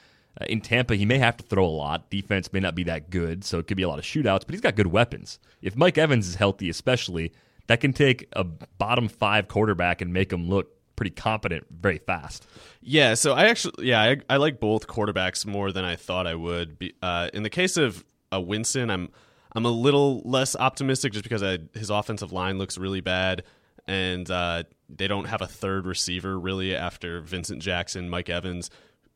uh, 0.41 0.45
in 0.45 0.61
Tampa 0.61 0.95
he 0.95 1.07
may 1.07 1.19
have 1.19 1.37
to 1.39 1.45
throw 1.45 1.65
a 1.65 1.69
lot. 1.69 2.11
Defense 2.11 2.53
may 2.53 2.61
not 2.61 2.75
be 2.75 2.85
that 2.85 3.11
good, 3.11 3.45
so 3.45 3.59
it 3.59 3.67
could 3.67 3.77
be 3.77 3.83
a 3.83 3.89
lot 3.89 3.99
of 3.99 4.05
shootouts. 4.05 4.41
But 4.47 4.51
he's 4.51 4.61
got 4.61 4.77
good 4.77 4.89
weapons. 4.89 5.39
If 5.63 5.75
Mike 5.75 5.99
Evans 5.99 6.29
is 6.29 6.35
healthy, 6.35 6.69
especially, 6.69 7.33
that 7.67 7.81
can 7.81 7.93
take 7.93 8.29
a 8.35 8.45
bottom 8.45 9.09
five 9.09 9.49
quarterback 9.49 10.01
and 10.03 10.13
make 10.13 10.33
him 10.33 10.49
look 10.49 10.77
pretty 10.97 11.11
competent 11.11 11.65
very 11.71 11.97
fast. 11.97 12.47
Yeah, 12.83 13.15
so 13.15 13.33
I 13.33 13.45
actually, 13.47 13.87
yeah, 13.87 14.03
I, 14.03 14.17
I 14.29 14.37
like 14.37 14.61
both 14.61 14.87
quarterbacks 14.87 15.47
more 15.47 15.73
than 15.73 15.83
I 15.83 15.97
thought 15.97 16.27
I 16.27 16.35
would. 16.35 16.79
Be, 16.79 16.93
uh, 17.01 17.31
in 17.33 17.43
the 17.43 17.49
case 17.49 17.79
of 17.79 18.05
uh, 18.33 18.41
Winston, 18.41 18.91
I'm 18.91 19.11
I'm 19.55 19.67
a 19.67 19.71
little 19.71 20.23
less 20.25 20.55
optimistic 20.55 21.13
just 21.13 21.25
because 21.25 21.43
I, 21.43 21.59
his 21.75 21.91
offensive 21.91 22.33
line 22.33 22.59
looks 22.59 22.79
really 22.79 23.01
bad, 23.01 23.43
and 23.87 24.31
uh, 24.31 24.63
they 24.89 25.09
don't 25.09 25.27
have 25.27 25.43
a 25.43 25.47
third 25.47 25.87
receiver 25.87 26.39
really 26.39 26.75
after 26.75 27.21
Vincent 27.21 27.61
Jackson, 27.61 28.09
Mike 28.09 28.29
Evans, 28.29 28.71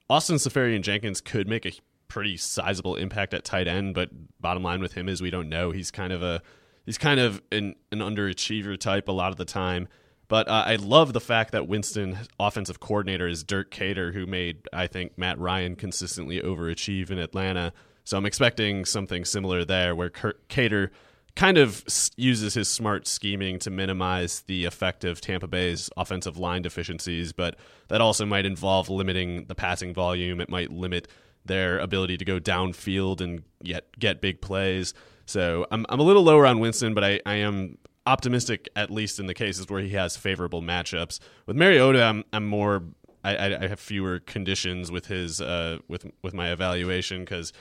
Austin 0.08 0.36
Seferian-Jenkins 0.36 1.20
could 1.20 1.48
make 1.48 1.64
a 1.64 1.72
pretty 2.08 2.36
sizable 2.36 2.96
impact 2.96 3.34
at 3.34 3.44
tight 3.44 3.66
end, 3.66 3.94
but 3.94 4.10
bottom 4.40 4.62
line 4.62 4.80
with 4.80 4.92
him 4.92 5.08
is 5.08 5.22
we 5.22 5.30
don't 5.30 5.48
know. 5.48 5.70
He's 5.70 5.90
kind 5.90 6.12
of 6.12 6.22
a 6.22 6.42
he's 6.84 6.98
kind 6.98 7.18
of 7.18 7.42
an, 7.50 7.74
an 7.90 8.00
underachiever 8.00 8.78
type 8.78 9.08
a 9.08 9.12
lot 9.12 9.30
of 9.30 9.36
the 9.36 9.44
time. 9.44 9.88
But 10.28 10.48
uh, 10.48 10.64
I 10.66 10.76
love 10.76 11.12
the 11.12 11.20
fact 11.20 11.52
that 11.52 11.68
Winston 11.68 12.18
offensive 12.38 12.80
coordinator 12.80 13.26
is 13.26 13.44
Dirk 13.44 13.70
Koetter, 13.70 14.12
who 14.12 14.26
made 14.26 14.68
I 14.72 14.86
think 14.86 15.18
Matt 15.18 15.38
Ryan 15.38 15.76
consistently 15.76 16.40
overachieve 16.40 17.10
in 17.10 17.18
Atlanta. 17.18 17.72
So 18.04 18.16
I'm 18.16 18.26
expecting 18.26 18.84
something 18.84 19.24
similar 19.24 19.64
there, 19.64 19.94
where 19.94 20.10
Koetter 20.10 20.90
kind 21.36 21.58
of 21.58 21.84
uses 22.16 22.54
his 22.54 22.68
smart 22.68 23.06
scheming 23.06 23.58
to 23.58 23.70
minimize 23.70 24.42
the 24.42 24.66
effect 24.66 25.04
of 25.04 25.20
Tampa 25.20 25.48
Bay's 25.48 25.90
offensive 25.96 26.38
line 26.38 26.62
deficiencies, 26.62 27.32
but 27.32 27.56
that 27.88 28.00
also 28.00 28.24
might 28.24 28.46
involve 28.46 28.88
limiting 28.88 29.46
the 29.46 29.54
passing 29.54 29.92
volume. 29.92 30.40
It 30.40 30.48
might 30.48 30.70
limit 30.70 31.08
their 31.44 31.78
ability 31.78 32.16
to 32.18 32.24
go 32.24 32.38
downfield 32.38 33.20
and 33.20 33.42
yet 33.60 33.86
get 33.98 34.20
big 34.20 34.40
plays. 34.40 34.94
So 35.26 35.66
I'm 35.70 35.84
I'm 35.88 36.00
a 36.00 36.04
little 36.04 36.22
lower 36.22 36.46
on 36.46 36.60
Winston, 36.60 36.94
but 36.94 37.04
I, 37.04 37.20
I 37.26 37.36
am 37.36 37.78
optimistic 38.06 38.68
at 38.76 38.90
least 38.90 39.18
in 39.18 39.26
the 39.26 39.34
cases 39.34 39.68
where 39.68 39.80
he 39.80 39.90
has 39.90 40.16
favorable 40.16 40.62
matchups. 40.62 41.18
With 41.46 41.56
Mariota, 41.56 42.02
I'm 42.02 42.24
I'm 42.32 42.46
more 42.46 42.84
I, 43.24 43.56
I 43.56 43.68
have 43.68 43.80
fewer 43.80 44.20
conditions 44.20 44.92
with 44.92 45.06
his 45.06 45.40
uh, 45.40 45.78
with 45.88 46.06
with 46.22 46.34
my 46.34 46.52
evaluation 46.52 47.20
because 47.20 47.52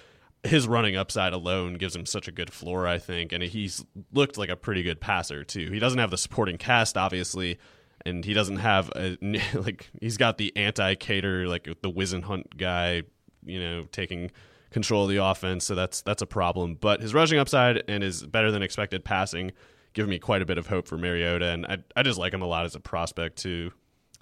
his 0.44 0.68
running 0.68 0.96
upside 0.96 1.34
alone 1.34 1.76
gives 1.76 1.96
him 1.96 2.06
such 2.06 2.28
a 2.28 2.32
good 2.32 2.52
floor, 2.52 2.86
I 2.88 2.98
think, 2.98 3.32
and 3.32 3.42
he's 3.42 3.86
looked 4.12 4.38
like 4.38 4.50
a 4.50 4.56
pretty 4.56 4.84
good 4.84 5.00
passer 5.00 5.44
too. 5.44 5.72
He 5.72 5.80
doesn't 5.80 6.00
have 6.00 6.12
the 6.12 6.18
supporting 6.18 6.58
cast, 6.58 6.98
obviously, 6.98 7.60
and 8.06 8.26
he 8.26 8.34
doesn't 8.34 8.58
have 8.58 8.92
a 8.96 9.18
like 9.54 9.90
he's 10.02 10.18
got 10.18 10.38
the 10.38 10.56
anti 10.58 10.96
Koetter 10.96 11.48
like 11.48 11.66
the 11.66 11.92
Whisenhunt 11.92 12.58
guy, 12.58 13.04
you 13.46 13.60
know, 13.60 13.86
taking 13.92 14.32
control 14.72 15.04
of 15.04 15.10
the 15.10 15.24
offense, 15.24 15.64
so 15.66 15.76
that's 15.76 16.02
that's 16.02 16.22
a 16.22 16.28
problem. 16.28 16.76
But 16.80 17.02
his 17.02 17.14
rushing 17.14 17.40
upside 17.40 17.84
and 17.88 18.04
his 18.04 18.24
better 18.26 18.52
than 18.52 18.62
expected 18.64 19.06
passing 19.06 19.54
give 19.94 20.08
me 20.10 20.20
quite 20.20 20.42
a 20.42 20.46
bit 20.46 20.58
of 20.58 20.68
hope 20.68 20.88
for 20.88 20.98
Mariota, 20.98 21.46
and 21.52 21.66
I 21.66 21.78
I 21.96 22.04
just 22.04 22.20
like 22.20 22.34
him 22.34 22.42
a 22.42 22.48
lot 22.48 22.66
as 22.66 22.76
a 22.76 22.82
prospect 22.82 23.38
too. 23.38 23.72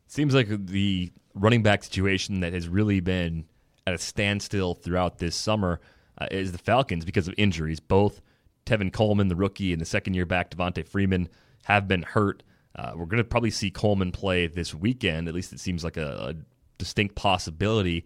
Seems 0.05 0.35
like 0.35 0.49
the 0.67 1.11
running 1.33 1.63
back 1.63 1.83
situation 1.83 2.41
that 2.41 2.53
has 2.53 2.67
really 2.67 2.99
been 2.99 3.45
at 3.87 3.93
a 3.95 3.97
standstill 3.97 4.75
throughout 4.75 5.17
this 5.17 5.35
summer 5.35 5.79
uh, 6.21 6.27
is 6.31 6.51
the 6.51 6.57
Falcons 6.57 7.05
because 7.05 7.27
of 7.27 7.33
injuries. 7.37 7.79
Both 7.79 8.21
Tevin 8.65 8.93
Coleman, 8.93 9.27
the 9.27 9.35
rookie, 9.35 9.73
and 9.73 9.81
the 9.81 9.85
second 9.85 10.13
year 10.13 10.25
back 10.25 10.51
Devonta 10.51 10.85
Freeman 10.85 11.29
have 11.63 11.87
been 11.87 12.03
hurt. 12.03 12.43
Uh, 12.75 12.93
we're 12.95 13.05
going 13.05 13.17
to 13.17 13.23
probably 13.23 13.51
see 13.51 13.69
Coleman 13.71 14.11
play 14.11 14.47
this 14.47 14.73
weekend. 14.73 15.27
At 15.27 15.33
least 15.33 15.51
it 15.53 15.59
seems 15.59 15.83
like 15.83 15.97
a, 15.97 16.29
a 16.29 16.35
distinct 16.77 17.15
possibility. 17.15 18.05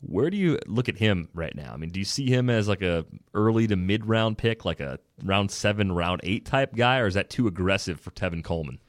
Where 0.00 0.30
do 0.30 0.36
you 0.36 0.58
look 0.66 0.88
at 0.88 0.96
him 0.96 1.28
right 1.34 1.54
now? 1.54 1.72
I 1.72 1.76
mean, 1.76 1.90
do 1.90 2.00
you 2.00 2.04
see 2.04 2.26
him 2.26 2.48
as 2.48 2.66
like 2.66 2.82
a 2.82 3.04
early 3.34 3.66
to 3.66 3.76
mid 3.76 4.06
round 4.06 4.38
pick, 4.38 4.64
like 4.64 4.80
a 4.80 4.98
round 5.22 5.50
seven, 5.50 5.92
round 5.92 6.22
eight 6.24 6.46
type 6.46 6.74
guy, 6.74 6.98
or 6.98 7.06
is 7.06 7.14
that 7.14 7.30
too 7.30 7.46
aggressive 7.46 8.00
for 8.00 8.10
Tevin 8.10 8.42
Coleman? 8.42 8.80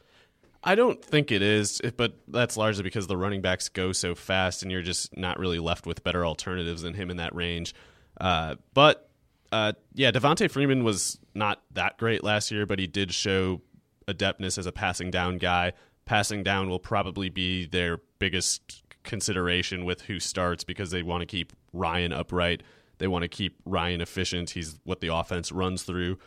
I 0.63 0.75
don't 0.75 1.03
think 1.03 1.31
it 1.31 1.41
is, 1.41 1.81
but 1.97 2.13
that's 2.27 2.55
largely 2.55 2.83
because 2.83 3.07
the 3.07 3.17
running 3.17 3.41
backs 3.41 3.67
go 3.67 3.91
so 3.91 4.13
fast, 4.13 4.61
and 4.61 4.71
you're 4.71 4.83
just 4.83 5.17
not 5.17 5.39
really 5.39 5.59
left 5.59 5.87
with 5.87 6.03
better 6.03 6.25
alternatives 6.25 6.83
than 6.83 6.93
him 6.93 7.09
in 7.09 7.17
that 7.17 7.35
range. 7.35 7.73
Uh, 8.21 8.55
but 8.75 9.09
uh, 9.51 9.73
yeah, 9.93 10.11
Devonta 10.11 10.49
Freeman 10.49 10.83
was 10.83 11.19
not 11.33 11.61
that 11.71 11.97
great 11.97 12.23
last 12.23 12.51
year, 12.51 12.65
but 12.65 12.79
he 12.79 12.87
did 12.87 13.11
show 13.11 13.61
adeptness 14.07 14.57
as 14.57 14.67
a 14.67 14.71
passing 14.71 15.11
down 15.11 15.39
guy. 15.39 15.73
Passing 16.05 16.43
down 16.43 16.69
will 16.69 16.79
probably 16.79 17.29
be 17.29 17.65
their 17.65 17.99
biggest 18.19 18.83
consideration 19.03 19.83
with 19.83 20.03
who 20.03 20.19
starts 20.19 20.63
because 20.63 20.91
they 20.91 21.01
want 21.01 21.21
to 21.21 21.25
keep 21.25 21.51
Ryan 21.73 22.13
upright. 22.13 22.61
They 22.99 23.07
want 23.07 23.23
to 23.23 23.27
keep 23.27 23.57
Ryan 23.65 24.01
efficient. 24.01 24.51
He's 24.51 24.79
what 24.83 25.01
the 25.01 25.13
offense 25.13 25.51
runs 25.51 25.81
through. 25.81 26.19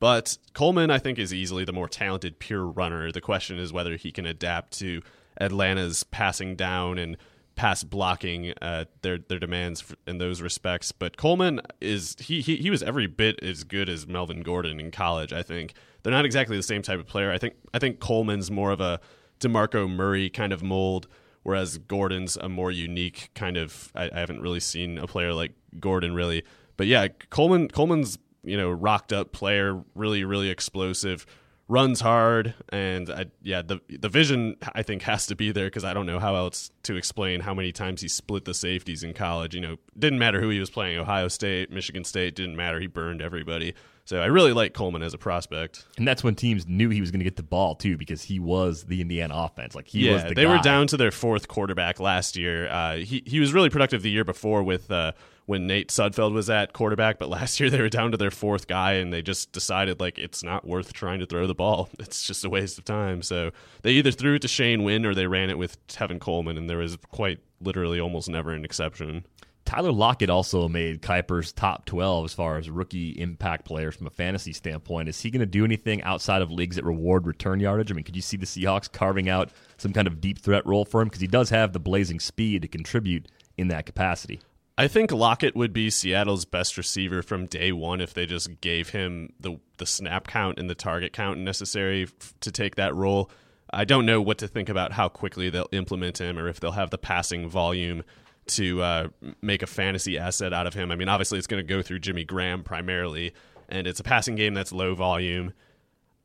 But 0.00 0.38
Coleman, 0.54 0.90
I 0.90 0.98
think, 0.98 1.18
is 1.18 1.34
easily 1.34 1.64
the 1.64 1.72
more 1.72 1.88
talented 1.88 2.38
pure 2.38 2.64
runner. 2.64 3.12
The 3.12 3.20
question 3.20 3.58
is 3.58 3.72
whether 3.72 3.96
he 3.96 4.10
can 4.10 4.24
adapt 4.24 4.78
to 4.78 5.02
Atlanta's 5.38 6.04
passing 6.04 6.56
down 6.56 6.98
and 6.98 7.18
pass 7.56 7.84
blocking 7.84 8.52
uh, 8.60 8.84
their 9.02 9.18
their 9.18 9.38
demands 9.38 9.84
in 10.06 10.18
those 10.18 10.40
respects. 10.42 10.92
But 10.92 11.16
Coleman 11.16 11.60
is 11.80 12.16
he, 12.18 12.40
he 12.40 12.56
he 12.56 12.70
was 12.70 12.82
every 12.82 13.06
bit 13.06 13.42
as 13.42 13.64
good 13.64 13.88
as 13.88 14.06
Melvin 14.06 14.42
Gordon 14.42 14.80
in 14.80 14.90
college. 14.90 15.32
I 15.32 15.42
think 15.42 15.74
they're 16.02 16.12
not 16.12 16.24
exactly 16.24 16.56
the 16.56 16.62
same 16.62 16.82
type 16.82 17.00
of 17.00 17.06
player. 17.06 17.30
I 17.30 17.38
think 17.38 17.54
I 17.72 17.78
think 17.78 18.00
Coleman's 18.00 18.50
more 18.50 18.72
of 18.72 18.80
a 18.80 19.00
DeMarco 19.40 19.88
Murray 19.88 20.30
kind 20.30 20.52
of 20.52 20.62
mold, 20.62 21.06
whereas 21.42 21.78
Gordon's 21.78 22.36
a 22.36 22.48
more 22.48 22.70
unique 22.70 23.30
kind 23.34 23.56
of. 23.56 23.92
I, 23.94 24.10
I 24.12 24.20
haven't 24.20 24.40
really 24.40 24.60
seen 24.60 24.98
a 24.98 25.06
player 25.06 25.32
like 25.32 25.52
Gordon 25.78 26.14
really, 26.14 26.44
but 26.76 26.86
yeah, 26.86 27.08
Coleman 27.30 27.68
Coleman's 27.68 28.18
you 28.42 28.56
know 28.56 28.70
rocked 28.70 29.12
up 29.12 29.32
player, 29.32 29.82
really 29.94 30.24
really 30.24 30.50
explosive 30.50 31.26
runs 31.68 32.00
hard, 32.00 32.54
and 32.68 33.10
I, 33.10 33.26
yeah, 33.42 33.62
the 33.62 33.80
the 33.88 34.08
vision 34.08 34.56
I 34.74 34.82
think 34.82 35.02
has 35.02 35.26
to 35.26 35.36
be 35.36 35.52
there 35.52 35.66
because 35.66 35.84
I 35.84 35.94
don't 35.94 36.06
know 36.06 36.18
how 36.18 36.36
else 36.36 36.70
to 36.84 36.96
explain 36.96 37.40
how 37.40 37.54
many 37.54 37.72
times 37.72 38.02
he 38.02 38.08
split 38.08 38.44
the 38.44 38.54
safeties 38.54 39.02
in 39.02 39.14
college. 39.14 39.54
You 39.54 39.60
know, 39.60 39.76
didn't 39.98 40.18
matter 40.18 40.40
who 40.40 40.50
he 40.50 40.58
was 40.58 40.70
playing, 40.70 40.98
Ohio 40.98 41.28
State, 41.28 41.70
Michigan 41.70 42.04
State, 42.04 42.34
didn't 42.34 42.56
matter. 42.56 42.80
He 42.80 42.86
burned 42.86 43.22
everybody. 43.22 43.74
So 44.06 44.20
I 44.20 44.26
really 44.26 44.52
like 44.52 44.74
Coleman 44.74 45.02
as 45.02 45.14
a 45.14 45.18
prospect. 45.18 45.86
And 45.96 46.06
that's 46.06 46.22
when 46.22 46.34
teams 46.34 46.66
knew 46.66 46.90
he 46.90 47.00
was 47.00 47.10
going 47.10 47.20
to 47.20 47.24
get 47.24 47.36
the 47.36 47.42
ball 47.42 47.74
too, 47.74 47.96
because 47.96 48.22
he 48.22 48.38
was 48.38 48.84
the 48.84 49.00
Indiana 49.00 49.34
offense. 49.34 49.74
Like 49.74 49.88
he 49.88 50.06
yeah, 50.06 50.12
was 50.12 50.24
the 50.24 50.34
they 50.34 50.44
guy. 50.44 50.56
were 50.56 50.62
down 50.62 50.86
to 50.88 50.98
their 50.98 51.10
fourth 51.10 51.48
quarterback 51.48 51.98
last 52.00 52.36
year. 52.36 52.68
Uh, 52.68 52.96
he 52.96 53.22
he 53.24 53.40
was 53.40 53.54
really 53.54 53.70
productive 53.70 54.02
the 54.02 54.10
year 54.10 54.24
before 54.24 54.62
with. 54.62 54.90
Uh, 54.90 55.12
when 55.46 55.66
Nate 55.66 55.88
Sudfeld 55.88 56.32
was 56.32 56.48
at 56.48 56.72
quarterback, 56.72 57.18
but 57.18 57.28
last 57.28 57.60
year 57.60 57.70
they 57.70 57.80
were 57.80 57.88
down 57.88 58.10
to 58.12 58.16
their 58.16 58.30
fourth 58.30 58.66
guy 58.66 58.94
and 58.94 59.12
they 59.12 59.22
just 59.22 59.52
decided 59.52 60.00
like 60.00 60.18
it's 60.18 60.42
not 60.42 60.66
worth 60.66 60.92
trying 60.92 61.20
to 61.20 61.26
throw 61.26 61.46
the 61.46 61.54
ball. 61.54 61.88
It's 61.98 62.26
just 62.26 62.44
a 62.44 62.50
waste 62.50 62.78
of 62.78 62.84
time. 62.84 63.22
So 63.22 63.50
they 63.82 63.92
either 63.92 64.10
threw 64.10 64.34
it 64.34 64.42
to 64.42 64.48
Shane 64.48 64.84
Wynn 64.84 65.06
or 65.06 65.14
they 65.14 65.26
ran 65.26 65.50
it 65.50 65.58
with 65.58 65.84
Tevin 65.88 66.20
Coleman, 66.20 66.58
and 66.58 66.68
there 66.68 66.78
was 66.78 66.96
quite 67.10 67.40
literally 67.60 67.98
almost 67.98 68.28
never 68.28 68.52
an 68.52 68.64
exception. 68.64 69.24
Tyler 69.64 69.92
Lockett 69.92 70.28
also 70.28 70.68
made 70.68 71.00
Kiper's 71.00 71.52
top 71.52 71.86
12 71.86 72.26
as 72.26 72.34
far 72.34 72.58
as 72.58 72.68
rookie 72.68 73.10
impact 73.12 73.64
players 73.64 73.96
from 73.96 74.06
a 74.06 74.10
fantasy 74.10 74.52
standpoint. 74.52 75.08
Is 75.08 75.20
he 75.20 75.30
going 75.30 75.40
to 75.40 75.46
do 75.46 75.64
anything 75.64 76.02
outside 76.02 76.42
of 76.42 76.50
leagues 76.50 76.76
that 76.76 76.84
reward 76.84 77.26
return 77.26 77.60
yardage? 77.60 77.90
I 77.90 77.94
mean, 77.94 78.04
could 78.04 78.16
you 78.16 78.22
see 78.22 78.36
the 78.36 78.46
Seahawks 78.46 78.92
carving 78.92 79.28
out 79.28 79.50
some 79.78 79.92
kind 79.92 80.06
of 80.06 80.20
deep 80.20 80.38
threat 80.38 80.66
role 80.66 80.84
for 80.84 81.00
him? 81.00 81.08
Because 81.08 81.22
he 81.22 81.26
does 81.26 81.48
have 81.50 81.72
the 81.72 81.80
blazing 81.80 82.20
speed 82.20 82.62
to 82.62 82.68
contribute 82.68 83.28
in 83.56 83.68
that 83.68 83.86
capacity. 83.86 84.40
I 84.76 84.88
think 84.88 85.12
Lockett 85.12 85.54
would 85.54 85.72
be 85.72 85.88
Seattle's 85.88 86.44
best 86.44 86.76
receiver 86.76 87.22
from 87.22 87.46
day 87.46 87.70
one 87.70 88.00
if 88.00 88.12
they 88.12 88.26
just 88.26 88.60
gave 88.60 88.88
him 88.90 89.32
the 89.38 89.60
the 89.78 89.86
snap 89.86 90.26
count 90.26 90.58
and 90.58 90.68
the 90.68 90.74
target 90.74 91.12
count 91.12 91.38
necessary 91.38 92.04
f- 92.04 92.34
to 92.40 92.50
take 92.50 92.74
that 92.76 92.94
role. 92.94 93.30
I 93.72 93.84
don't 93.84 94.06
know 94.06 94.20
what 94.20 94.38
to 94.38 94.48
think 94.48 94.68
about 94.68 94.92
how 94.92 95.08
quickly 95.08 95.50
they'll 95.50 95.68
implement 95.72 96.18
him 96.20 96.38
or 96.38 96.48
if 96.48 96.60
they'll 96.60 96.72
have 96.72 96.90
the 96.90 96.98
passing 96.98 97.48
volume 97.48 98.02
to 98.46 98.82
uh, 98.82 99.08
make 99.42 99.62
a 99.62 99.66
fantasy 99.66 100.18
asset 100.18 100.52
out 100.52 100.66
of 100.66 100.74
him. 100.74 100.90
I 100.90 100.96
mean, 100.96 101.08
obviously 101.08 101.38
it's 101.38 101.46
going 101.46 101.64
to 101.64 101.68
go 101.68 101.82
through 101.82 102.00
Jimmy 102.00 102.24
Graham 102.24 102.62
primarily, 102.62 103.32
and 103.68 103.86
it's 103.86 104.00
a 104.00 104.04
passing 104.04 104.34
game 104.34 104.54
that's 104.54 104.72
low 104.72 104.94
volume. 104.94 105.52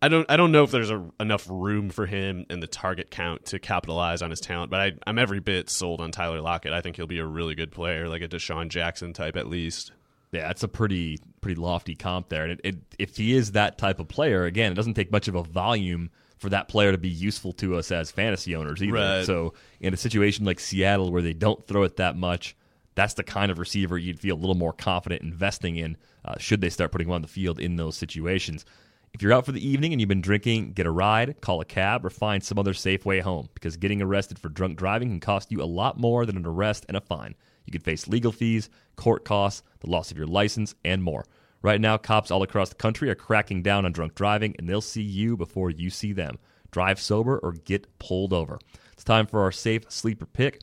I 0.01 0.07
don't 0.07 0.25
I 0.29 0.37
don't 0.37 0.51
know 0.51 0.63
if 0.63 0.71
there's 0.71 0.91
a, 0.91 1.05
enough 1.19 1.45
room 1.49 1.89
for 1.89 2.05
him 2.05 2.45
in 2.49 2.61
the 2.61 2.67
target 2.67 3.11
count 3.11 3.45
to 3.47 3.59
capitalize 3.59 4.21
on 4.21 4.29
his 4.29 4.39
talent, 4.39 4.71
but 4.71 4.79
I, 4.79 4.91
I'm 5.05 5.19
every 5.19 5.39
bit 5.39 5.69
sold 5.69 5.99
on 5.99 6.11
Tyler 6.11 6.41
Lockett. 6.41 6.71
I 6.71 6.81
think 6.81 6.95
he'll 6.95 7.07
be 7.07 7.19
a 7.19 7.25
really 7.25 7.55
good 7.55 7.71
player, 7.71 8.07
like 8.07 8.21
a 8.21 8.27
DeSean 8.27 8.69
Jackson 8.69 9.11
type 9.13 9.35
at 9.35 9.47
least. 9.47 9.91
Yeah, 10.31 10.47
that's 10.47 10.63
a 10.63 10.67
pretty 10.67 11.19
pretty 11.41 11.59
lofty 11.59 11.95
comp 11.95 12.29
there. 12.29 12.43
And 12.43 12.53
it, 12.53 12.61
it, 12.63 12.75
if 12.97 13.17
he 13.17 13.35
is 13.35 13.53
that 13.53 13.77
type 13.77 13.99
of 13.99 14.07
player, 14.07 14.45
again, 14.45 14.71
it 14.71 14.75
doesn't 14.75 14.93
take 14.93 15.11
much 15.11 15.27
of 15.27 15.35
a 15.35 15.43
volume 15.43 16.11
for 16.37 16.49
that 16.49 16.69
player 16.69 16.93
to 16.93 16.97
be 16.97 17.09
useful 17.09 17.51
to 17.53 17.75
us 17.75 17.91
as 17.91 18.09
fantasy 18.11 18.55
owners 18.55 18.81
either. 18.81 18.93
Right. 18.93 19.25
So 19.25 19.53
in 19.81 19.93
a 19.93 19.97
situation 19.97 20.45
like 20.45 20.59
Seattle 20.61 21.11
where 21.11 21.21
they 21.21 21.33
don't 21.33 21.65
throw 21.67 21.83
it 21.83 21.97
that 21.97 22.15
much, 22.15 22.55
that's 22.95 23.15
the 23.15 23.23
kind 23.23 23.51
of 23.51 23.59
receiver 23.59 23.97
you'd 23.97 24.19
feel 24.19 24.35
a 24.35 24.39
little 24.39 24.55
more 24.55 24.71
confident 24.71 25.21
investing 25.21 25.75
in 25.75 25.97
uh, 26.23 26.37
should 26.37 26.61
they 26.61 26.69
start 26.69 26.93
putting 26.93 27.07
him 27.07 27.13
on 27.13 27.21
the 27.21 27.27
field 27.27 27.59
in 27.59 27.75
those 27.75 27.97
situations. 27.97 28.65
If 29.13 29.23
you're 29.23 29.33
out 29.33 29.45
for 29.45 29.51
the 29.51 29.67
evening 29.67 29.91
and 29.91 29.99
you've 29.99 30.07
been 30.07 30.21
drinking, 30.21 30.73
get 30.73 30.85
a 30.85 30.91
ride, 30.91 31.41
call 31.41 31.61
a 31.61 31.65
cab, 31.65 32.05
or 32.05 32.09
find 32.09 32.43
some 32.43 32.59
other 32.59 32.73
safe 32.73 33.05
way 33.05 33.19
home 33.19 33.49
because 33.53 33.75
getting 33.75 34.01
arrested 34.01 34.37
for 34.37 34.49
drunk 34.49 34.77
driving 34.77 35.09
can 35.09 35.19
cost 35.19 35.51
you 35.51 35.61
a 35.61 35.65
lot 35.65 35.99
more 35.99 36.25
than 36.25 36.37
an 36.37 36.45
arrest 36.45 36.85
and 36.87 36.95
a 36.95 37.01
fine. 37.01 37.35
You 37.65 37.71
could 37.71 37.83
face 37.83 38.07
legal 38.07 38.31
fees, 38.31 38.69
court 38.95 39.25
costs, 39.25 39.63
the 39.79 39.89
loss 39.89 40.11
of 40.11 40.17
your 40.17 40.27
license, 40.27 40.75
and 40.85 41.03
more. 41.03 41.25
Right 41.61 41.81
now, 41.81 41.97
cops 41.97 42.31
all 42.31 42.43
across 42.43 42.69
the 42.69 42.75
country 42.75 43.09
are 43.09 43.15
cracking 43.15 43.61
down 43.61 43.85
on 43.85 43.91
drunk 43.91 44.15
driving, 44.15 44.55
and 44.57 44.69
they'll 44.69 44.79
see 44.79 45.01
you 45.01 45.35
before 45.35 45.69
you 45.69 45.89
see 45.89 46.13
them. 46.13 46.37
Drive 46.71 47.01
sober 47.01 47.37
or 47.39 47.51
get 47.51 47.99
pulled 47.99 48.31
over. 48.31 48.59
It's 48.93 49.03
time 49.03 49.27
for 49.27 49.41
our 49.41 49.51
safe 49.51 49.83
sleeper 49.89 50.25
pick. 50.27 50.61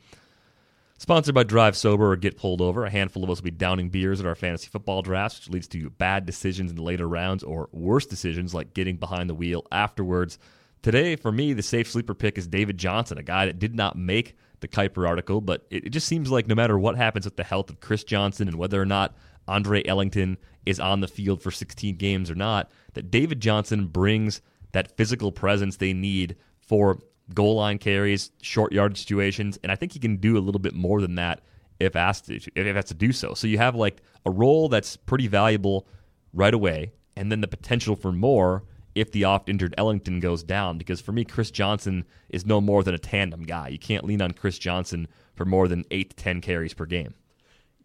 Sponsored 0.99 1.34
by 1.34 1.42
Drive 1.42 1.76
Sober 1.76 2.11
or 2.11 2.16
Get 2.16 2.38
Pulled 2.38 2.62
Over, 2.62 2.86
a 2.86 2.90
handful 2.90 3.22
of 3.22 3.28
us 3.28 3.38
will 3.38 3.44
be 3.44 3.51
downing 3.51 3.90
beers 3.90 4.18
at 4.18 4.26
our 4.26 4.34
fantasy 4.34 4.68
football 4.68 5.03
drafts, 5.03 5.40
which 5.40 5.51
leads 5.53 5.68
to 5.68 5.90
bad 5.90 6.24
decisions 6.24 6.70
in 6.70 6.76
the 6.76 6.82
later 6.82 7.07
rounds 7.07 7.42
or 7.42 7.68
worse 7.70 8.07
decisions 8.07 8.55
like 8.55 8.72
getting 8.72 8.97
behind 8.97 9.28
the 9.28 9.34
wheel 9.34 9.66
afterwards. 9.70 10.38
Today, 10.80 11.16
for 11.16 11.30
me, 11.30 11.53
the 11.53 11.62
safe 11.62 11.90
sleeper 11.90 12.14
pick 12.14 12.38
is 12.38 12.47
David 12.47 12.78
Johnson, 12.78 13.18
a 13.18 13.22
guy 13.22 13.44
that 13.44 13.59
did 13.59 13.74
not 13.74 13.99
make 13.99 14.36
the 14.61 14.68
Kiper 14.68 15.07
article, 15.07 15.42
but 15.42 15.66
it, 15.70 15.84
it 15.84 15.90
just 15.90 16.07
seems 16.07 16.30
like 16.30 16.47
no 16.47 16.55
matter 16.55 16.78
what 16.78 16.97
happens 16.97 17.26
with 17.26 17.36
the 17.36 17.44
health 17.44 17.68
of 17.68 17.80
Chris 17.80 18.03
Johnson 18.03 18.49
and 18.49 18.57
whether 18.57 18.80
or 18.80 18.86
not 18.86 19.14
Andre 19.47 19.84
Ellington 19.84 20.38
is 20.64 20.80
on 20.80 21.01
the 21.01 21.09
field 21.09 21.42
for 21.42 21.51
16 21.51 21.97
games 21.97 22.30
or 22.30 22.34
not, 22.34 22.70
that 22.94 23.11
David 23.11 23.40
Johnson 23.40 23.86
brings 23.86 24.40
that 24.72 24.97
physical 24.97 25.30
presence 25.30 25.76
they 25.76 25.92
need 25.92 26.36
for 26.59 27.01
goal 27.34 27.56
line 27.56 27.78
carries, 27.78 28.30
short 28.42 28.72
yard 28.72 28.96
situations, 28.96 29.58
and 29.62 29.72
I 29.72 29.76
think 29.76 29.92
he 29.92 29.98
can 29.98 30.16
do 30.16 30.36
a 30.36 30.40
little 30.40 30.58
bit 30.58 30.74
more 30.74 31.00
than 31.00 31.16
that 31.16 31.40
if 31.80 31.96
asked 31.96 32.26
to, 32.26 32.36
if 32.36 32.74
has 32.74 32.86
to 32.86 32.94
do 32.94 33.12
so. 33.12 33.34
So 33.34 33.46
you 33.46 33.58
have 33.58 33.74
like 33.74 34.02
a 34.24 34.30
role 34.30 34.68
that's 34.68 34.96
pretty 34.96 35.26
valuable 35.26 35.86
right 36.32 36.54
away, 36.54 36.92
and 37.16 37.30
then 37.30 37.40
the 37.40 37.48
potential 37.48 37.96
for 37.96 38.12
more 38.12 38.64
if 38.94 39.12
the 39.12 39.24
oft 39.24 39.48
injured 39.48 39.74
Ellington 39.76 40.20
goes 40.20 40.42
down. 40.42 40.78
Because 40.78 41.00
for 41.00 41.12
me, 41.12 41.24
Chris 41.24 41.50
Johnson 41.50 42.04
is 42.30 42.46
no 42.46 42.60
more 42.60 42.82
than 42.82 42.94
a 42.94 42.98
tandem 42.98 43.42
guy. 43.42 43.68
You 43.68 43.78
can't 43.78 44.04
lean 44.04 44.22
on 44.22 44.32
Chris 44.32 44.58
Johnson 44.58 45.06
for 45.34 45.44
more 45.44 45.68
than 45.68 45.84
eight 45.90 46.10
to 46.10 46.16
ten 46.16 46.40
carries 46.40 46.74
per 46.74 46.86
game. 46.86 47.14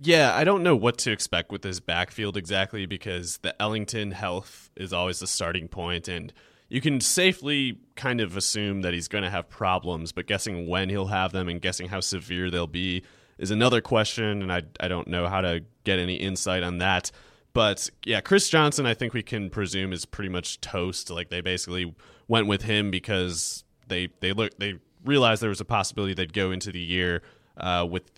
Yeah, 0.04 0.34
I 0.34 0.46
don't 0.46 0.64
know 0.64 0.76
what 0.76 0.98
to 1.00 1.12
expect 1.12 1.52
with 1.52 1.62
this 1.62 1.80
backfield 1.80 2.36
exactly 2.36 2.88
because 2.88 3.38
the 3.38 3.60
Ellington 3.62 4.12
health 4.12 4.72
is 4.76 4.94
always 4.94 5.20
the 5.20 5.28
starting 5.28 5.68
point, 5.68 6.08
and 6.08 6.34
you 6.72 6.80
can 6.80 7.02
safely 7.02 7.78
kind 7.98 8.22
of 8.22 8.38
assume 8.38 8.82
that 8.84 8.94
he's 8.94 9.10
going 9.10 9.26
to 9.26 9.30
have 9.30 9.50
problems, 9.50 10.14
but 10.14 10.26
guessing 10.26 10.70
when 10.70 10.88
he'll 10.88 11.08
have 11.08 11.34
them 11.34 11.50
and 11.50 11.62
guessing 11.62 11.90
how 11.90 12.00
severe 12.00 12.50
they'll 12.50 12.66
be 12.66 13.04
is 13.38 13.52
another 13.52 13.82
question, 13.82 14.42
and 14.42 14.54
I, 14.54 14.62
I 14.80 14.88
don't 14.88 15.10
know 15.10 15.28
how 15.28 15.42
to 15.42 15.66
get 15.84 16.00
any 16.00 16.16
insight 16.16 16.64
on 16.64 16.78
that. 16.78 17.12
But 17.52 17.90
yeah, 18.06 18.22
Chris 18.22 18.48
Johnson, 18.48 18.86
I 18.86 18.94
think 18.94 19.14
we 19.14 19.22
can 19.22 19.50
presume 19.50 19.92
is 19.92 20.06
pretty 20.06 20.30
much 20.30 20.62
toast. 20.62 21.10
Like 21.10 21.30
they 21.30 21.42
basically 21.42 21.94
went 22.30 22.48
with 22.48 22.62
him 22.62 22.90
because 22.90 23.66
they 23.90 24.08
they 24.22 24.32
look 24.32 24.58
they 24.58 24.80
realized 25.04 25.42
there 25.42 25.50
was 25.50 25.60
a 25.60 25.66
possibility 25.66 26.14
they'd 26.14 26.32
go 26.32 26.52
into 26.52 26.72
the 26.72 26.80
year 26.80 27.22
uh, 27.58 27.86
with 27.90 28.11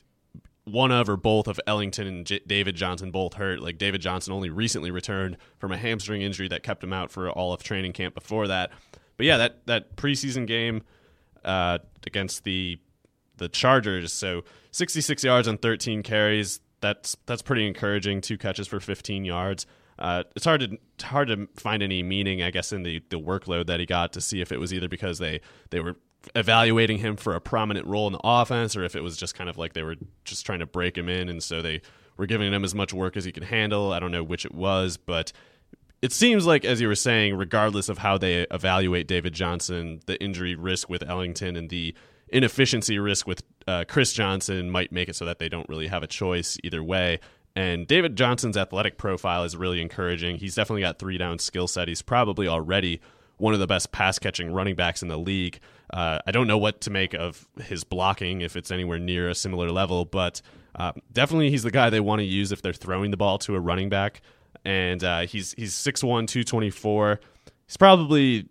one 0.65 0.91
of 0.91 1.09
or 1.09 1.17
both 1.17 1.47
of 1.47 1.59
Ellington 1.67 2.07
and 2.07 2.25
J- 2.25 2.41
David 2.47 2.75
Johnson 2.75 3.11
both 3.11 3.33
hurt. 3.33 3.61
Like 3.61 3.77
David 3.77 4.01
Johnson 4.01 4.33
only 4.33 4.49
recently 4.49 4.91
returned 4.91 5.37
from 5.57 5.71
a 5.71 5.77
hamstring 5.77 6.21
injury 6.21 6.47
that 6.49 6.63
kept 6.63 6.83
him 6.83 6.93
out 6.93 7.11
for 7.11 7.29
all 7.29 7.53
of 7.53 7.63
training 7.63 7.93
camp 7.93 8.13
before 8.13 8.47
that. 8.47 8.71
But 9.17 9.25
yeah, 9.25 9.37
that 9.37 9.65
that 9.67 9.95
preseason 9.95 10.47
game 10.47 10.83
uh, 11.43 11.79
against 12.05 12.43
the 12.43 12.79
the 13.37 13.49
Chargers, 13.49 14.13
so 14.13 14.43
66 14.71 15.23
yards 15.23 15.47
on 15.47 15.57
13 15.57 16.03
carries. 16.03 16.59
That's 16.81 17.17
that's 17.25 17.41
pretty 17.41 17.67
encouraging. 17.67 18.21
Two 18.21 18.37
catches 18.37 18.67
for 18.67 18.79
15 18.79 19.25
yards. 19.25 19.65
Uh, 19.99 20.23
it's 20.35 20.45
hard 20.45 20.61
to 20.61 21.05
hard 21.05 21.27
to 21.27 21.47
find 21.55 21.83
any 21.83 22.03
meaning, 22.03 22.41
I 22.41 22.51
guess, 22.51 22.71
in 22.73 22.83
the, 22.83 23.01
the 23.09 23.19
workload 23.19 23.67
that 23.67 23.79
he 23.79 23.85
got 23.85 24.13
to 24.13 24.21
see 24.21 24.41
if 24.41 24.51
it 24.51 24.59
was 24.59 24.73
either 24.73 24.87
because 24.87 25.19
they 25.19 25.41
they 25.69 25.79
were 25.79 25.97
evaluating 26.35 26.97
him 26.99 27.15
for 27.15 27.35
a 27.35 27.41
prominent 27.41 27.87
role 27.87 28.07
in 28.07 28.13
the 28.13 28.21
offense, 28.23 28.75
or 28.75 28.83
if 28.83 28.95
it 28.95 29.01
was 29.01 29.17
just 29.17 29.35
kind 29.35 29.49
of 29.49 29.57
like 29.57 29.73
they 29.73 29.83
were 29.83 29.95
just 30.23 30.45
trying 30.45 30.59
to 30.59 30.65
break 30.65 30.97
him 30.97 31.09
in, 31.09 31.29
and 31.29 31.43
so 31.43 31.61
they 31.61 31.81
were 32.17 32.25
giving 32.25 32.53
him 32.53 32.63
as 32.63 32.75
much 32.75 32.93
work 32.93 33.17
as 33.17 33.25
he 33.25 33.31
could 33.31 33.43
handle. 33.43 33.91
I 33.91 33.99
don't 33.99 34.11
know 34.11 34.23
which 34.23 34.45
it 34.45 34.53
was, 34.53 34.97
but 34.97 35.31
it 36.01 36.11
seems 36.11 36.45
like, 36.45 36.65
as 36.65 36.81
you 36.81 36.87
were 36.87 36.95
saying, 36.95 37.35
regardless 37.35 37.89
of 37.89 37.97
how 37.97 38.17
they 38.17 38.45
evaluate 38.51 39.07
David 39.07 39.33
Johnson, 39.33 40.01
the 40.05 40.21
injury 40.21 40.55
risk 40.55 40.89
with 40.89 41.01
Ellington 41.07 41.55
and 41.55 41.69
the 41.69 41.95
inefficiency 42.27 42.99
risk 42.99 43.25
with 43.25 43.43
uh, 43.67 43.85
Chris 43.87 44.11
Johnson 44.11 44.69
might 44.69 44.91
make 44.91 45.07
it 45.07 45.15
so 45.15 45.25
that 45.25 45.39
they 45.39 45.47
don't 45.47 45.69
really 45.69 45.87
have 45.87 46.03
a 46.03 46.07
choice 46.07 46.57
either 46.63 46.83
way. 46.83 47.19
And 47.55 47.87
David 47.87 48.15
Johnson's 48.15 48.57
athletic 48.57 48.97
profile 48.97 49.43
is 49.43 49.55
really 49.55 49.79
encouraging. 49.79 50.37
He's 50.37 50.55
definitely 50.55 50.81
got 50.81 50.99
three 50.99 51.17
down 51.17 51.39
skill 51.39 51.67
set. 51.67 51.87
He's 51.87 52.01
probably 52.01 52.47
already 52.47 52.99
one 53.37 53.53
of 53.53 53.59
the 53.59 53.67
best 53.67 53.91
pass 53.91 54.19
catching 54.19 54.51
running 54.51 54.75
backs 54.75 55.01
in 55.01 55.07
the 55.07 55.17
league. 55.17 55.59
Uh, 55.93 56.17
I 56.25 56.31
don't 56.31 56.47
know 56.47 56.57
what 56.57 56.81
to 56.81 56.89
make 56.89 57.13
of 57.13 57.47
his 57.61 57.83
blocking 57.83 58.41
if 58.41 58.55
it's 58.55 58.71
anywhere 58.71 58.97
near 58.97 59.29
a 59.29 59.35
similar 59.35 59.69
level, 59.69 60.05
but 60.05 60.41
uh, 60.73 60.91
definitely 61.11 61.51
he's 61.51 61.61
the 61.61 61.71
guy 61.71 61.91
they 61.91 61.99
want 61.99 62.19
to 62.19 62.25
use 62.25 62.51
if 62.51 62.63
they're 62.63 62.73
throwing 62.73 63.11
the 63.11 63.17
ball 63.17 63.37
to 63.39 63.55
a 63.55 63.59
running 63.59 63.89
back. 63.89 64.21
And 64.65 65.03
uh, 65.03 65.21
he's 65.21 65.53
he's 65.53 65.73
6'1", 65.73 66.01
224. 66.27 67.19
He's 67.67 67.77
probably 67.77 68.47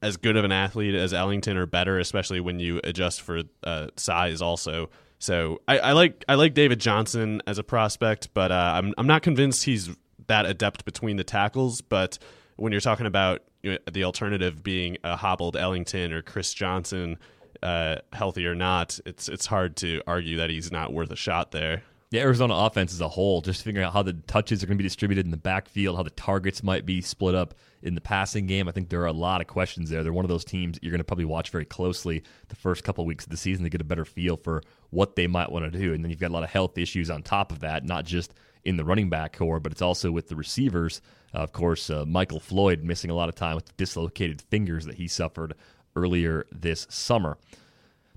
as 0.00 0.16
good 0.16 0.36
of 0.36 0.44
an 0.44 0.52
athlete 0.52 0.94
as 0.94 1.12
Ellington 1.12 1.56
or 1.56 1.66
better, 1.66 1.98
especially 1.98 2.38
when 2.38 2.60
you 2.60 2.80
adjust 2.84 3.20
for 3.20 3.42
uh, 3.64 3.88
size 3.96 4.40
also. 4.40 4.88
So 5.18 5.60
I, 5.66 5.78
I, 5.78 5.92
like 5.92 6.24
I 6.28 6.36
like 6.36 6.54
David 6.54 6.78
Johnson 6.78 7.42
as 7.48 7.58
a 7.58 7.64
prospect, 7.64 8.32
but 8.32 8.52
uh, 8.52 8.72
I'm 8.76 8.94
I'm 8.96 9.08
not 9.08 9.22
convinced 9.22 9.64
he's 9.64 9.90
that 10.28 10.46
adept 10.46 10.84
between 10.84 11.16
the 11.16 11.24
tackles. 11.24 11.80
But 11.80 12.18
when 12.56 12.70
you're 12.70 12.80
talking 12.80 13.06
about 13.06 13.42
the 13.90 14.04
alternative 14.04 14.62
being 14.62 14.98
a 15.04 15.16
hobbled 15.16 15.56
Ellington 15.56 16.12
or 16.12 16.22
Chris 16.22 16.52
Johnson, 16.52 17.18
uh, 17.62 17.96
healthy 18.12 18.46
or 18.46 18.54
not, 18.54 18.98
it's 19.06 19.28
it's 19.28 19.46
hard 19.46 19.76
to 19.76 20.02
argue 20.06 20.36
that 20.38 20.50
he's 20.50 20.70
not 20.70 20.92
worth 20.92 21.10
a 21.10 21.16
shot 21.16 21.52
there. 21.52 21.82
The 22.10 22.20
Arizona 22.20 22.54
offense 22.54 22.92
as 22.92 23.00
a 23.00 23.08
whole, 23.08 23.40
just 23.40 23.64
figuring 23.64 23.84
out 23.84 23.92
how 23.92 24.02
the 24.02 24.12
touches 24.12 24.62
are 24.62 24.66
going 24.66 24.78
to 24.78 24.82
be 24.82 24.86
distributed 24.86 25.24
in 25.24 25.32
the 25.32 25.36
backfield, 25.36 25.96
how 25.96 26.04
the 26.04 26.10
targets 26.10 26.62
might 26.62 26.86
be 26.86 27.00
split 27.00 27.34
up 27.34 27.54
in 27.82 27.96
the 27.96 28.00
passing 28.00 28.46
game. 28.46 28.68
I 28.68 28.72
think 28.72 28.90
there 28.90 29.02
are 29.02 29.06
a 29.06 29.12
lot 29.12 29.40
of 29.40 29.48
questions 29.48 29.90
there. 29.90 30.04
They're 30.04 30.12
one 30.12 30.24
of 30.24 30.28
those 30.28 30.44
teams 30.44 30.78
you're 30.80 30.92
going 30.92 31.00
to 31.00 31.04
probably 31.04 31.24
watch 31.24 31.50
very 31.50 31.64
closely 31.64 32.22
the 32.48 32.54
first 32.54 32.84
couple 32.84 33.02
of 33.02 33.08
weeks 33.08 33.24
of 33.24 33.30
the 33.30 33.36
season 33.36 33.64
to 33.64 33.70
get 33.70 33.80
a 33.80 33.84
better 33.84 34.04
feel 34.04 34.36
for 34.36 34.62
what 34.90 35.16
they 35.16 35.26
might 35.26 35.50
want 35.50 35.70
to 35.70 35.78
do. 35.78 35.92
And 35.92 36.04
then 36.04 36.10
you've 36.10 36.20
got 36.20 36.30
a 36.30 36.34
lot 36.34 36.44
of 36.44 36.50
health 36.50 36.78
issues 36.78 37.10
on 37.10 37.22
top 37.22 37.50
of 37.50 37.58
that, 37.60 37.84
not 37.84 38.04
just 38.04 38.34
in 38.66 38.76
the 38.76 38.84
running 38.84 39.08
back 39.08 39.36
corps, 39.36 39.60
but 39.60 39.72
it's 39.72 39.82
also 39.82 40.10
with 40.10 40.28
the 40.28 40.36
receivers. 40.36 41.00
Uh, 41.34 41.38
of 41.38 41.52
course, 41.52 41.88
uh, 41.88 42.04
Michael 42.04 42.40
Floyd 42.40 42.82
missing 42.82 43.10
a 43.10 43.14
lot 43.14 43.28
of 43.28 43.34
time 43.34 43.54
with 43.54 43.66
the 43.66 43.72
dislocated 43.76 44.42
fingers 44.42 44.84
that 44.86 44.96
he 44.96 45.08
suffered 45.08 45.54
earlier 45.94 46.46
this 46.50 46.86
summer. 46.90 47.38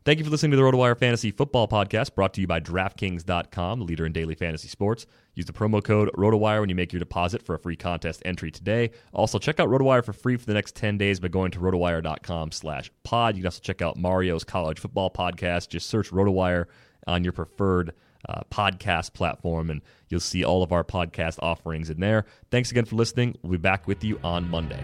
Thank 0.06 0.18
you 0.18 0.26
for 0.26 0.32
listening 0.32 0.52
to 0.52 0.58
the 0.58 0.64
RotoWire 0.64 0.98
Fantasy 0.98 1.30
Football 1.30 1.68
Podcast, 1.68 2.16
brought 2.16 2.34
to 2.34 2.42
you 2.42 2.48
by 2.48 2.60
DraftKings.com, 2.60 3.80
the 3.80 3.86
leader 3.86 4.06
in 4.06 4.12
daily 4.14 4.34
fantasy 4.34 4.68
sports. 4.70 5.06
Use 5.36 5.46
the 5.46 5.54
promo 5.54 5.84
code 5.84 6.10
RotoWire 6.16 6.62
when 6.62 6.70
you 6.70 6.76
make 6.76 6.92
your 6.92 7.00
deposit 7.00 7.44
for 7.44 7.54
a 7.54 7.60
free 7.60 7.76
contest 7.76 8.24
entry 8.26 8.50
today. 8.50 8.92
Also, 9.14 9.38
check 9.38 9.60
out 9.60 9.70
RotoWire 9.70 10.04
for 10.04 10.14
free 10.14 10.38
for 10.38 10.46
the 10.46 10.54
next 10.54 10.76
10 10.76 10.98
days 10.98 11.20
by 11.20 11.28
going 11.28 11.52
to 11.52 11.60
RotoWire.com 11.60 12.52
slash 12.54 12.90
pod. 13.04 13.36
You 13.36 13.44
can 13.44 13.48
also 13.48 13.62
check 13.62 13.82
out 13.82 13.98
Mario's 13.98 14.44
College 14.44 14.80
Football 14.80 15.12
Podcast. 15.12 15.70
Just 15.70 15.90
search 15.90 16.10
RotoWire 16.10 16.66
on 17.06 17.24
your 17.24 17.34
preferred 17.34 17.94
uh, 18.28 18.42
podcast 18.52 19.14
platform, 19.14 19.70
and 19.70 19.82
you'll 20.10 20.20
see 20.20 20.44
all 20.44 20.64
of 20.64 20.72
our 20.72 20.84
podcast 20.84 21.40
offerings 21.42 21.90
in 21.90 22.00
there. 22.00 22.26
Thanks 22.52 22.72
again 22.72 22.86
for 22.86 22.96
listening. 22.96 23.38
We'll 23.42 23.54
be 23.54 23.58
back 23.58 23.88
with 23.88 24.04
you 24.04 24.20
on 24.24 24.50
Monday. 24.50 24.84